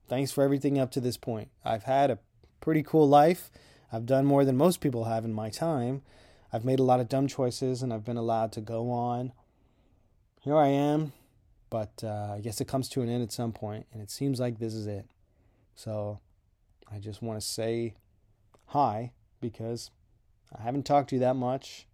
Thanks 0.08 0.32
for 0.32 0.44
everything 0.44 0.78
up 0.78 0.92
to 0.92 1.00
this 1.00 1.18
point. 1.18 1.50
I've 1.66 1.82
had 1.82 2.12
a 2.12 2.20
pretty 2.62 2.84
cool 2.84 3.10
life. 3.10 3.50
I've 3.92 4.06
done 4.06 4.28
more 4.28 4.46
than 4.46 4.56
most 4.56 4.82
people 4.82 5.06
have 5.06 5.26
in 5.26 5.34
my 5.34 5.50
time. 5.50 6.04
I've 6.54 6.64
made 6.64 6.78
a 6.78 6.84
lot 6.84 7.00
of 7.00 7.10
dumb 7.10 7.28
choices 7.28 7.82
and 7.82 7.92
I've 7.92 8.06
been 8.06 8.18
allowed 8.18 8.52
to 8.52 8.62
go 8.62 8.92
on. 8.92 9.32
Here 10.42 10.56
I 10.56 10.68
am, 10.68 11.12
but 11.72 12.04
uh, 12.04 12.34
I 12.36 12.40
guess 12.40 12.62
it 12.62 12.68
comes 12.68 12.88
to 12.90 13.02
an 13.02 13.10
end 13.10 13.24
at 13.24 13.32
some 13.32 13.52
point, 13.52 13.88
and 13.92 14.00
it 14.00 14.12
seems 14.12 14.40
like 14.40 14.60
this 14.60 14.76
is 14.76 14.86
it. 14.86 15.08
So 15.74 16.20
I 16.92 17.00
just 17.00 17.24
want 17.24 17.42
to 17.42 17.48
say 17.48 17.96
hi 18.68 19.12
because 19.42 19.90
I 20.56 20.62
haven't 20.62 20.86
talked 20.86 21.10
to 21.10 21.16
you 21.16 21.22
that 21.22 21.36
much. 21.36 21.88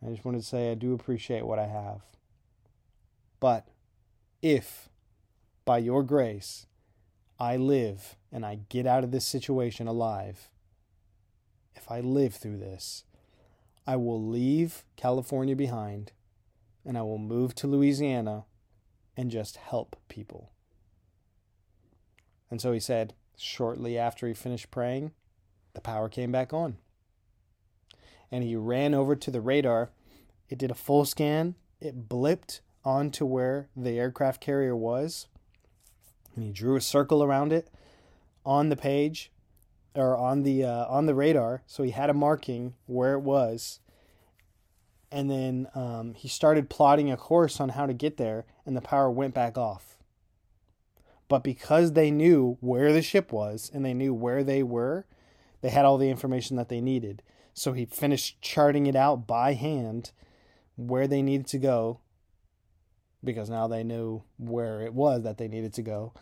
I 0.00 0.10
just 0.10 0.24
wanted 0.24 0.42
to 0.42 0.46
say 0.46 0.70
I 0.70 0.74
do 0.74 0.94
appreciate 0.94 1.44
what 1.44 1.58
I 1.58 1.66
have. 1.66 2.02
But 3.40 3.66
if, 4.42 4.88
by 5.64 5.78
your 5.78 6.02
grace, 6.02 6.66
I 7.38 7.56
live 7.56 8.16
and 8.32 8.44
I 8.44 8.60
get 8.68 8.86
out 8.86 9.04
of 9.04 9.10
this 9.10 9.26
situation 9.26 9.86
alive, 9.86 10.48
if 11.74 11.90
I 11.90 12.00
live 12.00 12.34
through 12.34 12.58
this, 12.58 13.04
I 13.86 13.96
will 13.96 14.22
leave 14.22 14.84
California 14.96 15.54
behind 15.54 16.12
and 16.84 16.96
I 16.96 17.02
will 17.02 17.18
move 17.18 17.54
to 17.56 17.66
Louisiana 17.66 18.44
and 19.16 19.30
just 19.30 19.56
help 19.56 19.96
people. 20.08 20.52
And 22.50 22.60
so 22.60 22.72
he 22.72 22.80
said, 22.80 23.14
shortly 23.36 23.98
after 23.98 24.26
he 24.26 24.34
finished 24.34 24.70
praying, 24.70 25.12
the 25.74 25.80
power 25.80 26.08
came 26.08 26.32
back 26.32 26.52
on. 26.52 26.76
And 28.30 28.42
he 28.42 28.56
ran 28.56 28.94
over 28.94 29.14
to 29.14 29.30
the 29.30 29.40
radar. 29.40 29.90
It 30.48 30.58
did 30.58 30.70
a 30.70 30.74
full 30.74 31.04
scan. 31.04 31.54
It 31.80 32.08
blipped 32.08 32.60
onto 32.86 33.26
where 33.26 33.68
the 33.76 33.98
aircraft 33.98 34.40
carrier 34.40 34.76
was. 34.76 35.26
And 36.34 36.44
he 36.44 36.52
drew 36.52 36.76
a 36.76 36.80
circle 36.80 37.22
around 37.22 37.52
it 37.52 37.68
on 38.44 38.68
the 38.68 38.76
page 38.76 39.32
or 39.94 40.16
on 40.16 40.44
the 40.44 40.64
uh, 40.64 40.86
on 40.86 41.06
the 41.06 41.14
radar. 41.14 41.62
So 41.66 41.82
he 41.82 41.90
had 41.90 42.08
a 42.08 42.14
marking 42.14 42.74
where 42.86 43.14
it 43.14 43.20
was. 43.20 43.80
And 45.10 45.30
then 45.30 45.66
um, 45.74 46.14
he 46.14 46.28
started 46.28 46.70
plotting 46.70 47.10
a 47.10 47.16
course 47.16 47.60
on 47.60 47.70
how 47.70 47.86
to 47.86 47.94
get 47.94 48.16
there, 48.16 48.44
and 48.64 48.76
the 48.76 48.80
power 48.80 49.10
went 49.10 49.34
back 49.34 49.56
off. 49.56 49.96
But 51.28 51.42
because 51.42 51.92
they 51.92 52.10
knew 52.10 52.58
where 52.60 52.92
the 52.92 53.02
ship 53.02 53.32
was 53.32 53.70
and 53.72 53.84
they 53.84 53.94
knew 53.94 54.12
where 54.14 54.44
they 54.44 54.62
were, 54.62 55.06
they 55.60 55.70
had 55.70 55.84
all 55.84 55.98
the 55.98 56.10
information 56.10 56.56
that 56.56 56.68
they 56.68 56.80
needed. 56.80 57.22
So 57.54 57.72
he 57.72 57.86
finished 57.86 58.40
charting 58.42 58.86
it 58.86 58.94
out 58.94 59.26
by 59.26 59.54
hand 59.54 60.12
where 60.76 61.06
they 61.08 61.22
needed 61.22 61.46
to 61.48 61.58
go 61.58 62.00
because 63.26 63.50
now 63.50 63.68
they 63.68 63.84
knew 63.84 64.22
where 64.38 64.80
it 64.80 64.94
was 64.94 65.24
that 65.24 65.36
they 65.36 65.48
needed 65.48 65.74
to 65.74 65.82
go. 65.82 66.14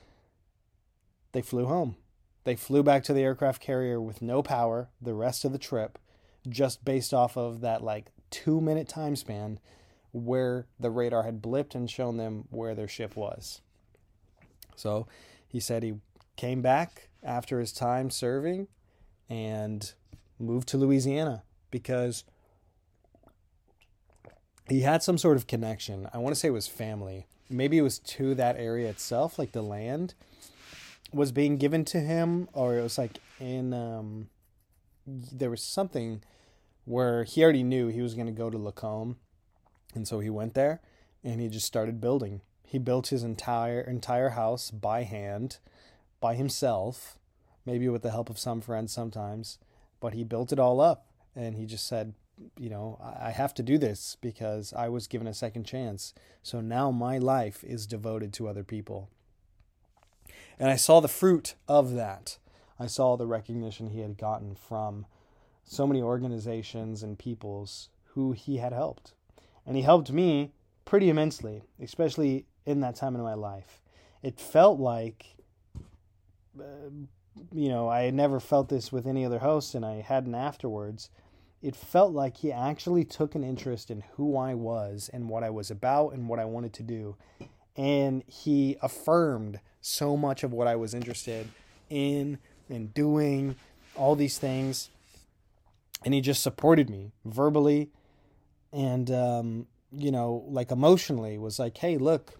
They 1.31 1.43
flew 1.43 1.67
home. 1.67 1.95
They 2.43 2.57
flew 2.57 2.83
back 2.83 3.05
to 3.05 3.13
the 3.13 3.23
aircraft 3.23 3.63
carrier 3.63 4.01
with 4.01 4.21
no 4.21 4.43
power 4.43 4.89
the 5.01 5.15
rest 5.15 5.45
of 5.45 5.53
the 5.53 5.59
trip, 5.59 5.99
just 6.49 6.85
based 6.85 7.15
off 7.15 7.37
of 7.37 7.61
that 7.61 7.83
like 7.83 8.07
two 8.31 8.61
minute 8.61 8.89
time 8.89 9.15
span 9.15 9.61
where 10.13 10.67
the 10.79 10.91
radar 10.91 11.23
had 11.23 11.43
blipped 11.43 11.75
and 11.75 11.91
shown 11.91 12.17
them 12.17 12.45
where 12.51 12.75
their 12.75 12.89
ship 12.89 13.17
was. 13.17 13.61
So 14.77 15.07
he 15.47 15.61
said 15.61 15.83
he 15.83 15.95
came 16.37 16.63
back 16.63 17.09
after 17.23 17.61
his 17.61 17.73
time 17.73 18.11
serving 18.11 18.69
and 19.29 19.93
moved 20.39 20.69
to 20.69 20.77
Louisiana 20.77 21.43
because 21.71 22.25
he 24.69 24.81
had 24.81 25.03
some 25.03 25.19
sort 25.19 25.37
of 25.37 25.47
connection. 25.47 26.09
I 26.13 26.19
want 26.19 26.35
to 26.35 26.41
say 26.41 26.49
it 26.49 26.53
was 26.53 26.67
family. 26.67 27.27
Maybe 27.51 27.79
it 27.79 27.83
was 27.83 27.99
to 27.99 28.35
that 28.37 28.57
area 28.57 28.89
itself, 28.89 29.39
like 29.39 29.53
the 29.53 29.63
land 29.63 30.15
was 31.13 31.33
being 31.33 31.59
given 31.59 31.85
to 31.87 32.01
him, 32.01 32.49
or 32.53 32.79
it 32.79 32.83
was 32.83 32.99
like 32.99 33.19
in 33.39 33.73
um, 33.73 34.29
there 35.07 35.51
was 35.51 35.63
something 35.63 36.23
where 36.85 37.25
he 37.25 37.43
already 37.43 37.63
knew 37.63 37.89
he 37.89 38.03
was 38.03 38.15
going 38.15 38.27
to 38.27 38.33
go 38.33 38.51
to 38.51 38.59
Lacombe, 38.59 39.17
and 39.95 40.09
so 40.09 40.21
he 40.21 40.31
went 40.31 40.55
there 40.55 40.81
and 41.23 41.41
he 41.41 41.49
just 41.49 41.67
started 41.67 42.01
building. 42.01 42.43
He 42.67 42.79
built 42.79 43.09
his 43.09 43.23
entire 43.23 43.81
entire 43.81 44.31
house 44.31 44.71
by 44.71 45.05
hand, 45.05 45.59
by 46.21 46.35
himself, 46.35 47.19
maybe 47.65 47.89
with 47.89 48.03
the 48.03 48.11
help 48.11 48.29
of 48.29 48.39
some 48.39 48.61
friends 48.61 48.93
sometimes, 48.93 49.59
but 50.01 50.15
he 50.15 50.25
built 50.25 50.53
it 50.53 50.59
all 50.59 50.81
up 50.81 51.07
and 51.35 51.57
he 51.57 51.67
just 51.67 51.87
said, 51.87 52.15
you 52.59 52.69
know, 52.69 52.99
I 53.21 53.31
have 53.31 53.55
to 53.55 53.63
do 53.63 53.79
this 53.79 54.17
because 54.21 54.73
I 54.73 54.89
was 54.89 55.07
given 55.07 55.27
a 55.27 55.35
second 55.35 55.65
chance. 55.65 56.15
So 56.43 56.61
now 56.61 56.91
my 56.91 57.19
life 57.19 57.63
is 57.65 57.87
devoted 57.87 58.33
to 58.35 58.49
other 58.49 58.65
people. 58.65 59.09
And 60.59 60.71
I 60.71 60.77
saw 60.77 61.01
the 61.01 61.09
fruit 61.09 61.55
of 61.69 61.95
that. 61.95 62.39
I 62.79 62.87
saw 62.87 63.17
the 63.17 63.27
recognition 63.27 63.91
he 63.91 64.01
had 64.01 64.19
gotten 64.19 64.55
from 64.55 65.07
so 65.65 65.87
many 65.87 66.03
organizations 66.03 67.03
and 67.03 67.19
peoples 67.19 67.89
who 68.15 68.33
he 68.33 68.59
had 68.59 68.73
helped. 68.73 69.15
And 69.67 69.77
he 69.77 69.83
helped 69.83 70.13
me 70.13 70.53
pretty 70.85 71.09
immensely, 71.09 71.63
especially 71.81 72.47
in 72.67 72.81
that 72.81 72.97
time 72.97 73.15
in 73.15 73.23
my 73.23 73.35
life. 73.35 73.81
It 74.23 74.39
felt 74.39 74.79
like, 74.79 75.37
uh, 76.59 76.91
you 77.53 77.69
know, 77.69 77.89
I 77.89 78.03
had 78.03 78.15
never 78.15 78.41
felt 78.41 78.69
this 78.69 78.93
with 78.93 79.07
any 79.07 79.25
other 79.25 79.39
host, 79.39 79.75
and 79.75 79.85
I 79.85 80.01
hadn't 80.01 80.35
afterwards. 80.35 81.11
It 81.65 81.75
felt 81.75 82.13
like 82.13 82.37
he 82.37 82.53
actually 82.53 83.07
took 83.07 83.35
an 83.35 83.43
interest 83.43 83.91
in 83.91 84.05
who 84.17 84.37
I 84.37 84.53
was 84.53 85.09
and 85.11 85.31
what 85.31 85.43
I 85.43 85.49
was 85.49 85.71
about 85.71 86.11
and 86.11 86.29
what 86.29 86.39
I 86.39 86.45
wanted 86.45 86.75
to 86.75 86.83
do. 86.83 87.17
And 87.75 88.23
he 88.27 88.77
affirmed 88.83 89.61
so 89.81 90.15
much 90.15 90.45
of 90.45 90.53
what 90.53 90.67
I 90.67 90.77
was 90.77 90.93
interested 90.93 91.49
in 91.89 92.39
and 92.69 92.93
doing, 92.93 93.57
all 93.97 94.15
these 94.15 94.37
things. 94.37 94.91
And 96.05 96.13
he 96.13 96.21
just 96.21 96.43
supported 96.43 96.91
me 96.91 97.13
verbally 97.25 97.89
and, 98.71 99.11
um, 99.11 99.67
you 99.91 100.11
know, 100.11 100.45
like 100.47 100.71
emotionally 100.71 101.39
was 101.39 101.59
like, 101.59 101.79
hey, 101.79 101.97
look, 101.97 102.35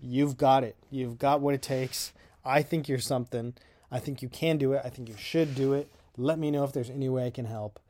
you've 0.00 0.36
got 0.36 0.62
it. 0.62 0.76
You've 0.92 1.18
got 1.18 1.40
what 1.40 1.54
it 1.54 1.62
takes. 1.62 2.12
I 2.44 2.62
think 2.62 2.88
you're 2.88 3.00
something. 3.00 3.54
I 3.90 3.98
think 3.98 4.22
you 4.22 4.28
can 4.28 4.58
do 4.58 4.74
it. 4.74 4.82
I 4.84 4.90
think 4.90 5.08
you 5.08 5.16
should 5.16 5.56
do 5.56 5.72
it. 5.72 5.90
Let 6.16 6.38
me 6.38 6.52
know 6.52 6.62
if 6.62 6.72
there's 6.72 6.88
any 6.88 7.08
way 7.08 7.26
I 7.26 7.30
can 7.30 7.46
help. 7.46 7.80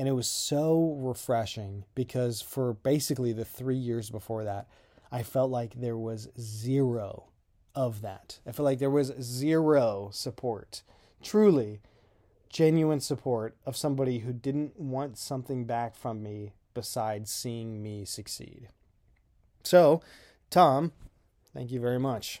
And 0.00 0.08
it 0.08 0.12
was 0.12 0.28
so 0.28 0.96
refreshing 0.98 1.84
because 1.94 2.40
for 2.40 2.72
basically 2.72 3.34
the 3.34 3.44
three 3.44 3.76
years 3.76 4.08
before 4.08 4.44
that, 4.44 4.66
I 5.12 5.22
felt 5.22 5.50
like 5.50 5.74
there 5.74 5.98
was 5.98 6.30
zero 6.40 7.24
of 7.74 8.00
that. 8.00 8.38
I 8.46 8.52
felt 8.52 8.64
like 8.64 8.78
there 8.78 8.88
was 8.88 9.12
zero 9.20 10.08
support. 10.10 10.84
Truly, 11.22 11.82
genuine 12.48 13.00
support 13.00 13.58
of 13.66 13.76
somebody 13.76 14.20
who 14.20 14.32
didn't 14.32 14.80
want 14.80 15.18
something 15.18 15.66
back 15.66 15.94
from 15.94 16.22
me 16.22 16.54
besides 16.72 17.30
seeing 17.30 17.82
me 17.82 18.06
succeed. 18.06 18.68
So, 19.64 20.00
Tom, 20.48 20.92
thank 21.52 21.70
you 21.70 21.78
very 21.78 22.00
much. 22.00 22.40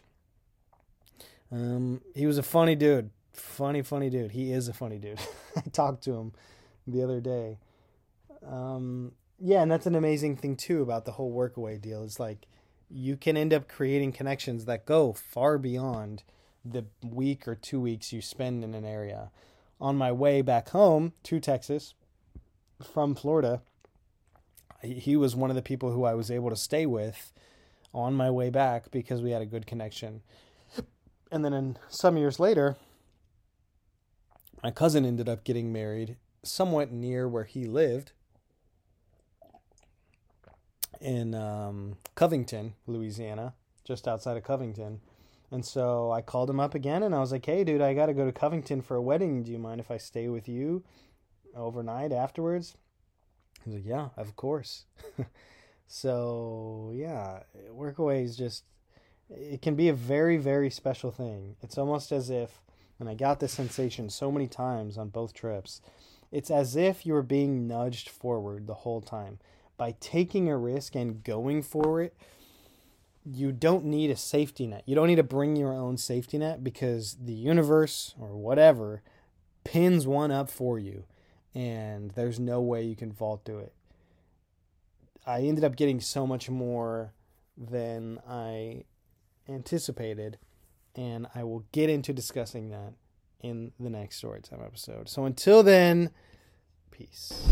Um, 1.52 2.00
he 2.14 2.24
was 2.24 2.38
a 2.38 2.42
funny 2.42 2.74
dude. 2.74 3.10
Funny, 3.34 3.82
funny 3.82 4.08
dude. 4.08 4.30
He 4.30 4.50
is 4.50 4.66
a 4.66 4.72
funny 4.72 4.96
dude. 4.96 5.20
I 5.56 5.60
talked 5.60 6.04
to 6.04 6.14
him 6.14 6.32
the 6.86 7.02
other 7.02 7.20
day. 7.20 7.58
Um, 8.46 9.12
yeah, 9.38 9.62
and 9.62 9.70
that's 9.70 9.86
an 9.86 9.94
amazing 9.94 10.36
thing 10.36 10.56
too 10.56 10.82
about 10.82 11.04
the 11.04 11.12
whole 11.12 11.32
workaway 11.34 11.80
deal. 11.80 12.02
It's 12.04 12.20
like 12.20 12.46
you 12.90 13.16
can 13.16 13.36
end 13.36 13.54
up 13.54 13.68
creating 13.68 14.12
connections 14.12 14.64
that 14.64 14.86
go 14.86 15.12
far 15.12 15.58
beyond 15.58 16.22
the 16.64 16.84
week 17.02 17.48
or 17.48 17.54
two 17.54 17.80
weeks 17.80 18.12
you 18.12 18.20
spend 18.20 18.64
in 18.64 18.74
an 18.74 18.84
area. 18.84 19.30
On 19.80 19.96
my 19.96 20.12
way 20.12 20.42
back 20.42 20.70
home 20.70 21.14
to 21.22 21.40
Texas 21.40 21.94
from 22.82 23.14
Florida, 23.14 23.62
he 24.82 25.16
was 25.16 25.36
one 25.36 25.50
of 25.50 25.56
the 25.56 25.62
people 25.62 25.92
who 25.92 26.04
I 26.04 26.14
was 26.14 26.30
able 26.30 26.50
to 26.50 26.56
stay 26.56 26.84
with 26.84 27.32
on 27.94 28.14
my 28.14 28.30
way 28.30 28.50
back 28.50 28.90
because 28.90 29.22
we 29.22 29.30
had 29.30 29.42
a 29.42 29.46
good 29.46 29.66
connection. 29.66 30.22
And 31.32 31.44
then 31.44 31.52
in, 31.52 31.78
some 31.88 32.16
years 32.16 32.40
later, 32.40 32.76
my 34.62 34.70
cousin 34.70 35.04
ended 35.04 35.28
up 35.28 35.44
getting 35.44 35.72
married 35.72 36.16
somewhat 36.42 36.90
near 36.90 37.28
where 37.28 37.44
he 37.44 37.64
lived 37.66 38.12
in 41.00 41.34
um, 41.34 41.96
Covington, 42.14 42.74
Louisiana, 42.86 43.54
just 43.84 44.06
outside 44.06 44.36
of 44.36 44.44
Covington. 44.44 45.00
And 45.50 45.64
so 45.64 46.12
I 46.12 46.20
called 46.20 46.48
him 46.48 46.60
up 46.60 46.74
again 46.74 47.02
and 47.02 47.14
I 47.14 47.20
was 47.20 47.32
like, 47.32 47.46
hey, 47.46 47.64
dude, 47.64 47.80
I 47.80 47.94
got 47.94 48.06
to 48.06 48.14
go 48.14 48.24
to 48.24 48.32
Covington 48.32 48.82
for 48.82 48.96
a 48.96 49.02
wedding. 49.02 49.42
Do 49.42 49.50
you 49.50 49.58
mind 49.58 49.80
if 49.80 49.90
I 49.90 49.96
stay 49.96 50.28
with 50.28 50.48
you 50.48 50.84
overnight 51.56 52.12
afterwards? 52.12 52.76
He's 53.64 53.74
like, 53.74 53.86
yeah, 53.86 54.08
of 54.16 54.36
course. 54.36 54.84
so, 55.86 56.92
yeah, 56.94 57.40
Workaway 57.72 58.24
is 58.24 58.36
just, 58.36 58.64
it 59.28 59.60
can 59.60 59.74
be 59.74 59.88
a 59.88 59.94
very, 59.94 60.36
very 60.36 60.70
special 60.70 61.10
thing. 61.10 61.56
It's 61.62 61.78
almost 61.78 62.12
as 62.12 62.30
if, 62.30 62.62
and 62.98 63.08
I 63.08 63.14
got 63.14 63.40
this 63.40 63.52
sensation 63.52 64.08
so 64.08 64.30
many 64.30 64.46
times 64.46 64.96
on 64.96 65.08
both 65.08 65.34
trips, 65.34 65.80
it's 66.30 66.50
as 66.50 66.76
if 66.76 67.04
you 67.04 67.12
were 67.12 67.22
being 67.22 67.66
nudged 67.66 68.08
forward 68.08 68.66
the 68.66 68.74
whole 68.74 69.00
time 69.00 69.38
by 69.76 69.94
taking 70.00 70.48
a 70.48 70.56
risk 70.56 70.94
and 70.94 71.24
going 71.24 71.62
for 71.62 72.00
it, 72.00 72.14
you 73.24 73.52
don't 73.52 73.84
need 73.84 74.10
a 74.10 74.16
safety 74.16 74.66
net. 74.66 74.82
You 74.86 74.94
don't 74.94 75.06
need 75.06 75.16
to 75.16 75.22
bring 75.22 75.56
your 75.56 75.72
own 75.72 75.96
safety 75.96 76.38
net 76.38 76.62
because 76.62 77.16
the 77.22 77.32
universe 77.32 78.14
or 78.18 78.36
whatever 78.36 79.02
pins 79.64 80.06
one 80.06 80.30
up 80.30 80.50
for 80.50 80.78
you 80.78 81.04
and 81.54 82.12
there's 82.12 82.38
no 82.38 82.60
way 82.60 82.82
you 82.82 82.96
can 82.96 83.12
vault 83.12 83.42
through 83.44 83.58
it. 83.60 83.72
I 85.26 85.40
ended 85.42 85.64
up 85.64 85.76
getting 85.76 86.00
so 86.00 86.26
much 86.26 86.48
more 86.48 87.12
than 87.56 88.20
I 88.28 88.84
anticipated, 89.48 90.38
and 90.94 91.26
I 91.34 91.44
will 91.44 91.64
get 91.72 91.90
into 91.90 92.12
discussing 92.12 92.70
that 92.70 92.94
in 93.42 93.72
the 93.80 93.90
next 93.90 94.22
Storytime 94.22 94.64
episode. 94.64 95.08
So 95.08 95.24
until 95.24 95.62
then, 95.62 96.10
peace. 96.90 97.48